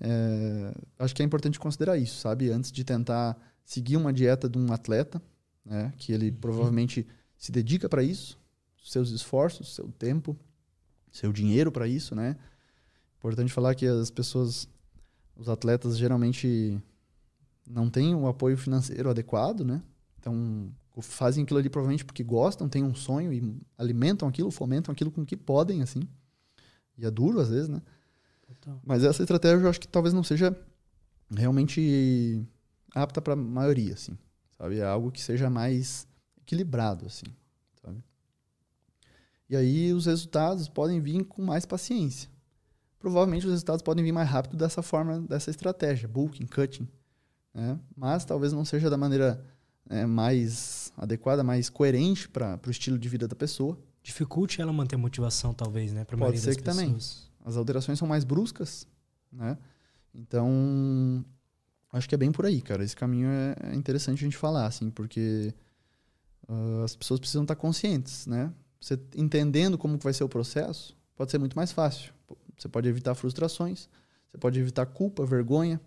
[0.00, 2.50] É, acho que é importante considerar isso, sabe?
[2.50, 5.20] Antes de tentar seguir uma dieta de um atleta,
[5.64, 5.92] né?
[5.96, 7.06] Que ele provavelmente
[7.36, 8.38] se dedica para isso,
[8.82, 10.36] seus esforços, seu tempo,
[11.12, 12.36] seu dinheiro para isso, né?
[13.18, 14.68] Importante falar que as pessoas
[15.36, 16.78] os atletas geralmente
[17.66, 19.82] não têm o apoio financeiro adequado, né?
[20.18, 25.10] Então, fazem aquilo ali provavelmente porque gostam, têm um sonho e alimentam aquilo, fomentam aquilo
[25.10, 26.02] com o que podem, assim.
[26.98, 27.80] E é duro às vezes, né?
[28.46, 28.80] Total.
[28.84, 30.56] Mas essa estratégia eu acho que talvez não seja
[31.30, 32.44] realmente
[32.94, 34.18] apta para a maioria, assim.
[34.58, 34.78] Sabe?
[34.78, 36.06] É algo que seja mais
[36.40, 37.26] equilibrado, assim.
[37.82, 38.02] Sabe?
[39.48, 42.28] E aí os resultados podem vir com mais paciência
[43.00, 46.86] provavelmente os resultados podem vir mais rápido dessa forma, dessa estratégia, bulking, cutting.
[47.52, 47.80] Né?
[47.96, 49.44] Mas talvez não seja da maneira
[49.88, 53.78] é, mais adequada, mais coerente para o estilo de vida da pessoa.
[54.02, 56.04] Dificulte ela manter motivação, talvez, né?
[56.04, 56.76] Pode ser que pessoas.
[56.76, 56.98] também.
[57.44, 58.86] As alterações são mais bruscas,
[59.32, 59.56] né?
[60.14, 61.24] Então,
[61.92, 62.82] acho que é bem por aí, cara.
[62.84, 65.54] Esse caminho é, é interessante a gente falar, assim, porque
[66.48, 68.52] uh, as pessoas precisam estar conscientes, né?
[68.80, 72.12] Você entendendo como vai ser o processo, pode ser muito mais fácil.
[72.56, 73.88] Você pode evitar frustrações,
[74.28, 75.80] você pode evitar culpa, vergonha.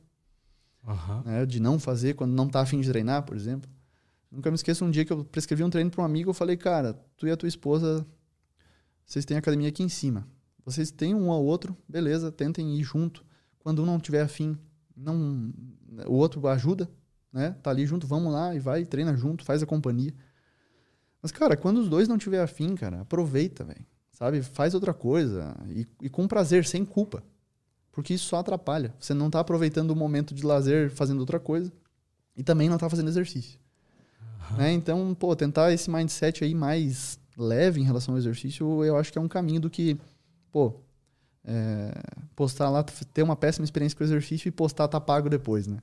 [0.86, 1.22] Uhum.
[1.24, 1.46] Né?
[1.46, 3.70] De não fazer quando não tá afim de treinar, por exemplo.
[4.34, 6.58] Nunca me esqueço um dia que eu prescrevi um treino para um amigo, eu falei,
[6.58, 8.04] cara, tu e a tua esposa,
[9.06, 10.28] vocês têm academia aqui em cima.
[10.66, 13.24] Vocês têm um ao outro, beleza, tentem ir junto.
[13.60, 14.58] Quando um não tiver afim,
[14.98, 15.54] não,
[16.08, 16.90] o outro ajuda,
[17.32, 17.52] né?
[17.62, 20.14] Tá ali junto, vamos lá e vai, treina junto, faz a companhia.
[21.22, 23.86] Mas, cara, quando os dois não tiver afim, cara, aproveita, velho.
[24.12, 24.42] Sabe?
[24.42, 27.24] Faz outra coisa e, e, com prazer, sem culpa.
[27.92, 28.96] Porque isso só atrapalha.
[29.00, 31.72] Você não tá aproveitando o momento de lazer fazendo outra coisa
[32.36, 33.63] e também não tá fazendo exercício.
[34.54, 34.58] Uhum.
[34.60, 34.72] Né?
[34.74, 39.18] Então, pô, tentar esse mindset aí mais leve em relação ao exercício, eu acho que
[39.18, 39.98] é um caminho do que,
[40.52, 40.74] pô,
[41.46, 41.92] é,
[42.36, 45.80] postar lá, ter uma péssima experiência com o exercício e postar tá pago depois, né?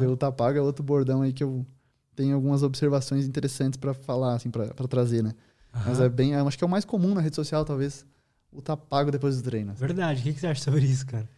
[0.00, 0.12] Uhum.
[0.12, 1.66] O tá pago é outro bordão aí que eu
[2.14, 5.34] tenho algumas observações interessantes para falar, assim, para trazer, né?
[5.74, 5.82] Uhum.
[5.86, 8.06] Mas é bem, acho que é o mais comum na rede social, talvez,
[8.52, 9.72] o tá pago depois do treino.
[9.72, 9.80] Assim.
[9.80, 10.20] Verdade.
[10.20, 11.28] O que, que você acha sobre isso, cara?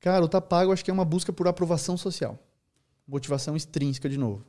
[0.00, 2.38] Cara, o tá pago acho que é uma busca por aprovação social.
[3.06, 4.44] Motivação extrínseca de novo.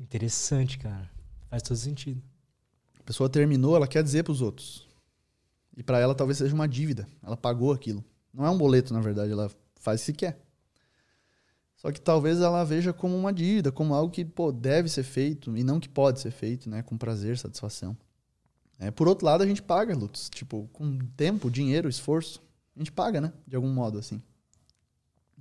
[0.00, 1.10] Interessante, cara.
[1.50, 2.22] Faz todo sentido.
[2.98, 4.88] A pessoa terminou, ela quer dizer para os outros.
[5.76, 7.06] E para ela talvez seja uma dívida.
[7.22, 8.02] Ela pagou aquilo.
[8.32, 10.40] Não é um boleto, na verdade, ela faz se quer.
[11.76, 15.56] Só que talvez ela veja como uma dívida, como algo que pô, deve ser feito
[15.56, 16.82] e não que pode ser feito, né?
[16.82, 17.96] Com prazer, satisfação.
[18.78, 20.30] É, por outro lado, a gente paga, Lutz.
[20.30, 22.42] Tipo, com tempo, dinheiro, esforço.
[22.74, 23.32] A gente paga, né?
[23.46, 24.22] De algum modo, assim.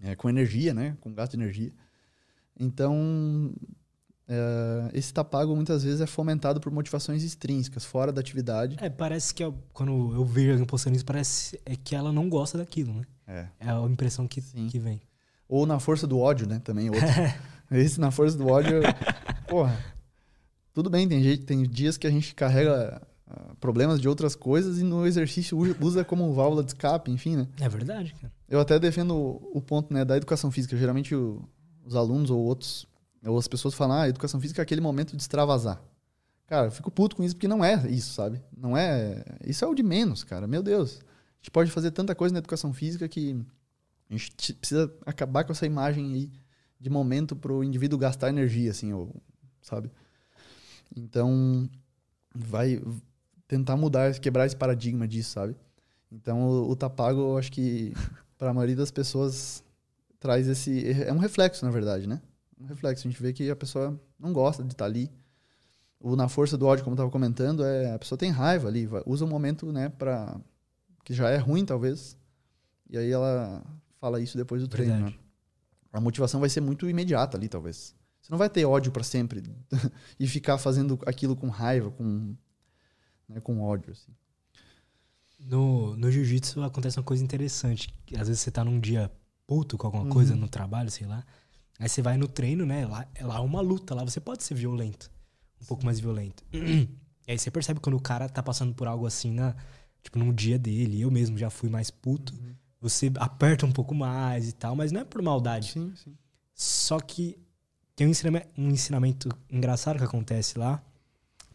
[0.02, 0.98] É, com energia, né?
[1.00, 1.74] Com gasto de energia.
[2.58, 3.54] Então,
[4.32, 8.78] é, esse tá pago muitas vezes é fomentado por motivações extrínsecas, fora da atividade.
[8.80, 9.44] É, parece que
[9.74, 13.06] quando eu vejo alguém postando isso, parece é que ela não gosta daquilo, né?
[13.28, 13.48] É.
[13.60, 15.02] É a impressão que, que vem.
[15.48, 16.62] Ou na força do ódio, né?
[16.64, 17.08] Também outro.
[17.72, 18.82] Esse na força do ódio,
[19.48, 19.76] porra.
[20.76, 24.80] Tudo bem, tem, gente, tem dias que a gente carrega uh, problemas de outras coisas
[24.80, 27.48] e no exercício usa como válvula de escape, enfim, né?
[27.60, 28.32] É verdade, cara.
[28.48, 30.78] Eu até defendo o, o ponto né, da educação física.
[30.78, 31.44] Geralmente o,
[31.84, 32.88] os alunos ou outros,
[33.24, 35.82] ou as pessoas falam, ah, educação física é aquele momento de extravasar.
[36.48, 38.42] Cara, eu fico puto com isso porque não é isso, sabe?
[38.56, 39.24] Não é.
[39.46, 40.48] Isso é o de menos, cara.
[40.48, 41.00] Meu Deus.
[41.00, 43.40] A gente pode fazer tanta coisa na educação física que
[44.10, 46.32] a gente precisa acabar com essa imagem aí
[46.80, 49.14] de momento para o indivíduo gastar energia, assim, ou,
[49.62, 49.92] sabe?
[50.96, 51.70] Então,
[52.34, 52.82] vai
[53.48, 55.56] tentar mudar, quebrar esse paradigma disso, sabe?
[56.12, 57.94] Então, o, o Tapago, eu acho que
[58.38, 59.64] para a maioria das pessoas
[60.20, 60.92] traz esse.
[61.04, 62.22] É um reflexo, na verdade, né?
[62.60, 63.08] Um reflexo.
[63.08, 65.12] A gente vê que a pessoa não gosta de estar tá ali.
[66.00, 68.88] O Na Força do Ódio, como eu estava comentando, é a pessoa tem raiva ali,
[69.06, 70.40] usa o momento, né, para
[71.04, 72.18] que já é ruim, talvez.
[72.90, 73.64] E aí ela
[74.00, 75.08] fala isso depois do treino.
[75.08, 75.14] Né?
[75.92, 77.96] A motivação vai ser muito imediata ali, talvez.
[78.22, 79.44] Você não vai ter ódio para sempre
[80.20, 82.36] e ficar fazendo aquilo com raiva, com,
[83.28, 83.92] né, com ódio.
[83.92, 84.12] Assim.
[85.40, 87.94] No, no jiu-jitsu acontece uma coisa interessante.
[88.14, 89.12] Às vezes você tá num dia
[89.48, 90.10] puto com alguma uhum.
[90.10, 91.26] coisa no trabalho, sei lá.
[91.80, 92.86] Aí você vai no treino, né?
[92.86, 95.10] Lá, lá é uma luta, lá você pode ser violento.
[95.58, 95.68] Um Sim.
[95.68, 96.44] pouco mais violento.
[97.28, 99.56] E aí você percebe quando o cara tá passando por algo assim na,
[100.02, 101.00] tipo, num dia dele.
[101.00, 102.34] Eu mesmo já fui mais puto.
[102.34, 105.72] Uhum você aperta um pouco mais e tal, mas não é por maldade.
[105.72, 106.16] Sim, sim.
[106.54, 107.38] Só que
[107.96, 110.82] tem um ensinamento, um ensinamento engraçado que acontece lá,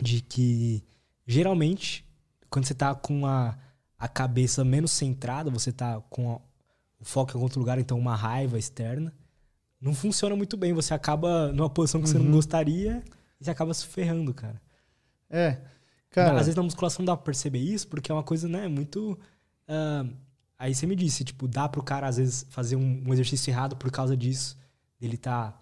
[0.01, 0.83] de que
[1.27, 2.07] geralmente,
[2.51, 3.57] quando você tá com a,
[3.99, 6.41] a cabeça menos centrada, você tá com a,
[7.01, 9.13] o foco em outro lugar, então uma raiva externa,
[9.85, 10.73] não funciona muito bem.
[10.73, 12.13] Você acaba numa posição que uhum.
[12.13, 12.33] você não uhum.
[12.33, 13.03] gostaria
[13.41, 14.61] e você acaba se ferrando, cara.
[15.31, 15.59] É.
[16.11, 16.33] Cara...
[16.33, 19.19] Às vezes na musculação dá pra perceber isso, porque é uma coisa, né, muito.
[19.69, 20.25] Uh,
[20.59, 23.77] Aí você me disse, tipo, dá pro cara às vezes fazer um, um exercício errado
[23.77, 24.57] por causa disso.
[25.01, 25.55] Ele tá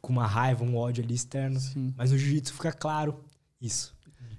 [0.00, 1.58] com uma raiva, um ódio ali externo.
[1.58, 1.94] Sim.
[1.96, 3.24] Mas no jiu-jitsu fica claro
[3.60, 3.94] isso.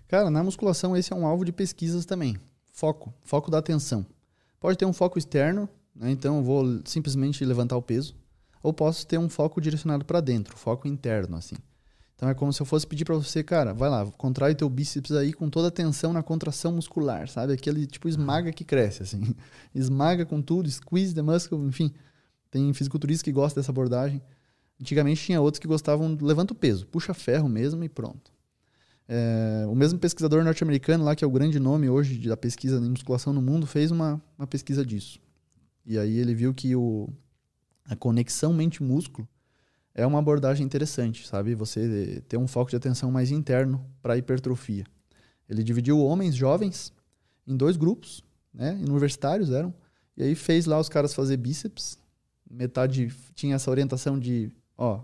[0.07, 2.37] Cara, na musculação esse é um alvo de pesquisas também.
[2.71, 4.05] Foco, foco da atenção.
[4.59, 6.11] Pode ter um foco externo, né?
[6.11, 8.13] então eu vou simplesmente levantar o peso.
[8.61, 11.55] Ou posso ter um foco direcionado para dentro, foco interno, assim.
[12.15, 15.11] Então é como se eu fosse pedir para você, cara, vai lá, contrai teu bíceps
[15.11, 17.53] aí com toda a tensão na contração muscular, sabe?
[17.53, 19.35] Aquele tipo esmaga que cresce, assim.
[19.73, 21.91] Esmaga com tudo, squeeze the muscle, enfim.
[22.51, 24.21] Tem fisiculturistas que gostam dessa abordagem.
[24.79, 28.31] Antigamente tinha outros que gostavam, levanta o peso, puxa ferro mesmo e pronto.
[29.07, 32.89] É, o mesmo pesquisador norte-americano lá, que é o grande nome hoje da pesquisa em
[32.89, 35.19] musculação no mundo, fez uma, uma pesquisa disso.
[35.83, 37.09] E aí ele viu que o,
[37.85, 39.27] a conexão mente-músculo
[39.93, 41.53] é uma abordagem interessante, sabe?
[41.55, 44.85] Você ter um foco de atenção mais interno para hipertrofia.
[45.49, 46.93] Ele dividiu homens jovens
[47.45, 48.73] em dois grupos, né?
[48.87, 49.73] Universitários eram.
[50.15, 51.97] E aí fez lá os caras fazer bíceps.
[52.49, 55.03] Metade tinha essa orientação de, ó,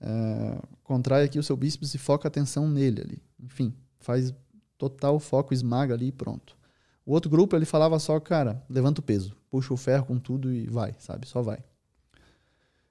[0.00, 3.22] é, contrai aqui o seu bíceps e foca a atenção nele ali.
[3.42, 4.34] Enfim, faz
[4.76, 6.56] total foco, esmaga ali e pronto.
[7.04, 10.52] O outro grupo ele falava só, cara, levanta o peso, puxa o ferro com tudo
[10.52, 11.26] e vai, sabe?
[11.26, 11.62] Só vai.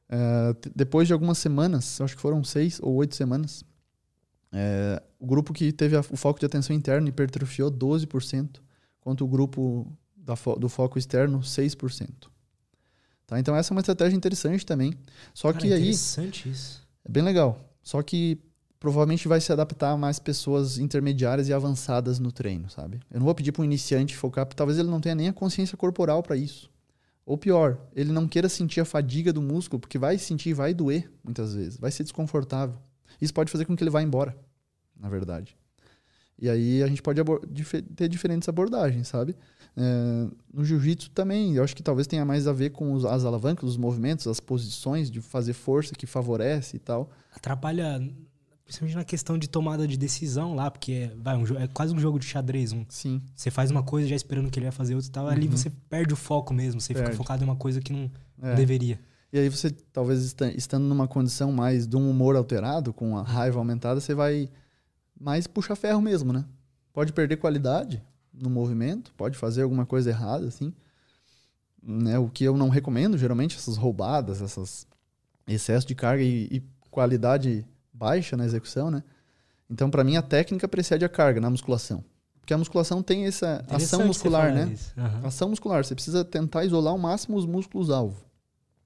[0.09, 3.63] É, depois de algumas semanas, acho que foram seis ou oito semanas,
[4.51, 8.61] é, o grupo que teve a, o foco de atenção interno hipertrofiou 12%,
[8.99, 12.09] enquanto o grupo da, do foco externo 6%.
[13.27, 13.39] Tá?
[13.39, 14.93] Então essa é uma estratégia interessante também.
[15.33, 15.81] Só Cara, que aí.
[15.81, 16.87] Interessante isso.
[17.03, 17.59] É bem legal.
[17.81, 18.39] Só que
[18.79, 22.99] provavelmente vai se adaptar a mais pessoas intermediárias e avançadas no treino, sabe?
[23.11, 25.33] Eu não vou pedir para um iniciante focar, porque talvez ele não tenha nem a
[25.33, 26.69] consciência corporal para isso.
[27.25, 31.11] Ou pior, ele não queira sentir a fadiga do músculo, porque vai sentir, vai doer
[31.23, 32.77] muitas vezes, vai ser desconfortável.
[33.19, 34.37] Isso pode fazer com que ele vá embora,
[34.95, 35.57] na verdade.
[36.37, 37.21] E aí a gente pode
[37.95, 39.35] ter diferentes abordagens, sabe?
[39.77, 43.25] É, no jiu-jitsu também, eu acho que talvez tenha mais a ver com os, as
[43.25, 47.09] alavancas, os movimentos, as posições de fazer força que favorece e tal.
[47.33, 48.01] Atrapalha
[48.65, 51.99] Principalmente na questão de tomada de decisão lá, porque é, vai, um, é quase um
[51.99, 52.73] jogo de xadrez.
[52.73, 53.21] Um, Sim.
[53.35, 55.25] Você faz uma coisa já esperando que ele vai fazer outra e tal.
[55.25, 55.31] Uhum.
[55.31, 56.81] Ali você perde o foco mesmo.
[56.81, 57.11] Você perde.
[57.11, 58.09] fica focado em uma coisa que não,
[58.41, 58.49] é.
[58.49, 58.99] não, deveria.
[59.31, 63.59] E aí você, talvez estando numa condição mais de um humor alterado, com a raiva
[63.59, 64.49] aumentada, você vai
[65.19, 66.43] mais puxar ferro mesmo, né?
[66.91, 68.01] Pode perder qualidade
[68.33, 70.73] no movimento, pode fazer alguma coisa errada, assim.
[71.83, 72.17] Né?
[72.17, 74.87] O que eu não recomendo, geralmente, essas roubadas, essas
[75.47, 77.63] excesso de carga e, e qualidade
[77.95, 79.03] baixa na execução, né?
[79.69, 82.03] Então, para mim, a técnica precede a carga na musculação.
[82.39, 84.65] Porque a musculação tem essa ação muscular, né?
[84.95, 85.27] Uhum.
[85.27, 85.83] Ação muscular.
[85.83, 88.23] Você precisa tentar isolar ao máximo os músculos-alvo.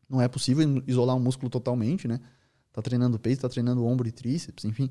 [0.10, 2.22] Não é possível isolar um músculo totalmente, né?
[2.72, 4.90] Tá treinando peito, tá treinando ombro e tríceps, enfim.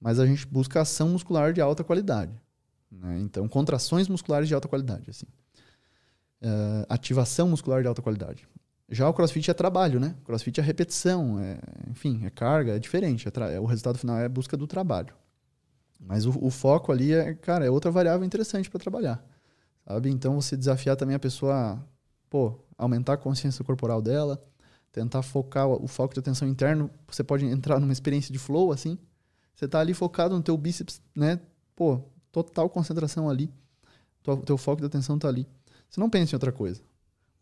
[0.00, 2.32] Mas a gente busca ação muscular de alta qualidade.
[2.90, 3.20] Né?
[3.20, 5.26] Então, contrações musculares de alta qualidade, assim.
[6.42, 8.48] Uh, ativação muscular de alta qualidade.
[8.90, 10.14] Já o crossfit é trabalho, né?
[10.24, 11.58] Crossfit é repetição, é,
[11.90, 13.28] enfim, é carga, é diferente.
[13.28, 15.14] É, é o resultado final é a busca do trabalho.
[16.00, 19.22] Mas o, o foco ali é, cara, é outra variável interessante para trabalhar.
[19.86, 20.10] Sabe?
[20.10, 21.84] Então você desafiar também a pessoa
[22.30, 24.42] pô, aumentar a consciência corporal dela,
[24.92, 28.98] tentar focar o foco de atenção interno, você pode entrar numa experiência de flow assim.
[29.54, 31.40] Você tá ali focado no teu bíceps, né?
[31.74, 32.00] Pô,
[32.30, 33.52] total concentração ali.
[34.26, 35.48] O teu foco de atenção tá ali.
[35.90, 36.80] Você não pensa em outra coisa.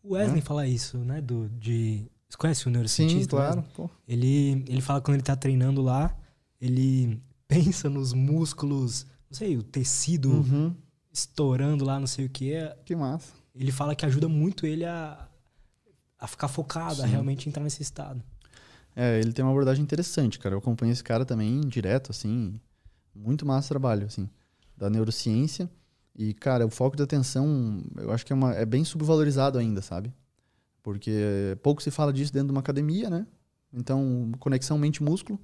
[0.07, 1.19] O Wesley fala isso, né?
[1.19, 3.21] Do, de, você conhece o neurocientista?
[3.21, 3.63] Sim, claro.
[4.07, 6.17] Ele, ele fala que quando ele tá treinando lá,
[6.61, 10.73] ele pensa nos músculos, não sei, o tecido uhum.
[11.11, 12.53] estourando lá, não sei o que.
[12.85, 13.33] Que massa.
[13.53, 15.27] Ele fala que ajuda muito ele a,
[16.17, 17.03] a ficar focado, Sim.
[17.03, 18.23] a realmente entrar nesse estado.
[18.95, 20.55] É, ele tem uma abordagem interessante, cara.
[20.55, 22.59] Eu acompanho esse cara também direto, assim.
[23.13, 24.29] Muito massa trabalho, assim.
[24.75, 25.69] Da neurociência.
[26.17, 29.81] E, cara, o foco de atenção, eu acho que é, uma, é bem subvalorizado ainda,
[29.83, 30.11] sabe?
[30.81, 33.27] Porque pouco se fala disso dentro de uma academia, né?
[33.71, 35.39] Então, conexão mente-músculo,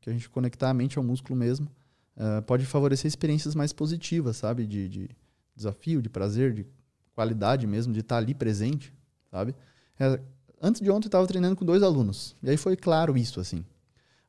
[0.00, 1.70] que a gente conectar a mente ao músculo mesmo,
[2.16, 4.66] uh, pode favorecer experiências mais positivas, sabe?
[4.66, 5.10] De, de,
[5.56, 6.66] desafio, de prazer, de
[7.14, 8.92] qualidade mesmo, de estar ali presente,
[9.30, 9.54] sabe?
[9.98, 10.20] É,
[10.60, 13.64] antes de ontem eu estava treinando com dois alunos, e aí foi claro isso, assim.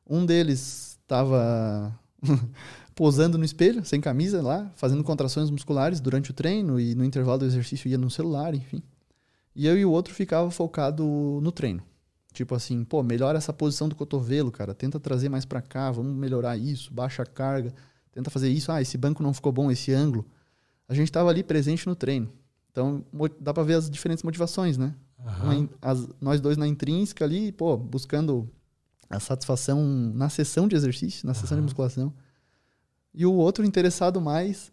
[0.08, 1.98] Um deles estava
[2.96, 7.40] posando no espelho, sem camisa lá, fazendo contrações musculares durante o treino e no intervalo
[7.40, 8.82] do exercício ia no celular, enfim.
[9.54, 11.04] E eu e o outro ficava focado
[11.42, 11.82] no treino.
[12.32, 16.16] Tipo assim, pô, melhora essa posição do cotovelo, cara, tenta trazer mais para cá, vamos
[16.16, 17.72] melhorar isso, baixa a carga,
[18.12, 20.26] tenta fazer isso, ah, esse banco não ficou bom, esse ângulo.
[20.88, 22.32] A gente estava ali presente no treino.
[22.72, 23.04] Então,
[23.38, 24.94] dá para ver as diferentes motivações, né?
[25.18, 25.68] Uhum.
[25.82, 28.48] As, nós dois na intrínseca ali, pô, buscando
[29.10, 31.38] a satisfação na sessão de exercício, na uhum.
[31.38, 32.12] sessão de musculação
[33.16, 34.70] e o outro interessado mais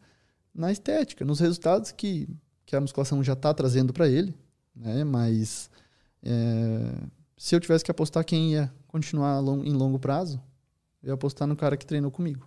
[0.54, 2.28] na estética, nos resultados que,
[2.66, 4.36] que a musculação já está trazendo para ele,
[4.76, 5.06] né?
[5.06, 5.72] Mas
[6.22, 6.94] é,
[7.38, 10.42] se eu tivesse que apostar quem ia continuar long, em longo prazo,
[11.02, 12.46] eu ia apostar no cara que treinou comigo.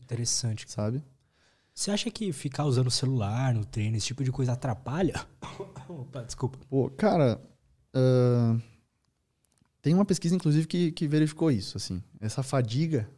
[0.00, 0.70] Interessante.
[0.70, 1.02] Sabe?
[1.72, 5.24] Você acha que ficar usando o celular no treino, esse tipo de coisa atrapalha?
[5.88, 6.58] Opa, desculpa.
[6.68, 7.40] Pô, cara,
[7.94, 8.60] uh,
[9.80, 12.02] tem uma pesquisa, inclusive, que, que verificou isso, assim.
[12.20, 13.08] Essa fadiga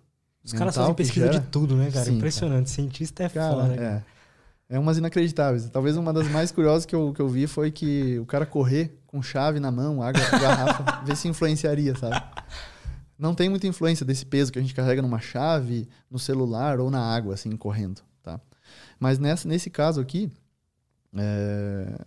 [0.44, 2.04] os caras fazem pesquisa de tudo, né, cara?
[2.04, 2.66] Sim, Impressionante.
[2.66, 2.74] Cara.
[2.74, 4.02] Cientista é cara, foda, né?
[4.68, 4.76] É.
[4.76, 5.70] é umas inacreditáveis.
[5.70, 8.94] Talvez uma das mais curiosas que eu, que eu vi foi que o cara correr
[9.06, 12.22] com chave na mão, água, garrafa, ver se influenciaria, sabe?
[13.18, 16.90] Não tem muita influência desse peso que a gente carrega numa chave, no celular ou
[16.90, 18.38] na água, assim, correndo, tá?
[19.00, 20.30] Mas nessa, nesse caso aqui,
[21.16, 22.00] é...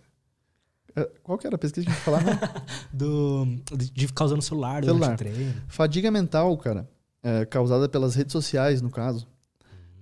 [0.94, 2.38] é qual que era a pesquisa que a gente falava?
[2.92, 5.16] Do, de ficar usando o celular, celular.
[5.16, 5.54] durante o treino.
[5.66, 6.86] Fadiga mental, cara
[7.22, 9.26] é, causada pelas redes sociais, no caso,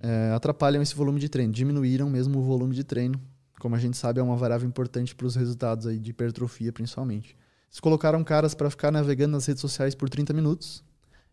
[0.00, 3.20] é, atrapalham esse volume de treino, diminuíram mesmo o volume de treino.
[3.58, 7.36] Como a gente sabe, é uma variável importante para os resultados aí de hipertrofia, principalmente.
[7.68, 10.84] Eles colocaram caras para ficar navegando nas redes sociais por 30 minutos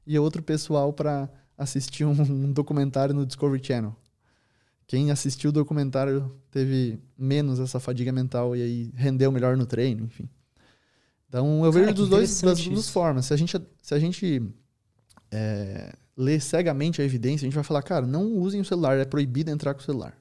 [0.05, 3.95] e outro pessoal para assistir um, um documentário no Discovery Channel.
[4.87, 10.05] Quem assistiu o documentário teve menos essa fadiga mental e aí rendeu melhor no treino,
[10.05, 10.29] enfim.
[11.27, 13.25] Então eu vejo dos dois, das duas formas.
[13.25, 14.41] Se a gente, se a gente
[15.33, 19.05] é, lê cegamente a evidência, a gente vai falar, cara, não usem o celular, é
[19.05, 20.15] proibido entrar com o celular.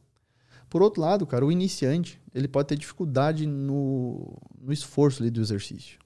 [0.71, 5.43] Por outro lado, cara, o iniciante, ele pode ter dificuldade no, no esforço ali do
[5.43, 5.99] exercício.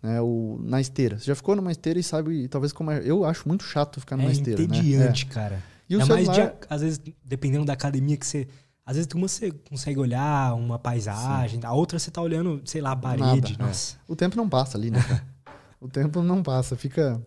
[0.00, 1.18] Né, o, na esteira.
[1.18, 4.16] Você já ficou numa esteira e sabe, talvez como é, eu acho muito chato ficar
[4.16, 4.62] numa é esteira.
[4.62, 5.32] É entediante, né?
[5.32, 5.62] cara.
[5.88, 6.24] E o é celular...
[6.24, 8.46] mais de, às vezes, dependendo da academia que você.
[8.86, 11.66] Às vezes uma você consegue olhar uma paisagem, Sim.
[11.66, 13.58] a outra você tá olhando, sei lá, a parede.
[13.58, 13.72] Nada.
[13.72, 13.96] É.
[14.06, 15.00] O tempo não passa ali, né?
[15.80, 17.20] o tempo não passa, fica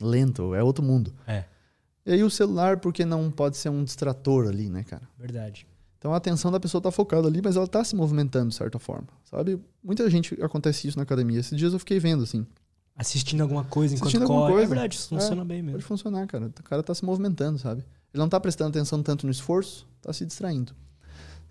[0.00, 1.12] lento, é outro mundo.
[1.26, 1.44] É.
[2.04, 5.02] E aí o celular, porque não pode ser um distrator ali, né, cara?
[5.18, 5.66] Verdade.
[5.98, 8.78] Então a atenção da pessoa tá focada ali, mas ela tá se movimentando de certa
[8.78, 9.60] forma, sabe?
[9.84, 11.38] Muita gente acontece isso na academia.
[11.38, 12.46] Esses dias eu fiquei vendo, assim.
[12.96, 14.52] Assistindo alguma coisa enquanto Assistindo corre.
[14.52, 14.64] Coisa.
[14.64, 15.72] É verdade, isso funciona é, bem mesmo.
[15.72, 16.46] Pode funcionar, cara.
[16.46, 17.84] O cara tá se movimentando, sabe?
[18.12, 20.74] Ele não tá prestando atenção tanto no esforço, tá se distraindo.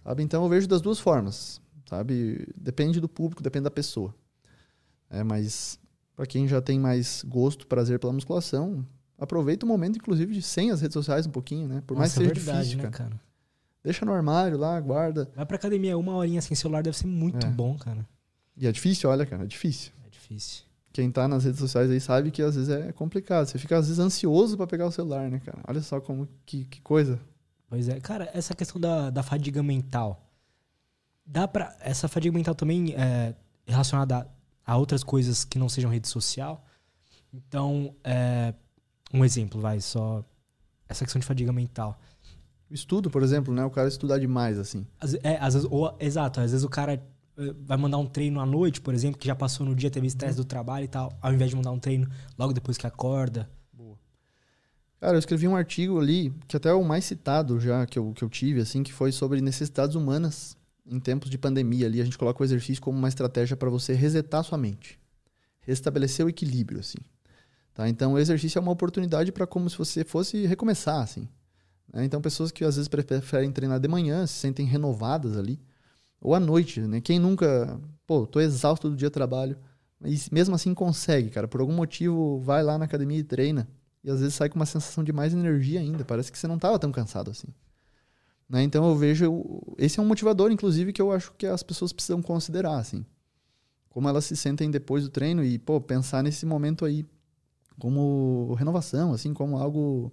[0.04, 0.24] Sabe?
[0.24, 2.48] Então eu vejo das duas formas, sabe?
[2.58, 4.14] Depende do público, depende da pessoa.
[5.10, 5.80] É, mas
[6.20, 8.86] para quem já tem mais gosto, prazer pela musculação,
[9.18, 11.82] aproveita o momento, inclusive, de sem as redes sociais um pouquinho, né?
[11.88, 13.10] Por mais Nossa, que seja é verdade, difícil, né, cara.
[13.12, 13.22] cara.
[13.82, 15.32] Deixa no armário lá, guarda.
[15.34, 17.50] Vai pra academia, uma horinha sem celular deve ser muito é.
[17.50, 18.06] bom, cara.
[18.58, 19.94] E é difícil, olha, cara, é difícil.
[20.06, 20.66] É difícil.
[20.92, 23.46] Quem tá nas redes sociais aí sabe que às vezes é complicado.
[23.46, 25.60] Você fica às vezes ansioso para pegar o celular, né, cara?
[25.66, 27.18] Olha só como que, que coisa.
[27.70, 30.30] Pois é, cara, essa questão da, da fadiga mental.
[31.26, 33.34] Dá para Essa fadiga mental também é
[33.66, 34.39] relacionada a,
[34.70, 36.64] a, outras coisas que não sejam rede social.
[37.34, 38.54] Então, é,
[39.12, 40.24] um exemplo, vai, só.
[40.88, 42.00] Essa questão de fadiga mental.
[42.70, 43.66] Estudo, por exemplo, né?
[43.66, 44.86] O cara estudar demais, assim.
[45.24, 46.94] É, às vezes, ou, exato, às vezes o cara
[47.38, 50.06] eh, vai mandar um treino à noite, por exemplo, que já passou no dia, teve
[50.06, 50.44] estresse uhum.
[50.44, 53.50] do trabalho e tal, ao invés de mandar um treino logo depois que acorda.
[53.74, 53.98] Boa.
[55.00, 58.14] Cara, eu escrevi um artigo ali, que até é o mais citado já que eu,
[58.14, 60.56] que eu tive, assim, que foi sobre necessidades humanas
[60.90, 62.02] em tempos de pandemia ali.
[62.02, 65.00] A gente coloca o exercício como uma estratégia para você resetar sua mente.
[65.62, 66.98] Restabelecer o equilíbrio, assim.
[67.74, 67.88] Tá?
[67.88, 71.30] Então, o exercício é uma oportunidade para como se você fosse recomeçar, assim.
[71.94, 72.04] Né?
[72.04, 75.60] Então, pessoas que às vezes preferem treinar de manhã, se sentem renovadas ali.
[76.20, 77.00] Ou à noite, né?
[77.00, 77.80] Quem nunca...
[78.06, 79.58] Pô, tô exausto do dia de trabalho.
[80.00, 81.48] Mas mesmo assim consegue, cara.
[81.48, 83.68] Por algum motivo, vai lá na academia e treina.
[84.04, 86.04] E às vezes sai com uma sensação de mais energia ainda.
[86.04, 87.48] Parece que você não estava tão cansado assim.
[88.50, 88.64] Né?
[88.64, 89.62] Então eu vejo...
[89.78, 93.06] Esse é um motivador, inclusive, que eu acho que as pessoas precisam considerar, assim.
[93.90, 97.06] Como elas se sentem depois do treino e, pô, pensar nesse momento aí
[97.80, 100.12] como renovação, assim, como algo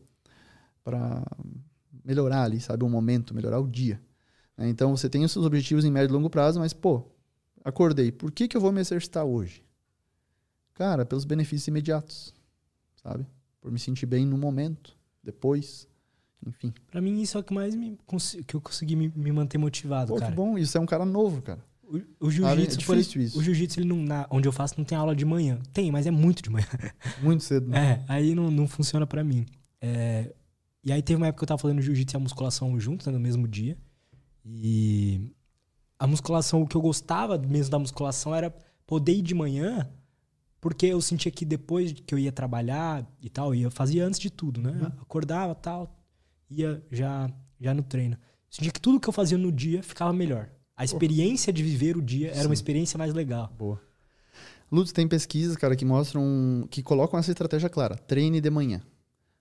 [0.85, 1.25] para
[2.05, 4.01] melhorar ali, sabe, o momento, melhorar o dia.
[4.57, 4.69] Né?
[4.69, 7.03] Então você tem os seus objetivos em médio e longo prazo, mas pô,
[7.65, 9.65] acordei, por que, que eu vou me exercitar hoje?
[10.75, 12.33] Cara, pelos benefícios imediatos,
[13.03, 13.27] sabe?
[13.61, 15.89] Por me sentir bem no momento, depois,
[16.47, 16.73] enfim.
[16.91, 17.99] Para mim isso é o que mais me,
[18.47, 20.31] que eu consegui me, me manter motivado, pô, cara.
[20.31, 21.61] Que bom, isso é um cara novo, cara.
[21.89, 25.15] O, o jiu-jitsu, é o jiu-jitsu, ele não, na, onde eu faço, não tem aula
[25.15, 25.59] de manhã.
[25.73, 26.67] Tem, mas é muito de manhã.
[27.23, 27.69] Muito cedo.
[27.69, 28.05] Né?
[28.09, 29.47] É, aí não, não funciona para mim.
[29.81, 30.35] É,
[30.83, 33.13] e aí teve uma época que eu tava fazendo jiu-jitsu e a musculação juntos, né,
[33.13, 33.77] no mesmo dia.
[34.45, 35.33] E
[35.99, 38.55] a musculação, o que eu gostava mesmo da musculação era
[38.87, 39.89] poder ir de manhã,
[40.61, 44.31] porque eu sentia que depois que eu ia trabalhar e tal, eu fazia antes de
[44.31, 44.71] tudo, né?
[44.71, 44.87] Uhum.
[45.03, 45.96] Acordava tal,
[46.51, 48.17] ia já, já no treino.
[48.51, 50.49] Sentia que tudo que eu fazia no dia ficava melhor.
[50.77, 52.47] A experiência de viver o dia era Sim.
[52.47, 53.53] uma experiência mais legal.
[53.59, 53.81] Boa.
[54.71, 57.97] Lutz, tem pesquisas, cara, que mostram, que colocam essa estratégia clara.
[57.97, 58.83] Treine de manhã.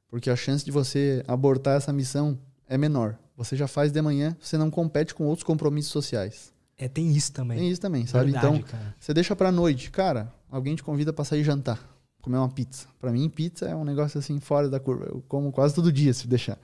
[0.07, 3.17] Porque a chance de você abortar essa missão é menor.
[3.35, 6.53] Você já faz de manhã, você não compete com outros compromissos sociais.
[6.77, 7.57] É, tem isso também.
[7.57, 8.31] Tem isso também, sabe?
[8.31, 8.95] Verdade, então, cara.
[8.99, 9.91] você deixa pra noite.
[9.91, 11.79] Cara, alguém te convida pra sair jantar,
[12.21, 12.87] comer uma pizza.
[12.99, 15.05] Pra mim, pizza é um negócio assim fora da curva.
[15.05, 16.57] Eu como quase todo dia, se deixar.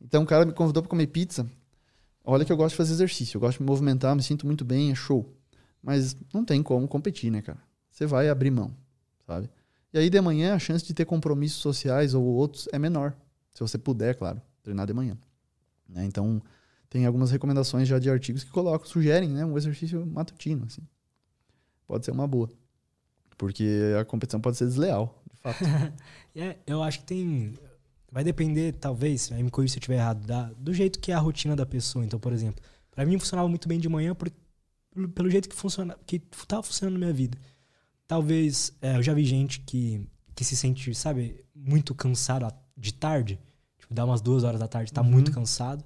[0.00, 1.46] Então, o cara me convidou pra comer pizza.
[2.24, 4.64] Olha que eu gosto de fazer exercício, eu gosto de me movimentar, me sinto muito
[4.64, 5.34] bem, é show.
[5.82, 7.58] Mas não tem como competir, né, cara?
[7.90, 8.74] Você vai abrir mão,
[9.26, 9.48] sabe?
[9.92, 13.16] E aí de manhã a chance de ter compromissos sociais ou outros é menor.
[13.52, 15.16] Se você puder, claro, treinar de manhã.
[15.88, 16.04] Né?
[16.04, 16.42] Então,
[16.90, 20.66] tem algumas recomendações já de artigos que colocam, sugerem né, um exercício matutino.
[20.66, 20.82] Assim.
[21.86, 22.50] Pode ser uma boa.
[23.36, 25.64] Porque a competição pode ser desleal, de fato.
[26.36, 27.54] é, eu acho que tem.
[28.10, 31.14] Vai depender, talvez, aí me corrija se eu estiver errado, da, do jeito que é
[31.14, 32.04] a rotina da pessoa.
[32.04, 34.30] Então, por exemplo, para mim funcionava muito bem de manhã por,
[35.14, 37.38] pelo jeito que funciona, que estava funcionando na minha vida.
[38.06, 43.38] Talvez, é, eu já vi gente que, que se sente, sabe, muito cansado de tarde.
[43.78, 45.10] Tipo, dá umas duas horas da tarde, tá uhum.
[45.10, 45.84] muito cansado.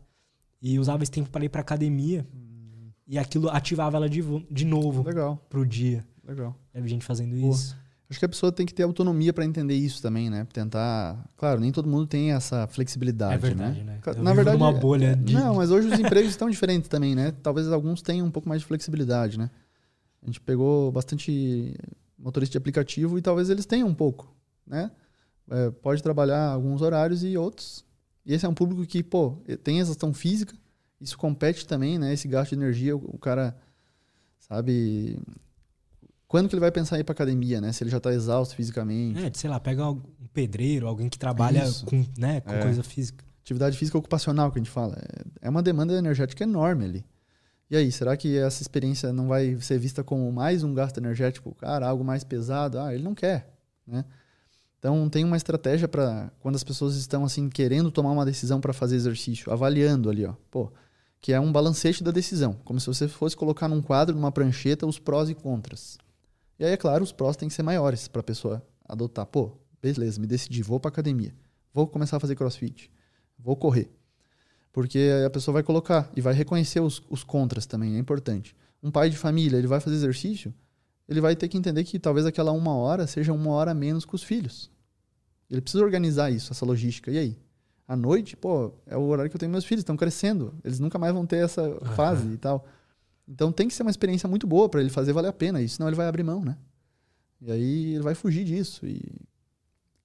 [0.61, 2.25] E usava esse tempo para ir pra academia.
[2.33, 2.93] Uhum.
[3.07, 5.45] E aquilo ativava ela de, de novo Legal.
[5.49, 6.07] pro dia.
[6.25, 6.57] Legal.
[6.73, 7.53] Já vi gente fazendo Boa.
[7.53, 7.77] isso.
[8.13, 10.47] Acho que a pessoa tem que ter autonomia para entender isso também, né?
[10.53, 11.19] Tentar.
[11.35, 13.99] Claro, nem todo mundo tem essa flexibilidade, é verdade, né?
[14.05, 14.15] né?
[14.19, 15.33] Na verdade, uma bolha de...
[15.33, 17.33] não, mas hoje os empregos estão diferentes também, né?
[17.43, 19.51] Talvez alguns tenham um pouco mais de flexibilidade, né?
[20.23, 21.75] A gente pegou bastante
[22.19, 24.31] motorista de aplicativo e talvez eles tenham um pouco,
[24.67, 24.91] né?
[25.51, 27.83] É, pode trabalhar alguns horários e outros.
[28.27, 30.55] E esse é um público que, pô, tem exaustão física,
[31.01, 32.13] isso compete também, né?
[32.13, 33.57] Esse gasto de energia, o, o cara,
[34.39, 35.19] sabe,
[36.33, 37.73] quando que ele vai pensar em ir pra academia, né?
[37.73, 39.23] Se ele já tá exausto fisicamente.
[39.23, 40.01] É, sei lá, pega um
[40.33, 41.85] pedreiro, alguém que trabalha Isso.
[41.85, 42.63] com, né, com é.
[42.63, 43.23] coisa física.
[43.43, 44.97] Atividade física ocupacional que a gente fala.
[44.97, 47.05] É, é uma demanda energética enorme ali.
[47.69, 51.55] E aí, será que essa experiência não vai ser vista como mais um gasto energético?
[51.55, 52.79] Cara, algo mais pesado?
[52.79, 53.53] Ah, ele não quer,
[53.87, 54.03] né?
[54.79, 58.73] Então, tem uma estratégia para quando as pessoas estão assim querendo tomar uma decisão para
[58.73, 60.73] fazer exercício, avaliando ali, ó, pô,
[61.21, 64.87] que é um balancete da decisão, como se você fosse colocar num quadro, numa prancheta,
[64.87, 65.99] os prós e contras.
[66.63, 69.27] E aí, é claro, os prós têm que ser maiores para a pessoa adotar.
[69.27, 69.51] Pô,
[69.83, 71.35] beleza, me decidi, vou para academia,
[71.75, 72.89] vou começar a fazer crossfit,
[73.37, 73.91] vou correr.
[74.73, 78.55] Porque a pessoa vai colocar e vai reconhecer os, os contras também, é importante.
[78.81, 80.55] Um pai de família, ele vai fazer exercício,
[81.09, 84.15] ele vai ter que entender que talvez aquela uma hora seja uma hora menos com
[84.15, 84.71] os filhos.
[85.51, 87.11] Ele precisa organizar isso, essa logística.
[87.11, 87.39] E aí?
[87.89, 90.55] À noite, pô, é o horário que eu tenho meus filhos, estão crescendo.
[90.63, 92.35] Eles nunca mais vão ter essa fase uhum.
[92.35, 92.65] e tal.
[93.27, 95.69] Então tem que ser uma experiência muito boa para ele fazer valer a pena, e
[95.69, 96.57] senão ele vai abrir mão, né?
[97.41, 98.87] E aí ele vai fugir disso.
[98.87, 99.03] E...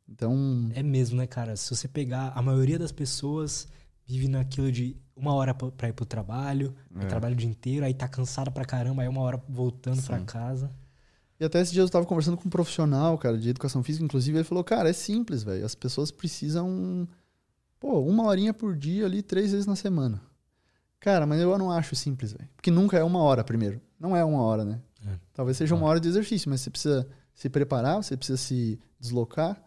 [0.09, 0.69] Então.
[0.73, 1.55] É mesmo, né, cara?
[1.55, 2.31] Se você pegar.
[2.35, 3.67] A maioria das pessoas
[4.05, 7.05] vive naquilo de uma hora para ir pro trabalho, é.
[7.05, 10.71] trabalho o dia inteiro, aí tá cansada pra caramba, aí uma hora voltando para casa.
[11.39, 14.37] E até esse dia eu tava conversando com um profissional, cara, de educação física, inclusive,
[14.37, 15.65] ele falou, cara, é simples, velho.
[15.65, 17.07] As pessoas precisam,
[17.79, 20.21] pô, uma horinha por dia ali, três vezes na semana.
[20.99, 22.49] Cara, mas eu não acho simples, velho.
[22.55, 23.81] Porque nunca é uma hora, primeiro.
[23.99, 24.81] Não é uma hora, né?
[25.05, 25.19] É.
[25.33, 29.61] Talvez seja uma hora de exercício, mas você precisa se preparar, você precisa se deslocar,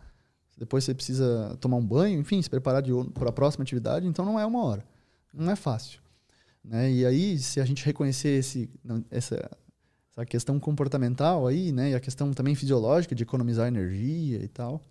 [0.58, 2.82] depois você precisa tomar um banho, enfim, se preparar
[3.14, 4.06] para a próxima atividade.
[4.06, 4.84] Então não é uma hora.
[5.32, 6.00] Não é fácil.
[6.62, 6.92] Né?
[6.92, 8.68] E aí, se a gente reconhecer esse,
[9.10, 9.50] essa,
[10.12, 11.90] essa questão comportamental aí, né?
[11.90, 14.82] E a questão também fisiológica de economizar energia e tal,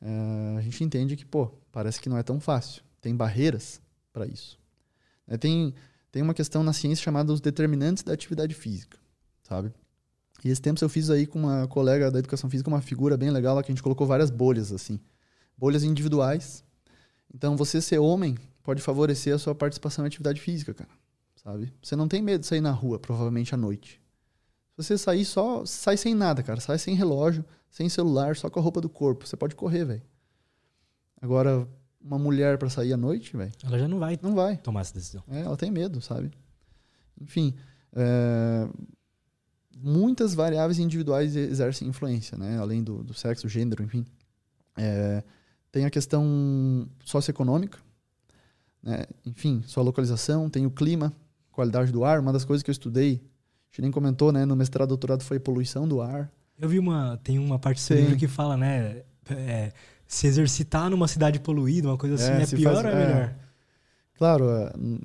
[0.00, 2.82] é, a gente entende que, pô, parece que não é tão fácil.
[3.00, 3.80] Tem barreiras
[4.12, 4.57] para isso.
[5.28, 5.74] É, tem,
[6.10, 8.98] tem uma questão na ciência chamada os determinantes da atividade física,
[9.42, 9.72] sabe?
[10.44, 13.30] E esse tempo eu fiz aí com uma colega da educação física uma figura bem
[13.30, 15.00] legal lá que a gente colocou várias bolhas assim.
[15.56, 16.64] Bolhas individuais.
[17.34, 20.90] Então você ser homem pode favorecer a sua participação em atividade física, cara.
[21.36, 21.72] Sabe?
[21.82, 24.00] Você não tem medo de sair na rua, provavelmente à noite.
[24.70, 26.60] Se você sair só, sai sem nada, cara.
[26.60, 29.26] Sai sem relógio, sem celular, só com a roupa do corpo.
[29.26, 30.02] Você pode correr, velho.
[31.20, 31.66] Agora,
[32.00, 33.52] uma mulher para sair à noite, velho.
[33.64, 35.22] Ela já não vai, não vai tomar essa decisão.
[35.28, 36.30] É, ela tem medo, sabe?
[37.20, 37.54] Enfim,
[37.92, 38.68] é,
[39.76, 42.58] muitas variáveis individuais exercem influência, né?
[42.58, 44.06] Além do, do sexo, gênero, enfim.
[44.76, 45.22] É,
[45.70, 47.78] tem a questão socioeconômica,
[48.82, 49.04] né?
[49.26, 51.12] enfim, sua localização, tem o clima,
[51.50, 52.20] qualidade do ar.
[52.20, 54.44] Uma das coisas que eu estudei, a gente nem comentou, né?
[54.44, 56.30] No mestrado, doutorado foi poluição do ar.
[56.58, 59.02] Eu vi uma, tem uma parte do livro que fala, né?
[59.30, 59.72] É,
[60.08, 63.06] se exercitar numa cidade poluída, uma coisa assim, é, é pior faz, ou é, é
[63.06, 63.34] melhor?
[64.16, 64.46] Claro,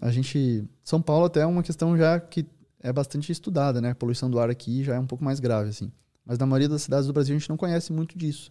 [0.01, 0.67] a gente.
[0.83, 2.45] São Paulo até é uma questão já que
[2.79, 3.91] é bastante estudada, né?
[3.91, 5.91] A poluição do ar aqui já é um pouco mais grave, assim.
[6.25, 8.49] Mas na maioria das cidades do Brasil a gente não conhece muito disso.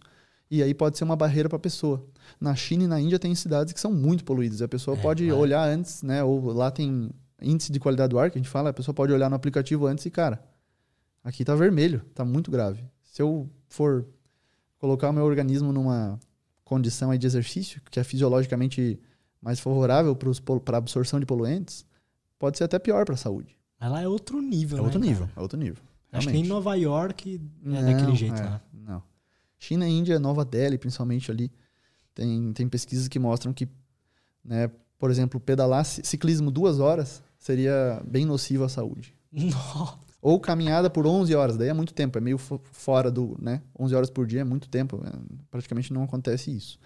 [0.49, 2.05] E aí pode ser uma barreira para a pessoa.
[2.39, 4.61] Na China e na Índia tem cidades que são muito poluídas.
[4.61, 5.33] A pessoa é, pode é.
[5.33, 6.23] olhar antes, né?
[6.23, 7.09] Ou lá tem
[7.41, 9.87] índice de qualidade do ar que a gente fala, a pessoa pode olhar no aplicativo
[9.87, 10.41] antes e, cara,
[11.23, 12.85] aqui tá vermelho, tá muito grave.
[13.01, 14.05] Se eu for
[14.77, 16.19] colocar o meu organismo numa
[16.63, 18.99] condição aí de exercício, que é fisiologicamente
[19.41, 21.85] mais favorável para a absorção de poluentes,
[22.39, 23.57] pode ser até pior para a saúde.
[23.79, 25.83] Ela é outro nível, é né, outro nível, é outro nível.
[26.11, 28.61] Acho que em Nova York é não, daquele jeito é, lá.
[28.71, 29.03] Não.
[29.57, 31.51] China, Índia, Nova Delhi, principalmente ali,
[32.13, 33.67] tem, tem pesquisas que mostram que,
[34.43, 34.69] né,
[34.99, 39.15] por exemplo, pedalar ciclismo duas horas seria bem nocivo à saúde.
[39.31, 40.02] Nossa.
[40.23, 43.61] Ou caminhada por 11 horas, daí é muito tempo, é meio fora do, né?
[43.77, 45.11] 11 horas por dia é muito tempo, é,
[45.51, 46.79] praticamente não acontece isso.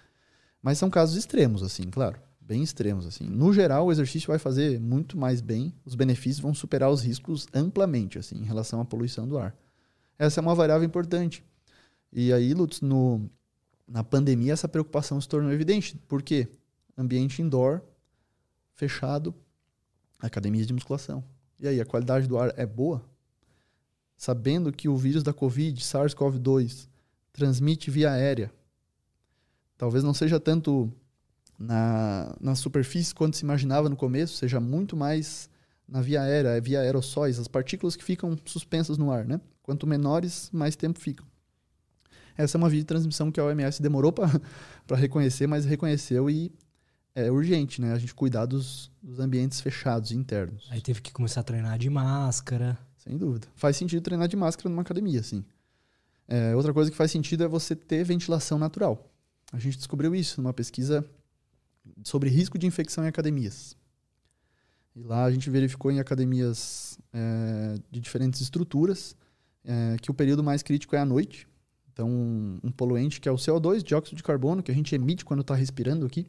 [0.59, 3.25] Mas são casos extremos, assim, claro, bem extremos, assim.
[3.25, 7.45] No geral, o exercício vai fazer muito mais bem, os benefícios vão superar os riscos
[7.53, 9.55] amplamente, assim, em relação à poluição do ar.
[10.17, 11.45] Essa é uma variável importante.
[12.11, 13.29] E aí, Lutz, no,
[13.87, 15.95] na pandemia, essa preocupação se tornou evidente.
[16.07, 16.47] Por quê?
[16.97, 17.81] Ambiente indoor,
[18.73, 19.31] fechado,
[20.17, 21.23] academias de musculação.
[21.59, 23.05] E aí, a qualidade do ar é boa?
[24.17, 26.87] Sabendo que o vírus da Covid, SARS-CoV-2,
[27.31, 28.51] transmite via aérea.
[29.77, 30.91] Talvez não seja tanto
[31.57, 35.49] na, na superfície quanto se imaginava no começo, seja muito mais
[35.87, 39.39] na via aérea, é via aerossóis, as partículas que ficam suspensas no ar, né?
[39.61, 41.25] Quanto menores, mais tempo ficam.
[42.35, 44.29] Essa é uma via de transmissão que a OMS demorou para
[44.95, 46.51] reconhecer, mas reconheceu e
[47.15, 47.93] é urgente, né?
[47.93, 50.67] A gente cuidar dos, dos ambientes fechados, internos.
[50.69, 52.77] Aí teve que começar a treinar de máscara.
[53.07, 53.47] Sem dúvida.
[53.55, 55.45] Faz sentido treinar de máscara numa academia, sim.
[56.27, 59.09] É, outra coisa que faz sentido é você ter ventilação natural.
[59.53, 61.05] A gente descobriu isso numa pesquisa
[62.03, 63.77] sobre risco de infecção em academias.
[64.93, 69.15] E lá a gente verificou em academias é, de diferentes estruturas
[69.63, 71.47] é, que o período mais crítico é à noite.
[71.93, 72.09] Então,
[72.61, 75.55] um poluente que é o CO2, dióxido de carbono, que a gente emite quando está
[75.55, 76.27] respirando aqui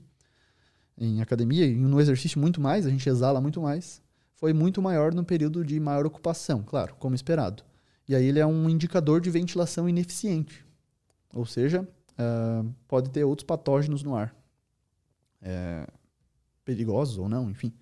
[0.96, 4.00] em academia e no exercício muito mais, a gente exala muito mais,
[4.38, 7.64] foi muito maior no período de maior ocupação, claro, como esperado.
[8.08, 10.64] E aí ele é um indicador de ventilação ineficiente.
[11.34, 14.34] Ou seja, uh, pode ter outros patógenos no ar.
[15.42, 15.86] É,
[16.64, 17.72] perigosos ou não, enfim.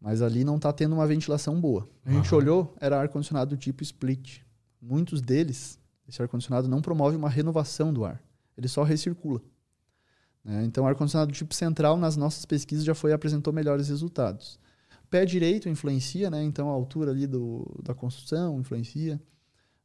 [0.00, 1.88] Mas ali não está tendo uma ventilação boa.
[2.04, 2.40] A gente uhum.
[2.40, 4.40] olhou, era ar-condicionado do tipo split.
[4.80, 8.22] Muitos deles, esse ar-condicionado não promove uma renovação do ar.
[8.56, 9.40] Ele só recircula.
[10.44, 10.64] Né?
[10.64, 14.60] Então, ar-condicionado do tipo central, nas nossas pesquisas, já foi apresentou melhores resultados.
[15.12, 16.42] Pé direito influencia, né?
[16.42, 19.20] então a altura ali do, da construção influencia.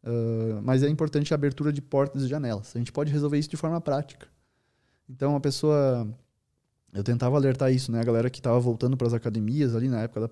[0.01, 2.73] Uh, mas é importante a abertura de portas e janelas.
[2.73, 4.29] A gente pode resolver isso de forma prática.
[5.09, 6.07] Então, a pessoa.
[6.93, 7.99] Eu tentava alertar isso, né?
[7.99, 10.29] A galera que estava voltando para as academias ali na época da,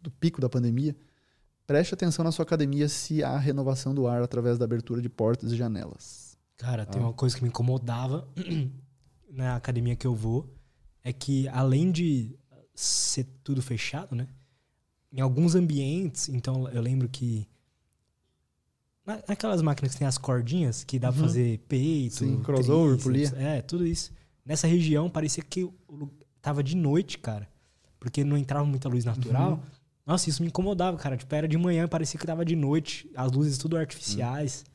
[0.00, 0.96] do pico da pandemia.
[1.66, 5.52] Preste atenção na sua academia se há renovação do ar através da abertura de portas
[5.52, 6.38] e janelas.
[6.56, 7.04] Cara, tem ah.
[7.04, 8.26] uma coisa que me incomodava
[9.30, 10.48] na academia que eu vou
[11.04, 12.34] é que além de
[12.74, 14.26] ser tudo fechado, né?
[15.12, 17.46] Em alguns ambientes, então eu lembro que
[19.28, 21.14] naquelas máquinas que tem as cordinhas que dá uhum.
[21.14, 23.32] pra fazer peito, Sim, crossover, polia.
[23.36, 24.12] É, tudo isso.
[24.44, 25.68] Nessa região parecia que
[26.40, 27.48] tava de noite, cara.
[28.00, 29.52] Porque não entrava muita luz natural.
[29.52, 29.60] Uhum.
[30.04, 31.16] Nossa, isso me incomodava, cara.
[31.16, 33.08] Tipo, era de manhã, parecia que tava de noite.
[33.14, 34.64] As luzes tudo artificiais.
[34.66, 34.72] Uhum.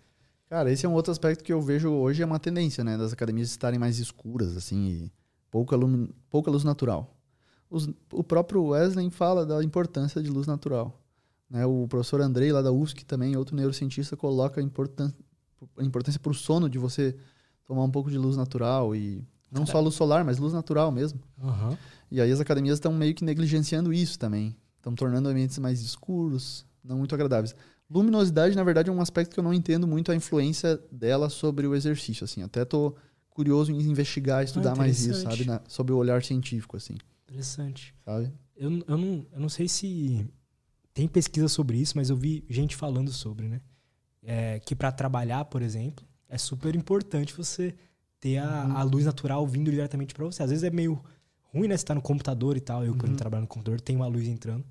[0.49, 2.97] Cara, esse é um outro aspecto que eu vejo hoje é uma tendência, né?
[2.97, 5.11] Das academias estarem mais escuras, assim,
[5.51, 5.77] pouca,
[6.29, 7.16] pouca luz natural.
[7.69, 10.99] Os, o próprio Wesley fala da importância de luz natural.
[11.49, 11.65] Né?
[11.65, 15.17] O professor Andrei, lá da USC, também, outro neurocientista, coloca a, importância
[15.77, 17.15] a importância para o sono de você
[17.65, 21.19] tomar um pouco de luz natural e não só luz solar, mas luz natural mesmo.
[21.41, 21.77] Uhum.
[22.11, 24.55] E aí as academias estão meio que negligenciando isso também.
[24.77, 27.55] Estão tornando ambientes mais escuros, não muito agradáveis.
[27.89, 31.65] Luminosidade, na verdade, é um aspecto que eu não entendo muito a influência dela sobre
[31.65, 32.43] o exercício, assim.
[32.43, 32.95] Até tô
[33.29, 35.45] curioso em investigar, estudar ah, mais isso, sabe?
[35.45, 36.95] Na, sobre o olhar científico, assim.
[37.27, 37.93] Interessante.
[38.05, 38.31] Sabe?
[38.55, 40.27] Eu, eu, não, eu não sei se
[40.93, 43.61] tem pesquisa sobre isso, mas eu vi gente falando sobre, né?
[44.23, 47.75] É, que para trabalhar, por exemplo, é super importante você
[48.19, 48.77] ter a, uhum.
[48.77, 50.41] a luz natural vindo diretamente para você.
[50.41, 51.01] Às vezes é meio
[51.53, 51.77] ruim, né?
[51.77, 52.83] Você tá no computador e tal.
[52.83, 52.97] Eu, uhum.
[52.97, 54.65] quando trabalho no computador, tem uma luz entrando.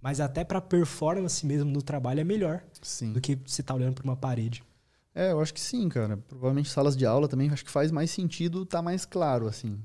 [0.00, 3.12] Mas até para performance mesmo no trabalho é melhor sim.
[3.12, 4.62] do que você tá olhando para uma parede.
[5.14, 6.16] É, eu acho que sim, cara.
[6.16, 9.78] Provavelmente salas de aula também acho que faz mais sentido tá mais claro, assim.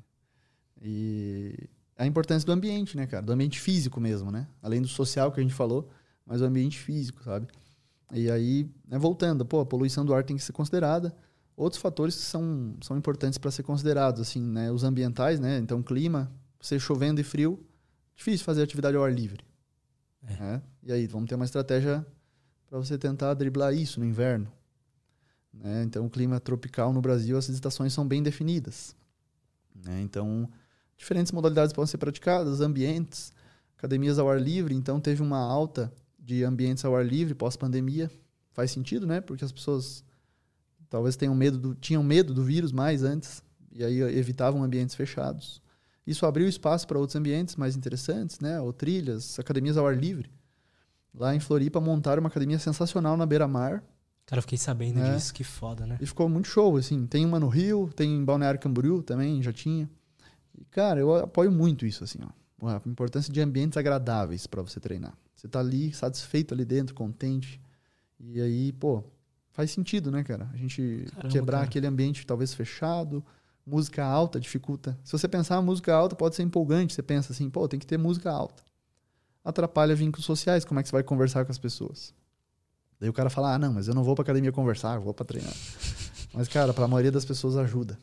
[0.82, 3.26] E a importância do ambiente, né, cara?
[3.26, 4.48] Do ambiente físico mesmo, né?
[4.61, 5.90] Além do social que a gente falou,
[6.26, 7.48] mas o ambiente físico, sabe?
[8.14, 11.15] E aí, né, voltando, pô, a poluição do ar tem que ser considerada.
[11.56, 14.72] Outros fatores que são, são importantes para ser considerados, assim, né?
[14.72, 15.57] Os ambientais, né?
[15.57, 17.65] Então, clima, ser chovendo e frio,
[18.15, 19.44] difícil fazer atividade ao ar livre.
[20.24, 20.34] É.
[20.34, 20.61] Né?
[20.84, 22.06] E aí, vamos ter uma estratégia
[22.69, 24.52] para você tentar driblar isso no inverno.
[25.53, 25.84] Né?
[25.84, 28.95] Então, o clima tropical no Brasil, as estações são bem definidas.
[29.74, 30.02] Né?
[30.02, 30.49] Então,
[30.98, 33.32] diferentes modalidades podem ser praticadas, ambientes,
[33.78, 34.74] academias ao ar livre.
[34.74, 38.11] Então, teve uma alta de ambientes ao ar livre pós-pandemia.
[38.52, 39.22] Faz sentido, né?
[39.22, 40.03] Porque as pessoas
[40.90, 45.61] talvez tenham medo do, tinham medo do vírus mais antes e aí evitavam ambientes fechados.
[46.06, 48.60] Isso abriu espaço para outros ambientes mais interessantes, né?
[48.60, 50.32] Ou trilhas, academias ao ar livre.
[51.14, 53.84] Lá em Floripa montaram uma academia sensacional na beira-mar.
[54.26, 55.15] Cara, eu fiquei sabendo né?
[55.15, 55.98] disso, que foda, né?
[55.99, 57.06] E ficou muito show, assim.
[57.06, 59.90] Tem uma no Rio, tem em Balneário Camboriú também, já tinha.
[60.58, 62.68] E, cara, eu apoio muito isso, assim, ó.
[62.68, 65.16] A importância de ambientes agradáveis para você treinar.
[65.36, 67.62] Você tá ali, satisfeito ali dentro, contente.
[68.20, 69.04] E aí, pô,
[69.52, 70.50] faz sentido, né, cara?
[70.52, 71.68] A gente Caramba, quebrar cara.
[71.70, 73.24] aquele ambiente talvez fechado,
[73.64, 74.98] música alta dificulta.
[75.04, 76.94] Se você pensar música alta, pode ser empolgante.
[76.94, 78.64] Você pensa assim, pô, tem que ter música alta.
[79.44, 82.14] Atrapalha vínculos sociais, como é que você vai conversar com as pessoas?
[83.00, 85.14] Daí o cara fala, ah, não, mas eu não vou pra academia conversar, eu vou
[85.14, 85.54] pra treinar.
[86.34, 87.98] mas, cara, para a maioria das pessoas ajuda.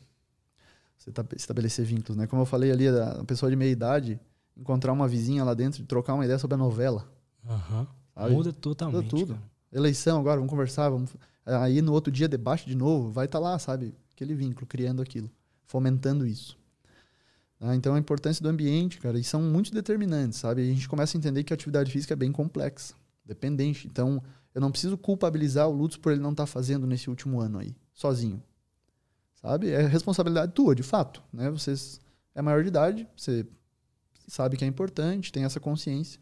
[1.05, 2.25] Você estabelecer vínculos, né?
[2.25, 4.19] Como eu falei ali, a pessoa de meia idade,
[4.57, 7.07] encontrar uma vizinha lá dentro e trocar uma ideia sobre a novela.
[7.43, 7.87] Uhum.
[8.31, 8.95] Muda totalmente.
[8.95, 9.33] Muda tudo.
[9.33, 9.45] Cara.
[9.71, 11.13] Eleição agora, vamos conversar, vamos...
[11.45, 13.93] Aí no outro dia, debate de novo, vai estar tá lá, sabe?
[14.11, 15.29] Aquele vínculo, criando aquilo
[15.65, 16.57] fomentando isso.
[17.59, 20.61] Ah, então a importância do ambiente, cara, e são muito determinantes, sabe?
[20.61, 22.93] A gente começa a entender que a atividade física é bem complexa,
[23.25, 23.87] dependente.
[23.87, 24.21] Então
[24.53, 27.59] eu não preciso culpabilizar o Lutz por ele não estar tá fazendo nesse último ano
[27.59, 28.41] aí, sozinho.
[29.45, 29.69] Sabe?
[29.69, 31.21] É responsabilidade tua, de fato.
[31.31, 31.51] Né?
[31.51, 31.75] Você
[32.33, 33.45] é maior de idade, você
[34.27, 36.19] sabe que é importante, tem essa consciência.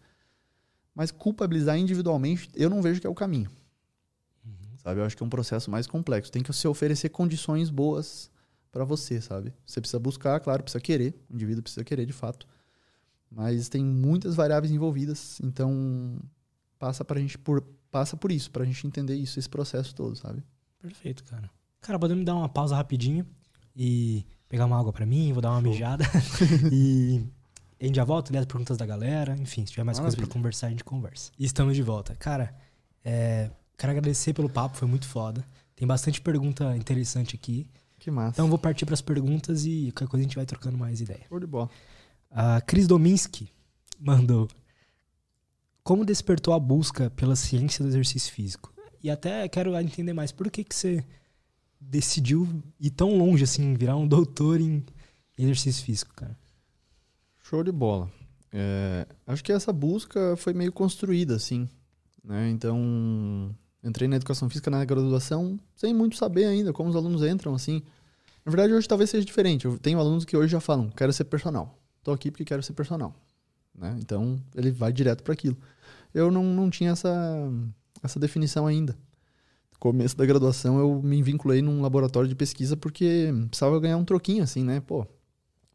[0.94, 3.50] Mas culpabilizar individualmente, eu não vejo que é o caminho.
[4.46, 4.78] Uhum.
[4.78, 5.00] sabe?
[5.00, 6.32] Eu acho que é um processo mais complexo.
[6.32, 8.30] Tem que se oferecer condições boas
[8.70, 9.54] para você, sabe?
[9.66, 11.16] Você precisa buscar, claro, precisa querer.
[11.30, 12.46] O indivíduo precisa querer, de fato.
[13.32, 16.20] Mas tem muitas variáveis envolvidas, então
[16.78, 20.44] passa pra gente por passa por isso, pra gente entender isso, esse processo todo, sabe?
[20.82, 21.50] Perfeito, cara.
[21.84, 23.28] Cara, podemos dar uma pausa rapidinho
[23.76, 25.72] e pegar uma água para mim, vou dar uma Show.
[25.72, 26.06] mijada
[26.72, 27.22] e
[27.80, 30.18] a gente já volta, ler as perguntas da galera, enfim, se tiver mais Maravilha.
[30.18, 31.30] coisa para conversar, a gente conversa.
[31.38, 32.16] E estamos de volta.
[32.16, 32.56] Cara,
[33.04, 35.46] é, quero agradecer pelo papo, foi muito foda.
[35.76, 37.68] Tem bastante pergunta interessante aqui.
[38.00, 38.32] Que massa.
[38.32, 41.26] Então vou partir para as perguntas e qualquer coisa a gente vai trocando mais ideia.
[41.28, 41.70] Show de bola.
[42.32, 43.50] A Cris Dominski
[44.00, 44.48] mandou:
[45.84, 48.74] Como despertou a busca pela ciência do exercício físico?
[49.04, 51.04] E até quero entender mais por que, que você
[51.90, 52.48] decidiu
[52.80, 54.84] ir tão longe assim, virar um doutor em
[55.38, 56.38] exercício físico, cara.
[57.44, 58.10] Show de bola.
[58.52, 61.68] É, acho que essa busca foi meio construída, assim.
[62.24, 62.50] Né?
[62.50, 63.54] Então,
[63.84, 67.82] entrei na educação física na graduação sem muito saber ainda como os alunos entram, assim.
[68.46, 69.66] Na verdade, hoje talvez seja diferente.
[69.66, 72.74] Eu tenho alunos que hoje já falam, quero ser personal tô aqui porque quero ser
[72.74, 73.16] personal.
[73.74, 73.96] Né?
[74.00, 75.58] Então, ele vai direto para aquilo.
[76.14, 77.50] Eu não, não tinha essa,
[78.04, 78.96] essa definição ainda.
[79.84, 84.42] Começo da graduação, eu me vinculei num laboratório de pesquisa porque precisava ganhar um troquinho,
[84.42, 84.80] assim, né?
[84.80, 85.06] Pô,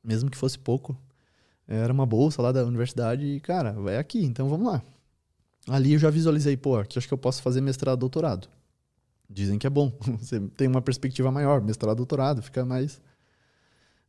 [0.02, 0.97] mesmo que fosse pouco.
[1.66, 4.82] Era uma bolsa lá da universidade e, cara, vai aqui, então vamos lá.
[5.68, 8.48] Ali eu já visualizei, pô, aqui acho que eu posso fazer mestrado, doutorado.
[9.28, 9.93] Dizem que é bom.
[10.18, 13.02] Você tem uma perspectiva maior, mestrado, doutorado, fica mais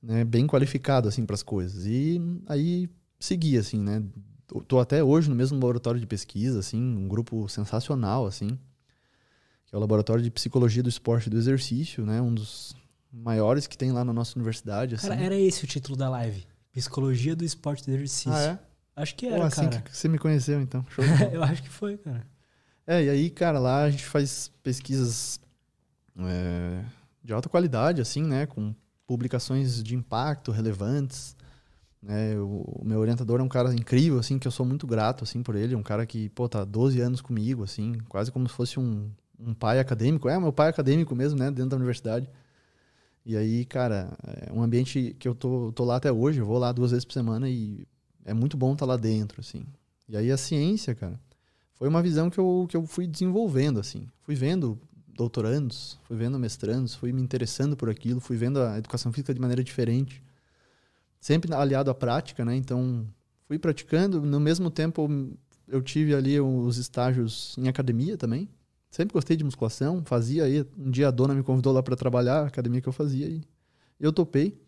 [0.02, 1.86] né, bem qualificado assim para as coisas.
[1.86, 2.90] E aí
[3.20, 4.02] segui assim, né?
[4.66, 8.58] Tô até hoje no mesmo laboratório de pesquisa, assim, um grupo sensacional assim,
[9.70, 12.20] que é o laboratório de psicologia do esporte e do exercício, né?
[12.20, 12.76] Um dos
[13.14, 14.96] maiores que tem lá na nossa universidade.
[14.96, 15.08] Assim.
[15.08, 16.44] Cara, era esse o título da live.
[16.72, 18.34] Psicologia do esporte e do exercício.
[18.34, 18.60] Ah, é?
[18.96, 19.82] Acho que era, Pô, assim cara.
[19.84, 20.84] que você me conheceu, então.
[21.32, 22.26] Eu acho que foi, cara.
[22.88, 25.40] É, e aí, cara, lá a gente faz pesquisas
[26.18, 26.84] é,
[27.24, 28.48] de alta qualidade, assim, né?
[28.48, 28.74] Com
[29.06, 31.36] publicações de impacto relevantes.
[32.02, 32.36] Né?
[32.40, 35.44] O, o, meu orientador é um cara incrível, assim, que eu sou muito grato, assim,
[35.44, 35.76] por ele.
[35.76, 39.12] É um cara que, pô, tá 12 anos comigo, assim, quase como se fosse um,
[39.40, 40.28] um pai acadêmico.
[40.30, 42.30] É, meu pai acadêmico mesmo, né, dentro da universidade.
[43.26, 44.18] E aí, cara,
[44.48, 46.40] é um ambiente que eu tô, tô lá até hoje.
[46.40, 47.86] Eu vou lá duas vezes por semana e
[48.26, 49.66] é muito bom estar tá lá dentro, assim.
[50.07, 51.20] E aí a ciência, cara,
[51.74, 54.07] foi uma visão que eu, que eu fui desenvolvendo, assim.
[54.22, 59.11] Fui vendo doutorandos, fui vendo mestrandos, fui me interessando por aquilo, fui vendo a educação
[59.11, 60.24] física de maneira diferente.
[61.20, 62.56] Sempre aliado à prática, né?
[62.56, 63.06] Então,
[63.48, 64.22] fui praticando.
[64.22, 65.10] No mesmo tempo,
[65.68, 68.49] eu tive ali os estágios em academia também.
[68.90, 70.66] Sempre gostei de musculação, fazia aí.
[70.78, 73.41] Um dia a dona me convidou lá para trabalhar, a academia que eu fazia, e
[73.99, 74.60] eu topei.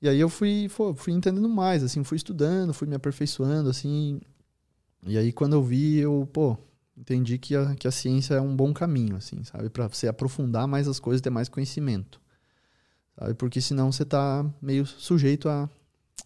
[0.00, 4.20] E aí eu fui, fui entendendo mais, assim, fui estudando, fui me aperfeiçoando, assim.
[5.06, 6.58] E aí quando eu vi, eu, pô,
[6.96, 9.70] entendi que a, que a ciência é um bom caminho, assim, sabe?
[9.70, 12.20] Para você aprofundar mais as coisas, ter mais conhecimento.
[13.18, 13.34] Sabe?
[13.34, 15.70] Porque senão você está meio sujeito a,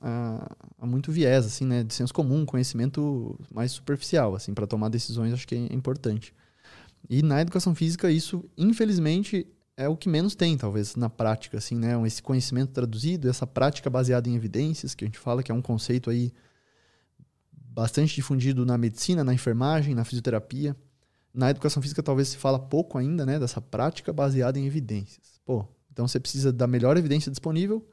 [0.00, 1.84] a, a, muito viés, assim, né?
[1.84, 6.34] De senso comum, conhecimento mais superficial, assim, para tomar decisões, acho que é importante.
[7.08, 9.46] E na educação física, isso, infelizmente,
[9.76, 11.94] é o que menos tem, talvez, na prática, assim, né?
[12.06, 15.62] Esse conhecimento traduzido, essa prática baseada em evidências, que a gente fala que é um
[15.62, 16.32] conceito aí
[17.52, 20.74] bastante difundido na medicina, na enfermagem, na fisioterapia.
[21.32, 25.38] Na educação física talvez se fala pouco ainda, né, dessa prática baseada em evidências.
[25.44, 27.86] Pô, então você precisa da melhor evidência disponível,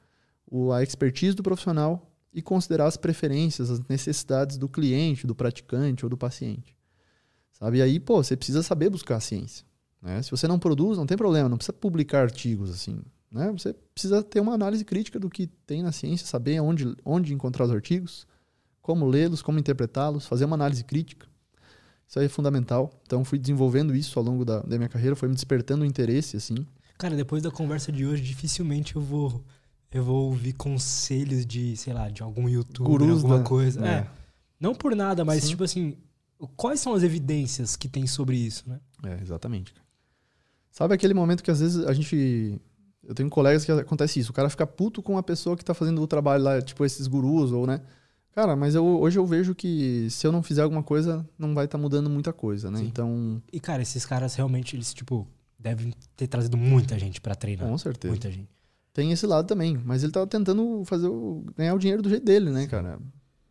[0.74, 6.10] a expertise do profissional e considerar as preferências, as necessidades do cliente, do praticante ou
[6.10, 6.78] do paciente.
[7.64, 7.78] Sabe?
[7.78, 9.66] E aí, pô, você precisa saber buscar a ciência.
[10.02, 10.22] Né?
[10.22, 13.00] Se você não produz, não tem problema, não precisa publicar artigos assim.
[13.32, 13.50] Né?
[13.54, 17.64] Você precisa ter uma análise crítica do que tem na ciência, saber onde, onde encontrar
[17.64, 18.28] os artigos,
[18.82, 21.26] como lê-los, como interpretá-los, fazer uma análise crítica.
[22.06, 22.92] Isso aí é fundamental.
[23.08, 26.36] Então, fui desenvolvendo isso ao longo da, da minha carreira, foi me despertando o interesse,
[26.36, 26.68] assim.
[26.98, 29.42] Cara, depois da conversa de hoje, dificilmente eu vou
[29.90, 33.44] eu vou ouvir conselhos de, sei lá, de algum youtuber, Gurus alguma da...
[33.46, 33.88] coisa.
[33.88, 33.90] É.
[33.90, 34.08] é.
[34.60, 35.50] Não por nada, mas Sim.
[35.52, 35.96] tipo assim,
[36.50, 38.80] quais são as evidências que tem sobre isso, né?
[39.04, 39.74] É, exatamente.
[40.72, 42.60] Sabe aquele momento que às vezes a gente
[43.04, 45.74] eu tenho colegas que acontece isso, o cara fica puto com a pessoa que tá
[45.74, 47.82] fazendo o trabalho lá, tipo esses gurus ou, né?
[48.34, 51.66] Cara, mas eu, hoje eu vejo que se eu não fizer alguma coisa, não vai
[51.66, 52.80] estar tá mudando muita coisa, né?
[52.80, 52.86] Sim.
[52.86, 53.42] Então.
[53.52, 55.28] E, cara, esses caras realmente, eles, tipo,
[55.60, 57.68] devem ter trazido muita gente para treinar.
[57.68, 58.12] Com certeza.
[58.12, 58.50] Muita gente.
[58.92, 62.26] Tem esse lado também, mas ele tá tentando fazer o, ganhar o dinheiro do jeito
[62.26, 63.00] dele, né, cara?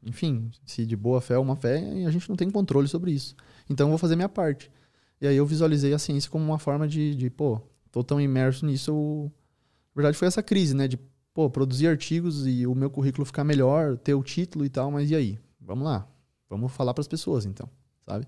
[0.04, 3.36] Enfim, se de boa fé ou uma fé, a gente não tem controle sobre isso.
[3.70, 4.70] Então eu vou fazer minha parte.
[5.20, 7.60] E aí eu visualizei a ciência como uma forma de, de pô,
[7.90, 8.90] tô tão imerso nisso.
[8.90, 9.32] Eu...
[9.94, 10.88] Na verdade, foi essa crise, né?
[10.88, 10.98] De
[11.32, 15.10] pô, produzir artigos e o meu currículo ficar melhor, ter o título e tal, mas
[15.10, 15.38] e aí?
[15.60, 16.06] Vamos lá.
[16.50, 17.68] Vamos falar para as pessoas, então,
[18.04, 18.26] sabe?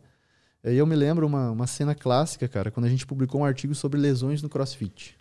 [0.63, 3.75] Aí eu me lembro uma, uma cena clássica, cara, quando a gente publicou um artigo
[3.75, 5.15] sobre lesões no crossfit.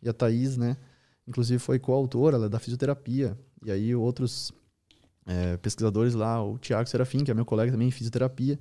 [0.00, 0.76] E a Thaís, né,
[1.26, 3.36] inclusive foi coautora, ela é da fisioterapia.
[3.64, 4.52] E aí outros
[5.28, 8.58] é, pesquisadores lá, o Tiago Serafim, que é meu colega também em fisioterapia,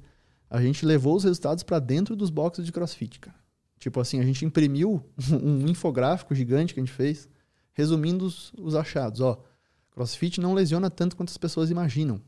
[0.47, 3.37] a gente levou os resultados para dentro dos boxes de crossfit, cara.
[3.79, 5.03] Tipo assim, a gente imprimiu
[5.41, 7.27] um infográfico gigante que a gente fez,
[7.73, 9.21] resumindo os, os achados.
[9.21, 9.41] Ó,
[9.89, 12.21] crossfit não lesiona tanto quanto as pessoas imaginam.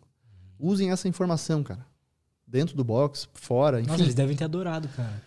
[0.58, 1.86] Usem essa informação, cara
[2.50, 3.92] dentro do box, fora, enfim.
[3.92, 5.22] Nossa, eles devem ter adorado, cara.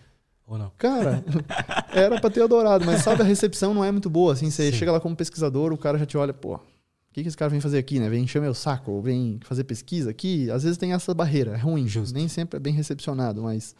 [0.45, 0.71] Ou não?
[0.77, 1.23] Cara,
[1.93, 4.33] era pra ter adorado, mas sabe, a recepção não é muito boa.
[4.33, 4.77] Assim, você Sim.
[4.77, 6.59] chega lá como pesquisador, o cara já te olha, pô,
[7.13, 8.09] o que, que esse cara vem fazer aqui, né?
[8.09, 10.49] Vem encher meu saco, ou vem fazer pesquisa aqui.
[10.49, 12.11] Às vezes tem essa barreira, é ruim, Justo.
[12.11, 13.75] nem sempre é bem recepcionado, mas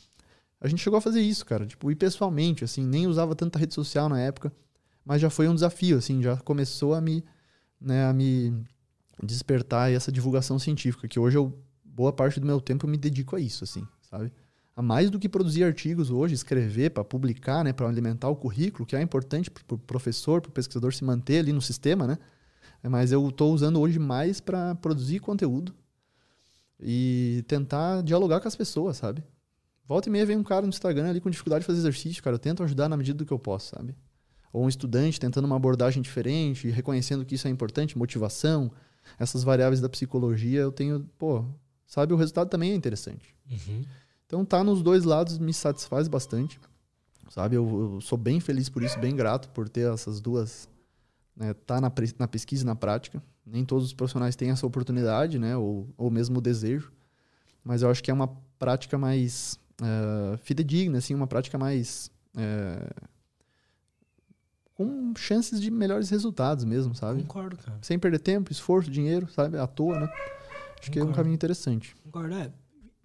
[0.62, 1.66] a gente chegou a fazer isso, cara.
[1.66, 4.54] Tipo, e pessoalmente, assim, nem usava tanta rede social na época,
[5.04, 7.26] mas já foi um desafio, assim, já começou a me,
[7.82, 8.54] né, a me
[9.24, 13.36] despertar essa divulgação científica, que hoje eu boa parte do meu tempo eu me dedico
[13.36, 14.32] a isso, assim, sabe?
[14.76, 18.86] A mais do que produzir artigos hoje, escrever para publicar, né, para alimentar o currículo,
[18.86, 22.20] que é importante para o professor, para o pesquisador se manter ali no sistema, né?
[22.90, 25.74] Mas eu estou usando hoje mais para produzir conteúdo
[26.80, 29.24] e tentar dialogar com as pessoas, sabe?
[29.86, 32.36] Volta e meia vem um cara no Instagram ali com dificuldade de fazer exercício, cara.
[32.36, 33.96] Eu tento ajudar na medida do que eu posso, sabe?
[34.52, 38.72] Ou um estudante tentando uma abordagem diferente, reconhecendo que isso é importante, motivação,
[39.20, 41.46] essas variáveis da psicologia, eu tenho, pô,
[41.86, 42.14] sabe?
[42.14, 43.36] O resultado também é interessante.
[43.50, 43.84] Uhum.
[44.26, 46.60] Então, tá nos dois lados me satisfaz bastante,
[47.30, 47.56] sabe?
[47.56, 50.68] Eu, eu, sou bem feliz por isso, bem grato por ter essas duas,
[51.36, 51.54] né?
[51.54, 53.22] Tá na, na pesquisa e na prática.
[53.46, 55.58] Nem todos os profissionais têm essa oportunidade, né?
[55.58, 56.92] Ou, ou mesmo o desejo.
[57.64, 58.28] Mas eu acho que é uma
[58.60, 63.10] prática mais uh, fidedigna, assim, uma prática mais uh,
[64.76, 67.22] com chances de melhores resultados mesmo, sabe?
[67.24, 67.78] Concordo, cara.
[67.82, 69.58] Sem perder tempo, esforço, dinheiro, sabe?
[69.58, 70.10] À toa, né?
[70.80, 71.96] Acho que é um caminho interessante.
[72.04, 72.52] Concordo, é.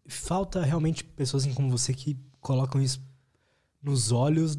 [0.06, 3.00] Falta realmente pessoas assim como você que colocam isso
[3.82, 4.58] nos olhos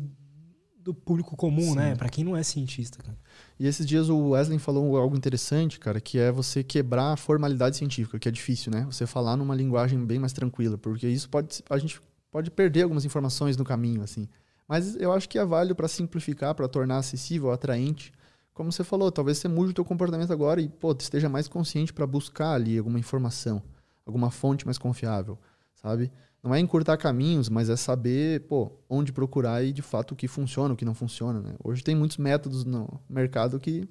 [0.93, 1.83] do público comum, né?
[1.83, 1.89] Sim.
[1.89, 1.95] né?
[1.95, 3.17] Para quem não é cientista, cara.
[3.59, 7.77] E esses dias o Wesley falou algo interessante, cara, que é você quebrar a formalidade
[7.77, 8.85] científica, que é difícil, né?
[8.89, 12.01] Você falar numa linguagem bem mais tranquila, porque isso pode a gente
[12.31, 14.27] pode perder algumas informações no caminho, assim.
[14.67, 18.13] Mas eu acho que é válido para simplificar, para tornar acessível, atraente
[18.59, 21.93] como você falou, talvez você mude o teu comportamento agora e pô, esteja mais consciente
[21.93, 23.63] para buscar ali alguma informação,
[24.05, 25.39] alguma fonte mais confiável,
[25.75, 26.11] sabe?
[26.41, 30.27] Não é encurtar caminhos, mas é saber, pô, onde procurar e de fato o que
[30.27, 31.55] funciona, o que não funciona, né?
[31.63, 33.87] Hoje tem muitos métodos no mercado que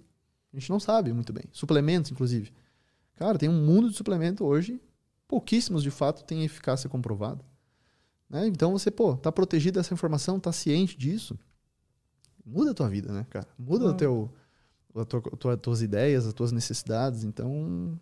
[0.52, 1.44] a gente não sabe muito bem.
[1.52, 2.52] Suplementos, inclusive.
[3.16, 4.80] Cara, tem um mundo de suplemento hoje,
[5.26, 7.44] pouquíssimos de fato têm eficácia comprovada.
[8.30, 8.46] Né?
[8.46, 11.38] Então você, pô, tá protegido dessa informação, tá ciente disso,
[12.44, 13.46] muda a tua vida, né, cara?
[13.58, 14.32] Muda o teu
[14.94, 17.24] as tua, tuas ideias, as tuas necessidades.
[17.24, 17.98] Então,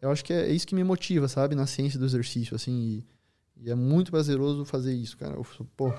[0.00, 1.54] eu acho que é, isso que me motiva, sabe?
[1.54, 2.72] Na ciência do exercício, assim.
[2.72, 3.06] E,
[3.56, 5.34] e é muito prazeroso fazer isso, cara.
[5.34, 5.44] Eu,
[5.76, 5.92] pô.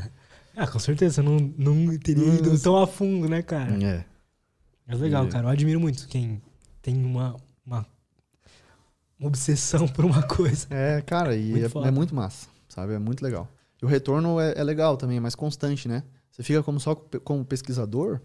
[0.56, 1.22] ah, com certeza.
[1.22, 3.72] Não, não teria ido tão a fundo, né, cara?
[3.84, 4.04] É.
[4.88, 5.28] É legal, é.
[5.28, 5.46] cara.
[5.46, 6.40] Eu admiro muito quem
[6.82, 7.86] tem uma, uma,
[9.18, 10.66] uma obsessão por uma coisa.
[10.70, 12.94] É, cara, e muito é, é, muito massa, sabe?
[12.94, 13.48] É muito legal.
[13.80, 16.02] E o retorno é, é legal também, é mais constante, né?
[16.30, 18.20] Você fica como só como pesquisador,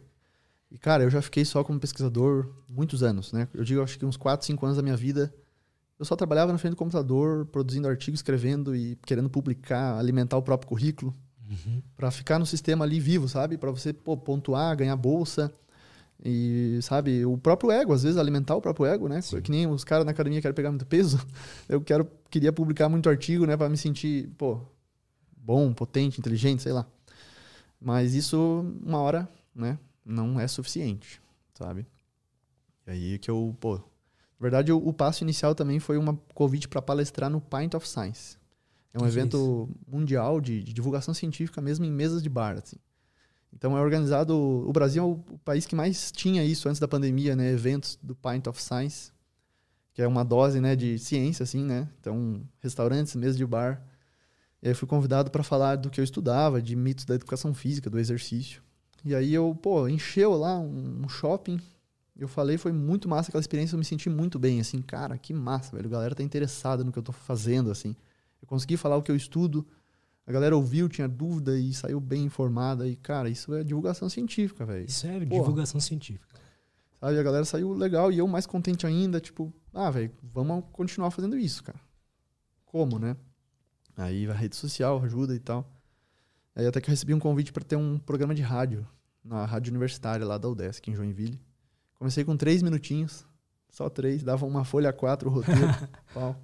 [0.71, 3.47] e, cara, eu já fiquei só como pesquisador muitos anos, né?
[3.53, 5.33] Eu digo, acho que uns 4, 5 anos da minha vida,
[6.01, 10.41] eu só trabalhava na frente do computador, produzindo artigos, escrevendo e querendo publicar, alimentar o
[10.41, 11.15] próprio currículo,
[11.47, 11.81] uhum.
[11.95, 13.55] para ficar no sistema ali vivo, sabe?
[13.55, 15.53] Para você pô, pontuar, ganhar bolsa.
[16.23, 19.21] E, sabe, o próprio ego, às vezes alimentar o próprio ego, né?
[19.21, 19.41] Sim.
[19.41, 21.19] Que nem os caras na academia querem pegar muito peso.
[21.69, 23.55] Eu quero, queria publicar muito artigo, né?
[23.55, 24.59] Para me sentir, pô,
[25.37, 26.85] bom, potente, inteligente, sei lá.
[27.79, 29.77] Mas isso, uma hora, né?
[30.05, 31.21] não é suficiente,
[31.53, 31.85] sabe?
[32.85, 33.79] E aí que eu, pô,
[34.41, 37.87] na verdade o, o passo inicial também foi uma convite para palestrar no Pint of
[37.87, 38.37] Science.
[38.91, 42.57] É um que evento é mundial de, de, divulgação científica mesmo em mesas de bar,
[42.57, 42.77] assim.
[43.53, 46.87] Então é organizado, o Brasil é o, o país que mais tinha isso antes da
[46.87, 49.11] pandemia, né, eventos do Pint of Science,
[49.93, 51.87] que é uma dose, né, de ciência assim, né?
[51.99, 53.85] Então, restaurantes, mesas de bar.
[54.63, 57.91] E aí fui convidado para falar do que eu estudava, de mitos da educação física,
[57.91, 58.63] do exercício.
[59.05, 61.59] E aí eu, pô, encheu lá um, shopping.
[62.21, 65.33] Eu falei, foi muito massa aquela experiência, eu me senti muito bem, assim, cara, que
[65.33, 65.87] massa, velho.
[65.87, 67.95] A galera tá interessada no que eu tô fazendo, assim.
[68.39, 69.65] Eu consegui falar o que eu estudo,
[70.25, 72.87] a galera ouviu, tinha dúvida e saiu bem informada.
[72.87, 74.85] E, cara, isso é divulgação científica, velho.
[74.85, 76.39] Isso é divulgação científica.
[76.99, 81.09] Sabe, a galera saiu legal e eu mais contente ainda, tipo, ah, velho, vamos continuar
[81.09, 81.79] fazendo isso, cara.
[82.65, 83.17] Como, né?
[83.97, 85.67] Aí a rede social ajuda e tal.
[86.55, 88.87] Aí até que eu recebi um convite para ter um programa de rádio
[89.23, 91.39] na rádio universitária lá da UDESC, em Joinville.
[92.01, 93.23] Comecei com três minutinhos,
[93.69, 95.61] só três, dava uma folha a quatro o roteiro,
[96.11, 96.35] pau.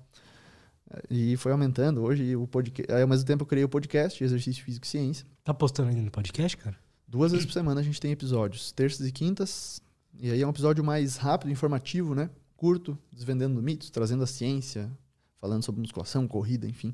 [1.09, 2.03] E foi aumentando.
[2.03, 2.93] Hoje, o podcast.
[2.93, 5.25] Aí, ao mesmo tempo, eu criei o podcast Exercício Físico e Ciência.
[5.43, 6.77] Tá postando ainda no podcast, cara?
[7.07, 9.81] Duas vezes por semana a gente tem episódios, terças e quintas.
[10.19, 12.29] E aí é um episódio mais rápido, informativo, né?
[12.55, 14.95] Curto, desvendando mitos, trazendo a ciência,
[15.41, 16.93] falando sobre musculação, corrida, enfim.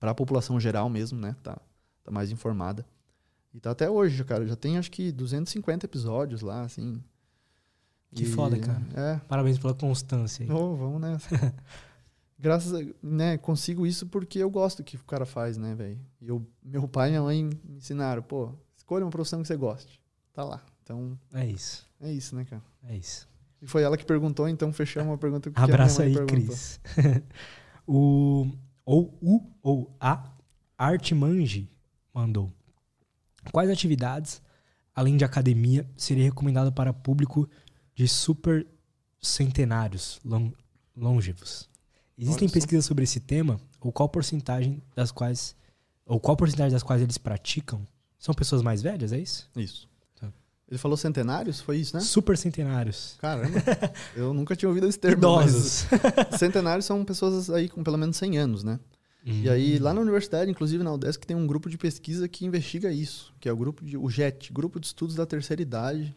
[0.00, 1.36] Para a população geral mesmo, né?
[1.42, 1.60] Tá,
[2.02, 2.86] tá mais informada.
[3.52, 4.46] E tá até hoje, cara.
[4.46, 7.04] Já tem acho que 250 episódios lá, assim.
[8.14, 8.80] Que E- foda, cara.
[8.94, 9.20] É.
[9.26, 10.46] Parabéns pela constância.
[10.54, 11.28] Oh, vamos nessa.
[12.38, 15.98] Graças a, né, consigo isso porque eu gosto do que o cara faz, né, velho?
[16.20, 19.56] E eu, meu pai e minha mãe me ensinaram, pô, escolha uma profissão que você
[19.56, 20.00] goste.
[20.32, 20.62] Tá lá.
[20.82, 21.86] Então, É isso.
[22.00, 22.62] é isso, né, cara?
[22.86, 23.26] É isso.
[23.62, 26.36] E foi ela que perguntou, então fechamos a pergunta que Abraço aí, perguntou.
[26.36, 26.80] Cris.
[27.86, 28.46] o
[28.84, 30.30] ou o ou a
[30.76, 31.70] Artmange
[32.12, 32.52] mandou.
[33.52, 34.42] Quais atividades,
[34.94, 37.48] além de academia, seria recomendado para público
[37.94, 38.66] de super
[39.20, 40.52] centenários lon-
[40.96, 41.68] longevos?
[42.16, 45.56] Existem pesquisas sobre esse tema, ou qual porcentagem das quais
[46.06, 47.84] ou qual porcentagem das quais eles praticam?
[48.18, 49.50] São pessoas mais velhas, é isso?
[49.56, 49.88] Isso.
[50.20, 50.30] Tá.
[50.68, 51.60] Ele falou centenários?
[51.60, 52.00] Foi isso, né?
[52.02, 53.16] Super centenários.
[53.18, 53.58] Caramba.
[54.14, 55.16] eu nunca tinha ouvido esse termo.
[55.18, 55.86] Idosos.
[56.38, 58.78] Centenários são pessoas aí com pelo menos 100 anos, né?
[59.26, 62.92] E aí, lá na universidade, inclusive na UDESC, tem um grupo de pesquisa que investiga
[62.92, 66.14] isso, que é o grupo de, o JET, Grupo de Estudos da Terceira Idade,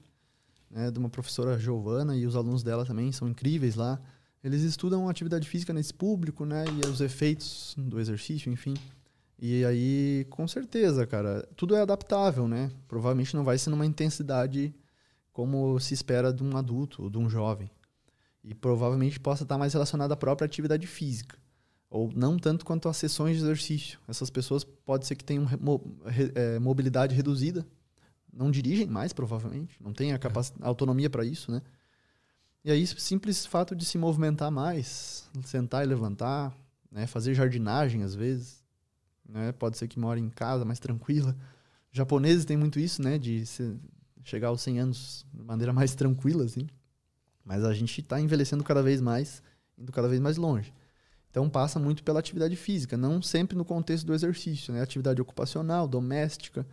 [0.70, 4.00] né, de uma professora Giovana, e os alunos dela também são incríveis lá.
[4.44, 8.74] Eles estudam atividade física nesse público, né, e os efeitos do exercício, enfim.
[9.40, 12.72] E aí, com certeza, cara, tudo é adaptável, né?
[12.88, 14.74] Provavelmente não vai ser numa intensidade
[15.32, 17.70] como se espera de um adulto ou de um jovem.
[18.44, 21.38] E provavelmente possa estar mais relacionado à própria atividade física
[21.90, 24.00] ou não tanto quanto às sessões de exercício.
[24.08, 25.48] Essas pessoas pode ser que tenham
[26.36, 27.66] eh, mobilidade reduzida,
[28.38, 31.62] não dirigem mais, provavelmente, não têm a capac- a autonomia para isso, né?
[32.64, 36.56] E aí, simples fato de se movimentar mais, sentar e levantar,
[36.92, 37.08] né?
[37.08, 38.64] fazer jardinagem às vezes,
[39.28, 39.52] né?
[39.54, 41.36] pode ser que more em casa mais tranquila.
[41.92, 43.18] Japoneses têm muito isso, né?
[43.18, 43.44] De
[44.24, 46.68] chegar aos 100 anos de maneira mais tranquila, assim.
[47.44, 49.42] Mas a gente está envelhecendo cada vez mais,
[49.78, 50.74] indo cada vez mais longe.
[51.32, 54.82] Então passa muito pela atividade física, não sempre no contexto do exercício, né?
[54.82, 56.68] Atividade ocupacional, doméstica,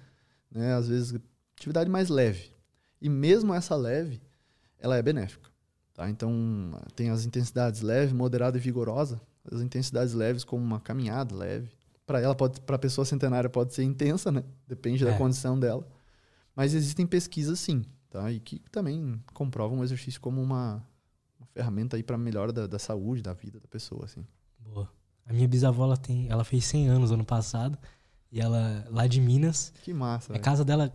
[0.50, 0.74] né?
[0.74, 1.20] Às vezes
[1.56, 2.50] atividade mais leve.
[3.00, 4.20] E mesmo essa leve,
[4.78, 5.50] ela é benéfica,
[5.92, 6.08] tá?
[6.08, 6.32] Então
[6.94, 9.20] tem as intensidades leve, moderada e vigorosa.
[9.50, 11.68] As intensidades leves como uma caminhada leve.
[12.06, 14.42] Para ela para a pessoa centenária pode ser intensa, né?
[14.66, 15.10] Depende É.
[15.10, 15.86] da condição dela.
[16.56, 18.30] Mas existem pesquisas sim, tá?
[18.30, 20.82] E que também comprovam o exercício como uma,
[21.38, 24.24] uma ferramenta aí para melhora da, da saúde, da vida da pessoa, assim.
[24.58, 24.88] Boa.
[25.26, 27.78] A minha bisavó, ela, tem, ela fez 100 anos ano passado.
[28.30, 30.32] E ela, lá de Minas, Que massa.
[30.32, 30.44] a velho.
[30.44, 30.92] casa dela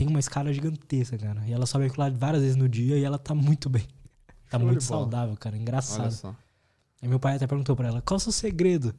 [0.00, 1.46] tem uma escala gigantesca, cara.
[1.46, 3.86] E ela sobe aquilo lá várias vezes no dia e ela tá muito bem.
[4.48, 5.56] Tá Show muito saudável, cara.
[5.56, 6.36] Engraçado.
[7.00, 8.92] Aí meu pai até perguntou pra ela, qual é o seu segredo?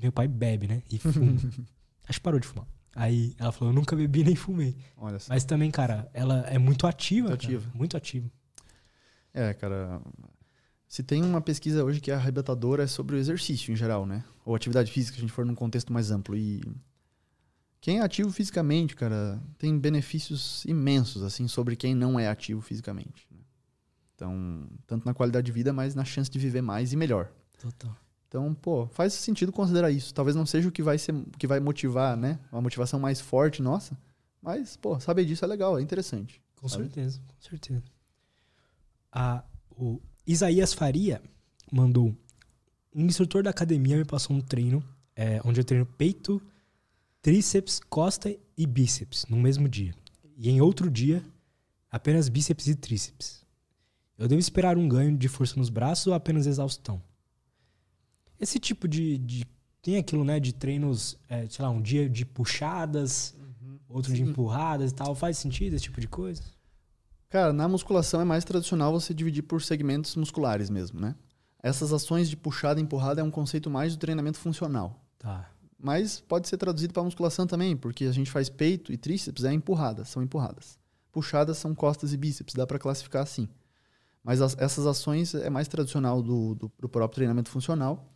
[0.00, 0.84] Meu pai bebe, né?
[0.88, 1.32] E fuma.
[2.08, 2.64] Acho que parou de fumar.
[2.94, 4.76] Aí ela falou, eu nunca bebi nem fumei.
[4.96, 5.32] Olha só.
[5.32, 7.30] Mas também, cara, ela é muito ativa.
[7.30, 7.70] Muito ativa.
[7.74, 8.30] Muito ativa.
[9.34, 10.00] É, cara.
[10.86, 14.22] Se tem uma pesquisa hoje que é arrebatadora é sobre o exercício em geral, né?
[14.44, 16.36] Ou atividade física, se a gente for num contexto mais amplo.
[16.36, 16.62] E
[17.80, 23.26] quem é ativo fisicamente, cara, tem benefícios imensos, assim, sobre quem não é ativo fisicamente.
[23.30, 23.38] né?
[24.14, 27.30] Então, tanto na qualidade de vida, mas na chance de viver mais e melhor.
[27.58, 27.96] Total.
[28.26, 30.12] Então, pô, faz sentido considerar isso.
[30.12, 32.38] Talvez não seja o que vai ser, que vai motivar, né?
[32.52, 33.96] Uma motivação mais forte nossa.
[34.42, 36.42] Mas, pô, saber disso é legal, é interessante.
[36.56, 36.84] Com Sabe?
[36.84, 37.84] certeza, com certeza.
[39.12, 41.22] A, o Isaías Faria
[41.72, 42.14] mandou.
[42.94, 44.82] Um instrutor da academia me passou um treino
[45.14, 46.42] é, onde eu treino peito,
[47.28, 49.94] tríceps, costa e bíceps no mesmo dia.
[50.34, 51.22] E em outro dia,
[51.90, 53.44] apenas bíceps e tríceps.
[54.16, 57.02] Eu devo esperar um ganho de força nos braços ou apenas exaustão?
[58.40, 59.18] Esse tipo de.
[59.18, 59.46] de-
[59.82, 63.34] tem aquilo, né, de treinos, é, sei lá, um dia de puxadas,
[63.86, 65.14] outro de empurradas e tal.
[65.14, 66.42] Faz sentido esse tipo de coisa?
[67.28, 71.14] Cara, na musculação é mais tradicional você dividir por segmentos musculares mesmo, né?
[71.62, 75.04] Essas ações de puxada e empurrada é um conceito mais do treinamento funcional.
[75.18, 75.50] Tá.
[75.78, 79.52] Mas pode ser traduzido para musculação também, porque a gente faz peito e tríceps é
[79.52, 80.78] empurradas, são empurradas.
[81.12, 83.48] Puxadas são costas e bíceps, dá para classificar assim.
[84.22, 88.12] Mas as- essas ações é mais tradicional do, do, do próprio treinamento funcional.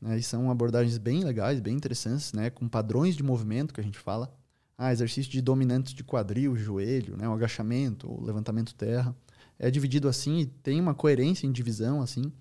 [0.00, 0.18] Né?
[0.18, 2.48] E são abordagens bem legais, bem interessantes, né?
[2.48, 4.32] com padrões de movimento que a gente fala.
[4.78, 7.28] Ah, exercício de dominantes de quadril, joelho, né?
[7.28, 9.14] o agachamento, o levantamento terra.
[9.58, 12.32] É dividido assim e tem uma coerência em divisão assim.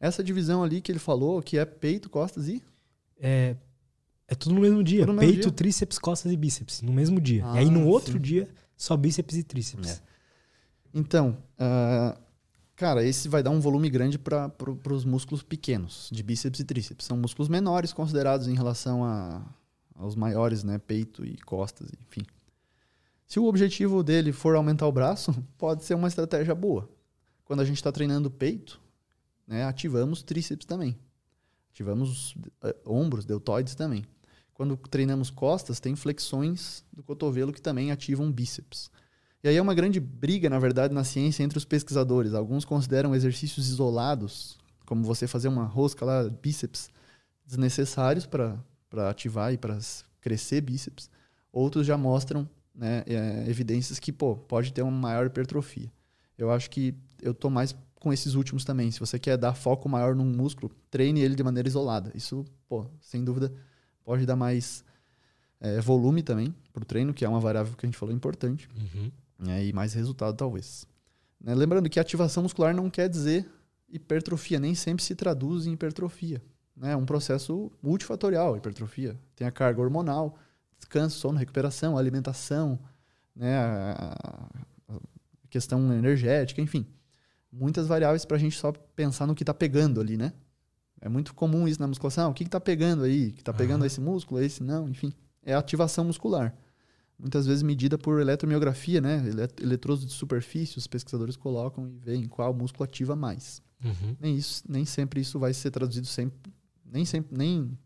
[0.00, 2.62] Essa divisão ali que ele falou, que é peito, costas e
[3.20, 3.56] É,
[4.28, 5.06] é tudo no mesmo dia.
[5.06, 5.52] No mesmo Peito, dia.
[5.52, 6.82] tríceps, costas e bíceps.
[6.82, 7.44] No mesmo dia.
[7.46, 8.20] Ah, e aí no outro sim.
[8.20, 9.88] dia, só bíceps e tríceps.
[9.90, 10.00] É.
[10.94, 12.16] Então, ah,
[12.82, 16.64] Cara, esse vai dar um volume grande para pro, os músculos pequenos, de bíceps e
[16.64, 17.06] tríceps.
[17.06, 19.40] São músculos menores considerados em relação a,
[19.94, 20.78] aos maiores, né?
[20.78, 22.26] Peito e costas, enfim.
[23.24, 26.90] Se o objetivo dele for aumentar o braço, pode ser uma estratégia boa.
[27.44, 28.80] Quando a gente está treinando peito,
[29.46, 30.98] né, ativamos tríceps também.
[31.72, 32.34] Ativamos
[32.64, 34.04] uh, ombros, deltoides também.
[34.52, 38.90] Quando treinamos costas, tem flexões do cotovelo que também ativam bíceps.
[39.42, 42.34] E aí é uma grande briga, na verdade, na ciência entre os pesquisadores.
[42.34, 46.90] Alguns consideram exercícios isolados, como você fazer uma rosca lá, bíceps,
[47.44, 48.62] desnecessários para
[49.08, 49.78] ativar e para
[50.20, 51.10] crescer bíceps.
[51.52, 55.90] Outros já mostram né, é, evidências que pô, pode ter uma maior hipertrofia.
[56.38, 58.90] Eu acho que eu tô mais com esses últimos também.
[58.90, 62.10] Se você quer dar foco maior num músculo, treine ele de maneira isolada.
[62.16, 63.54] Isso, pô, sem dúvida,
[64.04, 64.84] pode dar mais
[65.60, 68.68] é, volume também para o treino, que é uma variável que a gente falou importante.
[68.76, 69.12] Uhum.
[69.38, 70.84] Né, e mais resultado, talvez.
[71.40, 73.48] Né, lembrando que ativação muscular não quer dizer
[73.88, 76.42] hipertrofia, nem sempre se traduz em hipertrofia.
[76.76, 76.92] Né?
[76.92, 79.16] É um processo multifatorial, hipertrofia.
[79.36, 80.36] Tem a carga hormonal,
[80.76, 82.80] descanso, sono, recuperação, alimentação,
[83.36, 84.48] né, a,
[84.88, 84.98] a
[85.48, 86.84] questão energética, enfim.
[87.52, 90.32] Muitas variáveis para a gente só pensar no que está pegando ali, né?
[91.00, 92.30] É muito comum isso na musculação.
[92.30, 93.32] O que está pegando aí?
[93.32, 93.86] Que está pegando uhum.
[93.86, 95.12] esse músculo, esse não, enfim.
[95.44, 96.54] É ativação muscular.
[97.18, 99.22] Muitas vezes medida por eletromiografia, né?
[99.60, 103.60] Eletrodos de superfície, os pesquisadores colocam e veem qual músculo ativa mais.
[103.84, 104.16] Uhum.
[104.18, 106.52] Nem, isso, nem sempre isso vai ser traduzido sempre,
[106.84, 107.76] nem sempre, nem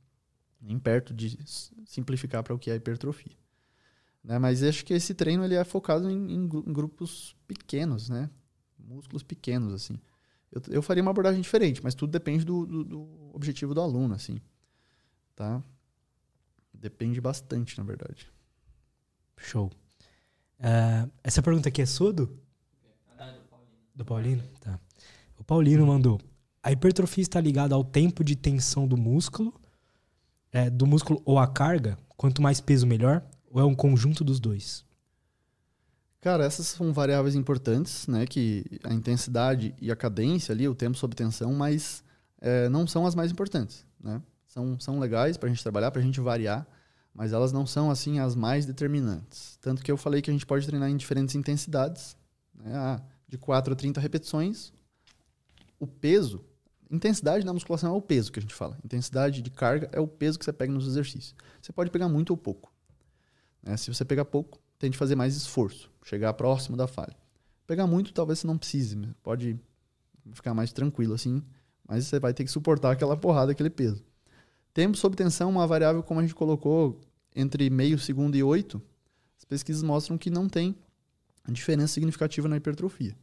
[0.60, 1.38] nem perto de
[1.84, 3.32] simplificar para o que é hipertrofia.
[4.22, 4.38] Né?
[4.38, 8.28] Mas acho que esse treino ele é focado em, em grupos pequenos, né?
[8.86, 9.98] Músculos pequenos, assim.
[10.50, 14.14] Eu, eu, faria uma abordagem diferente, mas tudo depende do, do, do objetivo do aluno,
[14.14, 14.38] assim.
[15.34, 15.62] Tá?
[16.72, 18.30] Depende bastante, na verdade.
[19.36, 19.70] Show.
[20.58, 22.38] Uh, essa pergunta aqui é sua, do?
[23.94, 24.42] Do Paulino?
[24.60, 24.78] Tá.
[25.38, 26.20] O Paulino mandou.
[26.62, 29.52] A hipertrofia está ligada ao tempo de tensão do músculo
[30.56, 34.40] é, do músculo ou a carga, quanto mais peso melhor, ou é um conjunto dos
[34.40, 34.85] dois?
[36.26, 38.26] Cara, essas são variáveis importantes, né?
[38.26, 42.02] Que a intensidade e a cadência ali, o tempo sob tensão, mas
[42.40, 44.20] é, não são as mais importantes, né?
[44.48, 46.66] São, são legais para a gente trabalhar, para a gente variar,
[47.14, 49.56] mas elas não são, assim, as mais determinantes.
[49.60, 52.16] Tanto que eu falei que a gente pode treinar em diferentes intensidades,
[52.52, 52.72] né?
[52.74, 54.72] Ah, de 4 a 30 repetições.
[55.78, 56.44] O peso
[56.90, 58.76] Intensidade na musculação é o peso que a gente fala.
[58.84, 61.36] Intensidade de carga é o peso que você pega nos exercícios.
[61.62, 62.72] Você pode pegar muito ou pouco.
[63.62, 63.76] Né?
[63.76, 67.16] Se você pegar pouco, tente fazer mais esforço, chegar próximo da falha.
[67.66, 68.96] Pegar muito, talvez você não precise.
[69.22, 69.58] Pode
[70.32, 71.42] ficar mais tranquilo assim,
[71.86, 74.04] mas você vai ter que suportar aquela porrada, aquele peso.
[74.72, 77.00] Tempo sob tensão, uma variável como a gente colocou
[77.34, 78.80] entre meio segundo e oito,
[79.36, 80.76] as pesquisas mostram que não tem
[81.48, 83.16] diferença significativa na hipertrofia.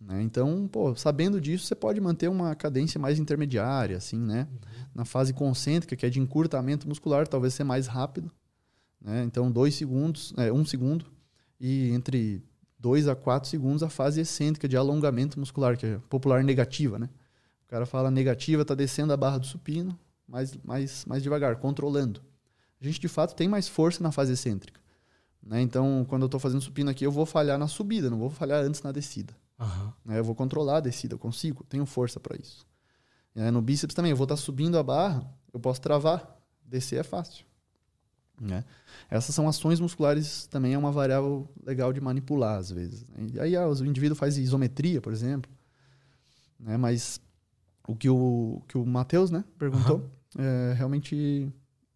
[0.00, 0.22] Né?
[0.22, 4.46] Então, pô, sabendo disso, você pode manter uma cadência mais intermediária, assim, né?
[4.50, 4.58] Uhum.
[4.94, 8.30] Na fase concêntrica, que é de encurtamento muscular, talvez ser mais rápido.
[9.00, 9.24] Né?
[9.24, 11.06] Então, dois segundos, é, um segundo,
[11.60, 12.42] e entre
[12.78, 17.08] dois a quatro segundos a fase excêntrica de alongamento muscular, que é popular negativa, né?
[17.66, 19.98] O cara fala negativa, está descendo a barra do supino,
[20.28, 22.20] mais, mais, mais devagar, controlando.
[22.80, 24.80] A gente, de fato, tem mais força na fase excêntrica.
[25.42, 25.60] Né?
[25.60, 28.62] Então, quando eu estou fazendo supino aqui, eu vou falhar na subida, não vou falhar
[28.62, 29.34] antes na descida.
[29.58, 30.14] Uhum.
[30.14, 32.66] Eu vou controlar a descida, eu consigo, tenho força para isso.
[33.34, 37.02] no bíceps também, eu vou estar tá subindo a barra, eu posso travar, descer é
[37.02, 37.46] fácil.
[38.40, 38.64] Né?
[39.08, 43.04] Essas são ações musculares, também é uma variável legal de manipular às vezes.
[43.08, 43.28] Né?
[43.34, 45.50] E aí ah, o indivíduo faz isometria, por exemplo,
[46.58, 46.76] né?
[46.76, 47.20] mas
[47.86, 49.98] o que o, que o Matheus né, perguntou
[50.36, 50.44] uhum.
[50.44, 51.52] é, realmente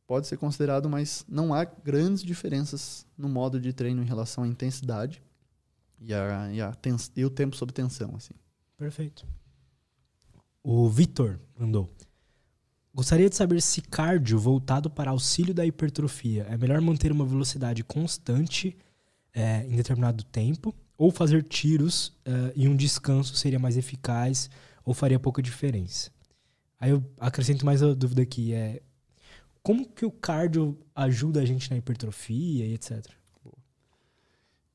[0.07, 4.49] pode ser considerado, mas não há grandes diferenças no modo de treino em relação à
[4.49, 5.23] intensidade
[6.01, 8.15] e, a, e, a tens, e o tempo sob tensão.
[8.17, 8.35] Assim.
[8.77, 9.27] Perfeito.
[10.63, 11.93] O Vitor mandou.
[12.99, 17.85] Gostaria de saber se cardio voltado para auxílio da hipertrofia é melhor manter uma velocidade
[17.85, 18.77] constante
[19.33, 24.51] é, em determinado tempo ou fazer tiros é, e um descanso seria mais eficaz
[24.85, 26.11] ou faria pouca diferença.
[26.81, 28.83] Aí eu acrescento mais a dúvida aqui, é
[29.63, 33.07] como que o cardio ajuda a gente na hipertrofia e etc.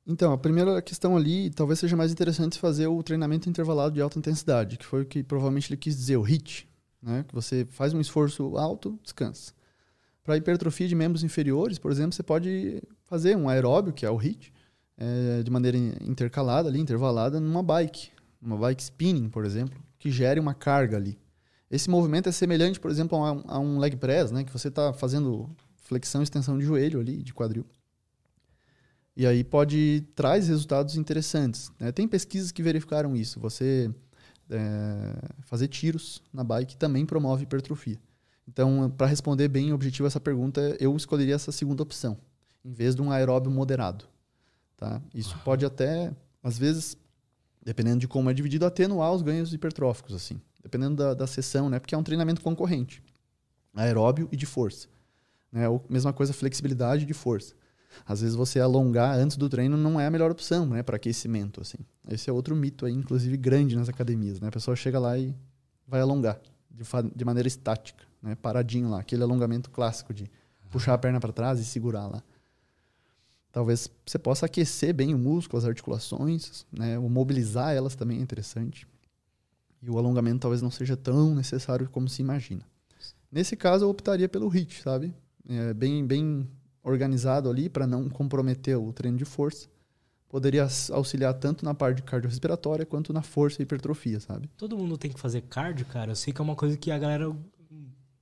[0.07, 4.17] Então, a primeira questão ali, talvez seja mais interessante fazer o treinamento intervalado de alta
[4.17, 6.69] intensidade, que foi o que provavelmente ele quis dizer, o HIT,
[7.03, 7.25] né?
[7.27, 9.53] que você faz um esforço alto, descansa.
[10.23, 14.15] Para hipertrofia de membros inferiores, por exemplo, você pode fazer um aeróbio, que é o
[14.15, 14.53] HIT,
[14.97, 18.09] é, de maneira intercalada, ali, intervalada, numa bike,
[18.41, 21.19] uma bike spinning, por exemplo, que gere uma carga ali.
[21.69, 24.43] Esse movimento é semelhante, por exemplo, a um, a um leg press, né?
[24.43, 27.65] que você está fazendo flexão e extensão de joelho ali, de quadril.
[29.15, 31.71] E aí pode traz resultados interessantes.
[31.79, 31.91] Né?
[31.91, 33.39] Tem pesquisas que verificaram isso.
[33.39, 33.93] Você
[34.53, 37.99] é, fazer tiros na bike também promove hipertrofia.
[38.47, 42.17] Então, para responder bem objetivo essa pergunta, eu escolheria essa segunda opção,
[42.63, 44.05] em vez de um aeróbio moderado.
[44.77, 45.01] Tá?
[45.13, 46.97] Isso pode até, às vezes,
[47.63, 51.79] dependendo de como é dividido, atenuar os ganhos hipertróficos, assim, dependendo da, da sessão, né?
[51.79, 53.01] porque é um treinamento concorrente,
[53.73, 54.87] aeróbio e de força.
[55.51, 55.69] Né?
[55.69, 57.55] Ou, mesma coisa, flexibilidade de força.
[58.05, 61.61] Às vezes você alongar antes do treino não é a melhor opção, né, para aquecimento
[61.61, 61.77] assim.
[62.09, 64.47] Esse é outro mito aí, inclusive grande nas academias, né?
[64.47, 65.35] A pessoa chega lá e
[65.87, 66.39] vai alongar
[66.69, 66.83] de,
[67.15, 70.29] de maneira estática, né, paradinho lá, aquele alongamento clássico de
[70.69, 72.23] puxar a perna para trás e segurar lá.
[73.51, 78.21] Talvez você possa aquecer bem o músculo, as articulações, né, o mobilizar elas também é
[78.21, 78.87] interessante.
[79.81, 82.65] E o alongamento talvez não seja tão necessário como se imagina.
[83.31, 85.13] Nesse caso, eu optaria pelo HIIT, sabe?
[85.47, 86.47] é, bem, bem
[86.83, 89.67] organizado ali para não comprometer o treino de força,
[90.27, 94.49] poderia auxiliar tanto na parte cardiorrespiratória quanto na força e hipertrofia, sabe?
[94.57, 96.11] Todo mundo tem que fazer cardio, cara.
[96.11, 97.33] Eu sei que é uma coisa que a galera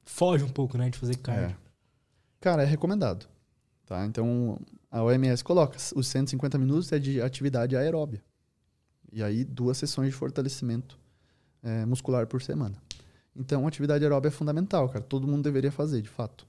[0.03, 1.55] foge um pouco, né, de fazer cardio.
[1.55, 1.71] É.
[2.39, 3.27] Cara, é recomendado.
[3.85, 4.05] Tá?
[4.05, 4.59] Então,
[4.89, 8.21] a OMS coloca os 150 minutos é de atividade aeróbia.
[9.11, 10.99] E aí, duas sessões de fortalecimento
[11.63, 12.75] é, muscular por semana.
[13.35, 15.03] Então, atividade aeróbia é fundamental, cara.
[15.03, 16.45] Todo mundo deveria fazer, de fato.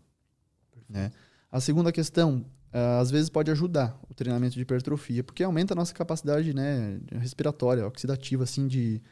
[0.88, 1.12] Né?
[1.52, 5.76] A segunda questão, uh, às vezes pode ajudar o treinamento de hipertrofia, porque aumenta a
[5.76, 9.02] nossa capacidade né, respiratória, oxidativa, assim, de...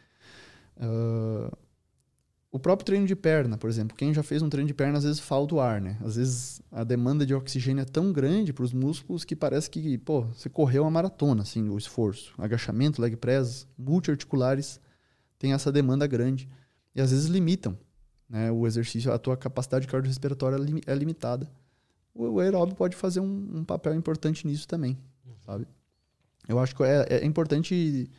[0.78, 1.54] Uh,
[2.50, 5.04] o próprio treino de perna, por exemplo, quem já fez um treino de perna, às
[5.04, 5.98] vezes falta o ar, né?
[6.02, 9.98] Às vezes a demanda de oxigênio é tão grande para os músculos que parece que,
[9.98, 12.34] pô, você correu uma maratona, assim, o esforço.
[12.38, 14.80] Agachamento, leg press, multiarticulares,
[15.38, 16.48] tem essa demanda grande.
[16.92, 17.78] E às vezes limitam
[18.28, 20.56] né, o exercício, a tua capacidade cardiorrespiratória
[20.86, 21.48] é limitada
[22.14, 25.34] o aeróbio pode fazer um, um papel importante nisso também, uhum.
[25.44, 25.66] sabe?
[26.48, 28.10] Eu acho que é, é importante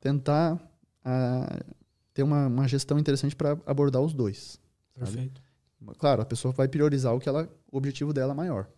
[0.00, 1.74] tentar uh,
[2.14, 4.58] ter uma, uma, gestão interessante para abordar os dois.
[4.94, 5.42] Perfeito.
[5.84, 5.98] Sabe?
[5.98, 8.68] Claro, a pessoa vai priorizar o que ela, o objetivo dela é maior,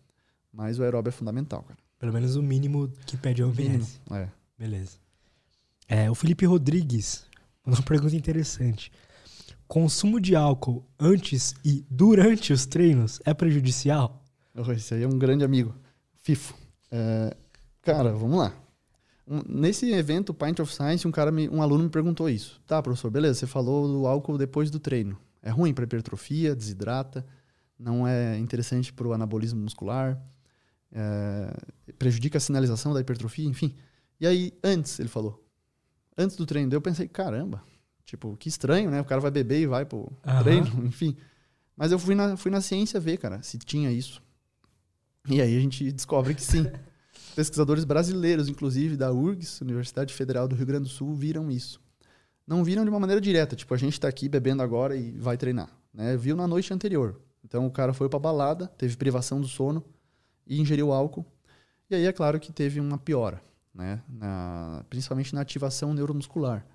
[0.51, 1.79] mas o aeróbio é fundamental, cara.
[1.97, 3.99] Pelo menos o mínimo que pede a OMS.
[4.11, 4.29] É.
[4.57, 4.97] Beleza.
[5.87, 7.29] É, o Felipe Rodrigues
[7.69, 8.91] uma pergunta interessante.
[9.67, 14.18] Consumo de álcool antes e durante os treinos é prejudicial?
[14.75, 15.75] Esse aí é um grande amigo.
[16.21, 16.53] FIFO.
[16.91, 17.35] É,
[17.81, 18.53] cara, vamos lá.
[19.27, 22.59] Um, nesse evento, Pint of Science, um, cara me, um aluno me perguntou isso.
[22.65, 25.17] Tá, professor, beleza, você falou do álcool depois do treino.
[25.41, 27.25] É ruim para hipertrofia, desidrata,
[27.77, 30.19] não é interessante para o anabolismo muscular,
[30.91, 31.55] é,
[31.97, 33.75] prejudica a sinalização da hipertrofia, enfim.
[34.19, 35.45] E aí, antes, ele falou.
[36.17, 37.63] Antes do treino, eu pensei, caramba,
[38.03, 38.99] tipo, que estranho, né?
[38.99, 40.43] O cara vai beber e vai pro uhum.
[40.43, 41.15] treino, enfim.
[41.77, 44.21] Mas eu fui na, fui na ciência ver, cara, se tinha isso.
[45.27, 46.65] E aí a gente descobre que sim.
[47.35, 51.81] Pesquisadores brasileiros, inclusive da URGS, Universidade Federal do Rio Grande do Sul, viram isso.
[52.45, 55.37] Não viram de uma maneira direta, tipo, a gente está aqui bebendo agora e vai
[55.37, 55.69] treinar.
[55.93, 56.17] Né?
[56.17, 57.19] Viu na noite anterior.
[57.43, 59.83] Então o cara foi para balada, teve privação do sono
[60.45, 61.25] e ingeriu álcool.
[61.89, 63.41] E aí é claro que teve uma piora,
[63.73, 64.01] né?
[64.07, 66.65] Na, principalmente na ativação neuromuscular.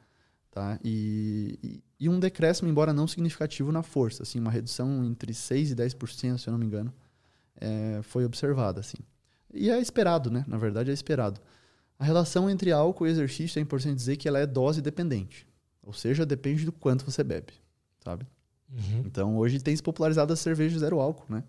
[0.51, 0.79] Tá?
[0.85, 4.23] E, e, e, um decréscimo, embora não significativo, na força.
[4.23, 6.93] Assim, uma redução entre 6% e 10%, se eu não me engano,
[7.61, 8.99] é, foi observada, assim.
[9.53, 10.45] E é esperado, né?
[10.49, 11.41] Na verdade, é esperado.
[11.99, 15.47] A relação entre álcool e exercício é importante dizer que ela é dose dependente.
[15.83, 17.53] Ou seja, depende do quanto você bebe,
[18.03, 18.27] sabe?
[18.71, 19.03] Uhum.
[19.05, 21.45] Então, hoje tem se popularizado as cervejas zero álcool, né?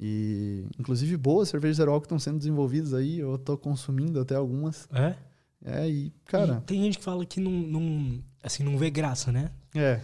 [0.00, 3.18] E, inclusive, boas cervejas zero álcool estão sendo desenvolvidas aí.
[3.20, 4.88] Eu estou consumindo até algumas.
[4.92, 5.14] É?
[5.62, 6.58] É, e, cara...
[6.62, 9.50] E tem gente que fala que não, não, assim, não vê graça, né?
[9.74, 10.00] É.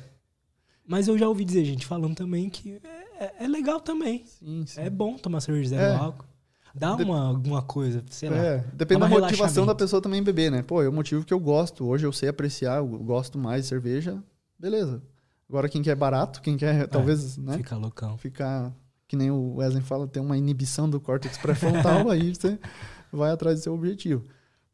[0.86, 2.78] Mas eu já ouvi dizer gente falando também que
[3.18, 4.24] é, é, é legal também.
[4.26, 4.80] Sim, sim.
[4.80, 5.96] É bom tomar cerveja zero é.
[5.96, 6.26] álcool.
[6.74, 8.36] Dá uma, alguma coisa, sei lá.
[8.36, 10.62] É, depende da motivação da pessoa também beber, né?
[10.62, 11.86] Pô, é o motivo que eu gosto.
[11.86, 14.22] Hoje eu sei apreciar, eu gosto mais de cerveja,
[14.58, 15.02] beleza.
[15.48, 17.56] Agora quem quer barato, quem quer é, talvez, né?
[17.56, 18.18] Ficar loucão.
[18.18, 18.74] Ficar,
[19.08, 22.58] que nem o Wesley fala, ter uma inibição do córtex pré-frontal, aí você
[23.10, 24.24] vai atrás do seu objetivo.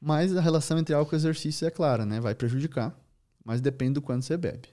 [0.01, 2.20] Mas a relação entre álcool e exercício é clara, né?
[2.20, 2.93] Vai prejudicar,
[3.44, 4.69] mas depende do quanto você bebe.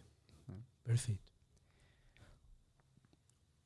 [0.84, 1.29] Perfeito.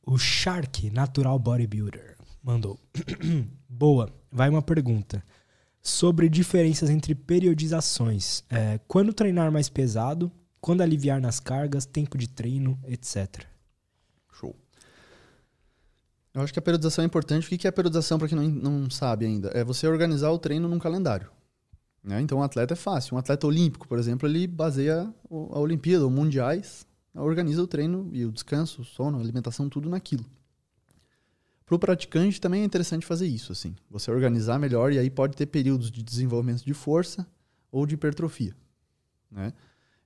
[0.06, 2.78] O Shark Natural Bodybuilder mandou.
[3.70, 5.24] Boa, vai uma pergunta.
[5.82, 8.44] Sobre diferenças entre periodizações.
[8.50, 13.46] É, quando treinar mais pesado, quando aliviar nas cargas, tempo de treino, etc.
[14.34, 14.56] Show.
[16.34, 17.48] Eu acho que a periodização é importante.
[17.48, 19.50] O que é periodização, para quem não, não sabe ainda?
[19.54, 21.30] É você organizar o treino num calendário.
[22.04, 22.20] Né?
[22.22, 23.16] Então, um atleta é fácil.
[23.16, 26.86] Um atleta olímpico, por exemplo, ele baseia a Olimpíada ou Mundiais
[27.22, 30.26] organiza o treino e o descanso, o sono, a alimentação, tudo naquilo.
[31.66, 33.76] Para o praticante também é interessante fazer isso, assim.
[33.90, 37.26] Você organizar melhor e aí pode ter períodos de desenvolvimento de força
[37.72, 38.56] ou de hipertrofia,
[39.32, 39.54] né?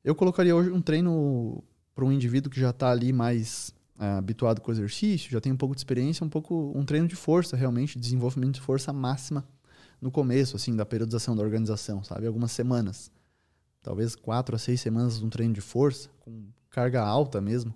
[0.03, 1.63] Eu colocaria hoje um treino
[1.93, 5.51] para um indivíduo que já está ali mais é, habituado com o exercício, já tem
[5.51, 9.45] um pouco de experiência, um pouco um treino de força realmente, desenvolvimento de força máxima
[9.99, 12.27] no começo, assim, da periodização da organização, sabe?
[12.27, 13.11] Algumas semanas,
[13.81, 16.45] talvez quatro a seis semanas de um treino de força, com
[16.77, 17.73] carga alta mesmo,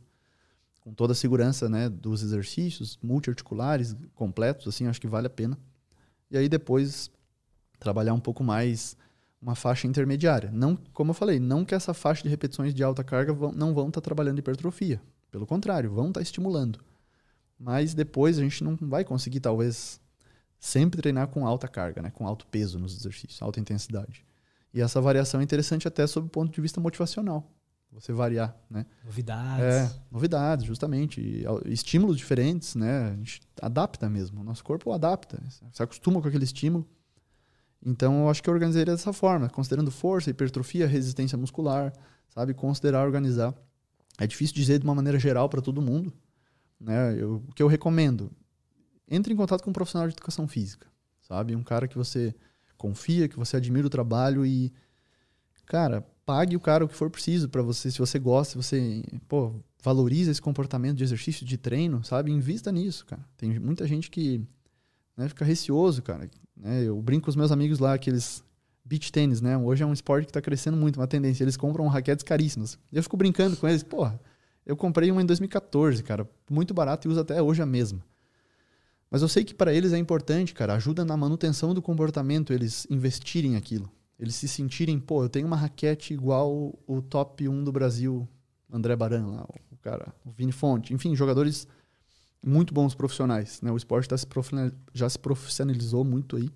[0.79, 5.57] com toda a segurança, né, dos exercícios multiarticulares completos, assim, acho que vale a pena.
[6.29, 7.09] E aí depois
[7.79, 8.95] trabalhar um pouco mais
[9.41, 10.51] uma faixa intermediária.
[10.53, 13.73] Não, como eu falei, não que essa faixa de repetições de alta carga vão, não
[13.73, 15.01] vão estar tá trabalhando hipertrofia.
[15.31, 16.79] Pelo contrário, vão estar tá estimulando.
[17.57, 19.99] Mas depois a gente não vai conseguir, talvez,
[20.59, 22.11] sempre treinar com alta carga, né?
[22.11, 24.23] com alto peso nos exercícios, alta intensidade.
[24.71, 27.49] E essa variação é interessante até sob o ponto de vista motivacional.
[27.91, 28.85] Você variar, né?
[29.03, 29.65] Novidades.
[29.65, 31.19] É, novidades, justamente.
[31.19, 33.11] E, estímulos diferentes, né?
[33.11, 34.39] A gente adapta mesmo.
[34.41, 35.41] O nosso corpo adapta.
[35.73, 36.87] Se acostuma com aquele estímulo.
[37.83, 41.91] Então, eu acho que eu organizaria dessa forma, considerando força, hipertrofia, resistência muscular,
[42.29, 42.53] sabe?
[42.53, 43.53] Considerar organizar.
[44.19, 46.13] É difícil dizer de uma maneira geral para todo mundo.
[46.79, 47.15] Né?
[47.19, 48.31] Eu, o que eu recomendo?
[49.09, 50.87] Entre em contato com um profissional de educação física,
[51.21, 51.55] sabe?
[51.55, 52.33] Um cara que você
[52.77, 54.71] confia, que você admira o trabalho e,
[55.65, 57.91] cara, pague o cara o que for preciso para você.
[57.91, 59.53] Se você gosta, se você, pô,
[59.83, 62.31] valoriza esse comportamento de exercício, de treino, sabe?
[62.31, 63.23] Invista nisso, cara.
[63.37, 64.41] Tem muita gente que
[65.17, 66.29] né, fica receoso, cara.
[66.55, 66.83] Né?
[66.83, 68.43] Eu brinco com os meus amigos lá, aqueles
[68.85, 69.57] beach tênis, né?
[69.57, 71.43] Hoje é um esporte que está crescendo muito, uma tendência.
[71.43, 72.77] Eles compram raquetes caríssimas.
[72.91, 74.19] Eu fico brincando com eles, porra,
[74.65, 78.03] eu comprei uma em 2014, cara, muito barato e uso até hoje a mesma.
[79.09, 82.87] Mas eu sei que para eles é importante, cara, ajuda na manutenção do comportamento, eles
[82.89, 83.91] investirem aquilo.
[84.21, 88.29] Eles se sentirem, pô, eu tenho uma raquete igual o top 1 do Brasil,
[88.71, 91.67] André Baran lá, o cara, o Vini Fonte, enfim, jogadores
[92.45, 93.59] muito bons profissionais.
[93.63, 93.71] Né?
[93.71, 94.27] O esporte tá se
[94.93, 96.51] já se profissionalizou muito aí.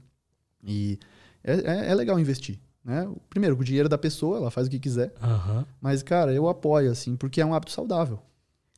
[0.64, 1.00] E
[1.44, 2.60] é, é, é, legal investir.
[2.84, 3.12] Né?
[3.32, 5.12] Primeiro, o dinheiro da pessoa, ela faz o que quiser.
[5.20, 5.66] Uhum.
[5.82, 8.20] Mas, cara, eu apoio, assim, porque é um hábito saudável.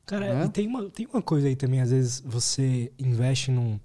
[0.06, 0.46] Cara, né?
[0.46, 3.78] e tem uma, tem uma coisa aí também, às vezes você investe num,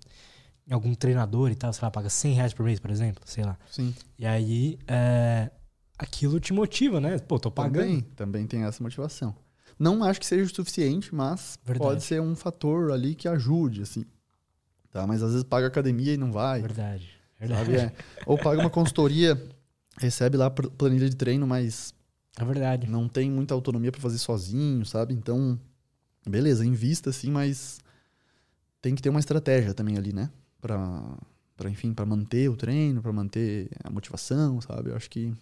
[0.70, 3.58] algum treinador e tal, sei lá, paga 100 reais por mês, por exemplo, sei lá.
[3.70, 3.94] Sim.
[4.18, 5.52] E aí, é,
[5.98, 7.18] aquilo te motiva, né?
[7.20, 7.86] Pô, tô pagando.
[7.86, 9.36] Também, também tem essa motivação.
[9.78, 11.90] Não acho que seja o suficiente, mas Verdade.
[11.90, 14.06] pode ser um fator ali que ajude, assim.
[14.92, 15.06] Tá?
[15.08, 16.62] Mas às vezes paga academia e não vai.
[16.62, 17.10] Verdade.
[17.40, 17.76] Verdade.
[17.76, 17.94] É.
[18.26, 19.42] Ou paga uma consultoria,
[19.98, 21.94] recebe lá planilha de treino, mas.
[22.40, 22.88] É verdade.
[22.88, 25.14] Não tem muita autonomia para fazer sozinho, sabe?
[25.14, 25.60] Então,
[26.28, 27.80] beleza, invista sim, mas
[28.82, 30.30] tem que ter uma estratégia também ali, né?
[30.64, 34.90] Pra enfim, para manter o treino, para manter a motivação, sabe?
[34.90, 35.34] Eu acho que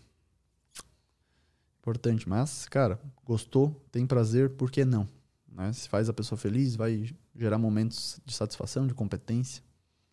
[1.79, 2.27] importante.
[2.27, 5.07] Mas, cara, gostou, tem prazer, por que não?
[5.51, 5.71] Né?
[5.73, 9.63] Se faz a pessoa feliz, vai gerar momentos de satisfação, de competência.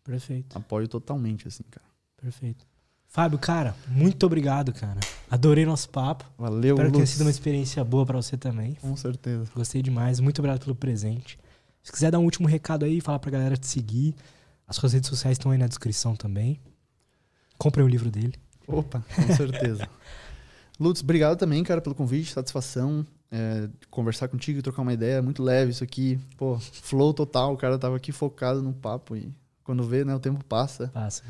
[0.05, 0.56] Perfeito.
[0.56, 1.86] Apoio totalmente, assim, cara.
[2.16, 2.66] Perfeito.
[3.06, 5.01] Fábio, cara, muito obrigado, cara.
[5.30, 6.24] Adorei nosso papo.
[6.36, 8.74] Valeu, Espero que tenha sido uma experiência boa para você também.
[8.74, 9.51] Com certeza.
[9.55, 10.20] Gostei demais.
[10.20, 11.39] Muito obrigado pelo presente.
[11.82, 14.14] Se quiser dar um último recado aí, falar pra galera te seguir.
[14.69, 16.61] As suas redes sociais estão aí na descrição também.
[17.57, 18.35] Comprem o livro dele.
[18.66, 19.89] Opa, com certeza.
[20.78, 23.05] Lutz, obrigado também, cara, pelo convite, satisfação.
[23.31, 26.20] É, conversar contigo e trocar uma ideia, muito leve isso aqui.
[26.36, 29.35] Pô, flow total, o cara tava aqui focado no papo e
[29.65, 30.89] quando vê, né, o tempo passa.
[30.89, 31.23] Passa.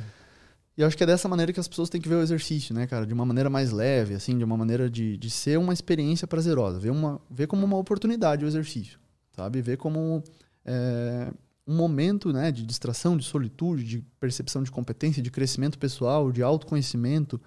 [0.77, 2.73] E eu acho que é dessa maneira que as pessoas têm que ver o exercício,
[2.75, 3.05] né, cara?
[3.05, 6.79] De uma maneira mais leve, assim, de uma maneira de, de ser uma experiência prazerosa.
[6.79, 8.99] Ver, uma, ver como uma oportunidade o exercício,
[9.35, 9.61] sabe?
[9.61, 10.23] Ver como
[10.65, 11.33] é,
[11.69, 16.43] um momento, né, de distração, de solitude, de percepção de competência, de crescimento pessoal, de
[16.43, 17.39] autoconhecimento,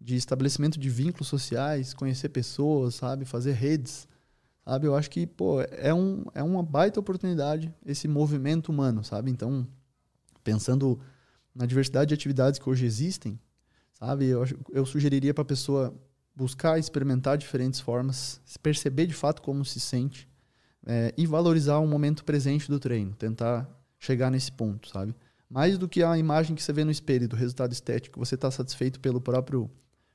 [0.00, 3.26] de estabelecimento de vínculos sociais, conhecer pessoas, sabe?
[3.26, 4.08] Fazer redes,
[4.64, 4.86] sabe?
[4.86, 9.30] Eu acho que, pô, é, um, é uma baita oportunidade esse movimento humano, sabe?
[9.30, 9.68] Então,
[10.42, 10.98] pensando
[11.54, 13.38] na diversidade de atividades que hoje existem,
[13.92, 14.24] sabe?
[14.24, 14.42] Eu,
[14.72, 15.94] eu sugeriria para a pessoa
[16.34, 20.26] buscar experimentar diferentes formas, perceber de fato como se sente
[20.86, 23.68] é, e valorizar o momento presente do treino, tentar
[23.98, 25.14] chegar nesse ponto, sabe?
[25.50, 28.50] Mais do que a imagem que você vê no espelho do resultado estético, você está
[28.50, 29.70] satisfeito pelo próprio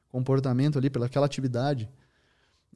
[0.10, 1.90] comportamento ali, pelaquela atividade,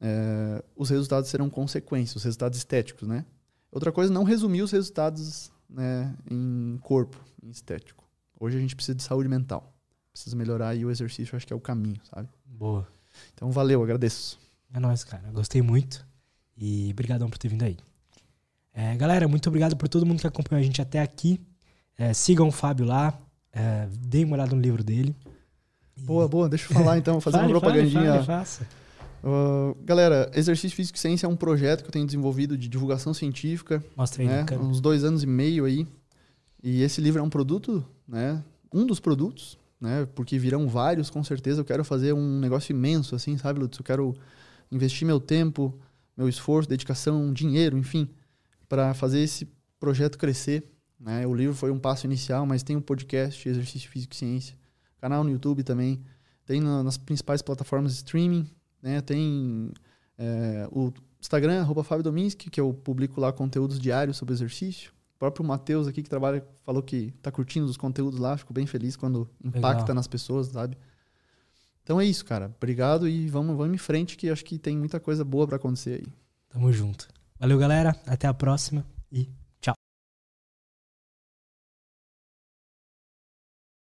[0.00, 3.24] é, os resultados serão consequências, os resultados estéticos, né?
[3.70, 8.04] Outra coisa, não resumir os resultados né, em corpo, em estético.
[8.38, 9.74] Hoje a gente precisa de saúde mental.
[10.12, 12.28] Precisa melhorar e o exercício acho que é o caminho, sabe?
[12.44, 12.86] Boa.
[13.34, 14.38] Então valeu, agradeço.
[14.72, 15.30] É nóis, cara.
[15.30, 16.06] Gostei muito.
[16.56, 17.76] E obrigadão por ter vindo aí.
[18.72, 21.40] É, galera, muito obrigado por todo mundo que acompanhou a gente até aqui.
[21.96, 23.18] É, sigam o Fábio lá.
[23.52, 25.16] É, deem uma olhada no livro dele.
[25.96, 26.48] Boa, boa.
[26.48, 28.22] Deixa eu falar então, fazer fale, uma propagandinha.
[28.22, 28.68] Fale, fale,
[29.24, 33.14] uh, galera, Exercício Físico e Ciência é um projeto que eu tenho desenvolvido de divulgação
[33.14, 33.82] científica.
[33.96, 34.44] Mostra aí, né?
[34.60, 35.86] Uns dois anos e meio aí.
[36.62, 38.42] E esse livro é um produto, né?
[38.72, 40.06] Um dos produtos, né?
[40.14, 41.62] Porque virão vários, com certeza.
[41.62, 43.78] Eu quero fazer um negócio imenso, assim, sabe, Lutz?
[43.78, 44.14] Eu quero
[44.70, 45.72] investi meu tempo,
[46.16, 48.08] meu esforço, dedicação, dinheiro, enfim,
[48.68, 49.48] para fazer esse
[49.78, 50.72] projeto crescer.
[50.98, 51.26] Né?
[51.26, 54.56] O livro foi um passo inicial, mas tem um podcast, Exercício Físico e Ciência,
[54.98, 56.02] canal no YouTube também,
[56.44, 58.48] tem nas principais plataformas de streaming,
[58.80, 59.00] né?
[59.00, 59.70] tem
[60.16, 64.92] é, o Instagram, arroba Fábio Dominski, que eu publico lá conteúdos diários sobre exercício.
[65.16, 68.66] O próprio Matheus aqui que trabalha falou que tá curtindo os conteúdos lá, fico bem
[68.66, 69.94] feliz quando impacta Legal.
[69.94, 70.76] nas pessoas, sabe?
[71.86, 72.52] Então é isso, cara.
[72.56, 76.02] Obrigado e vamos, vamos em frente que acho que tem muita coisa boa para acontecer
[76.02, 76.12] aí.
[76.48, 77.06] Tamo junto.
[77.38, 77.94] Valeu, galera.
[78.04, 79.28] Até a próxima e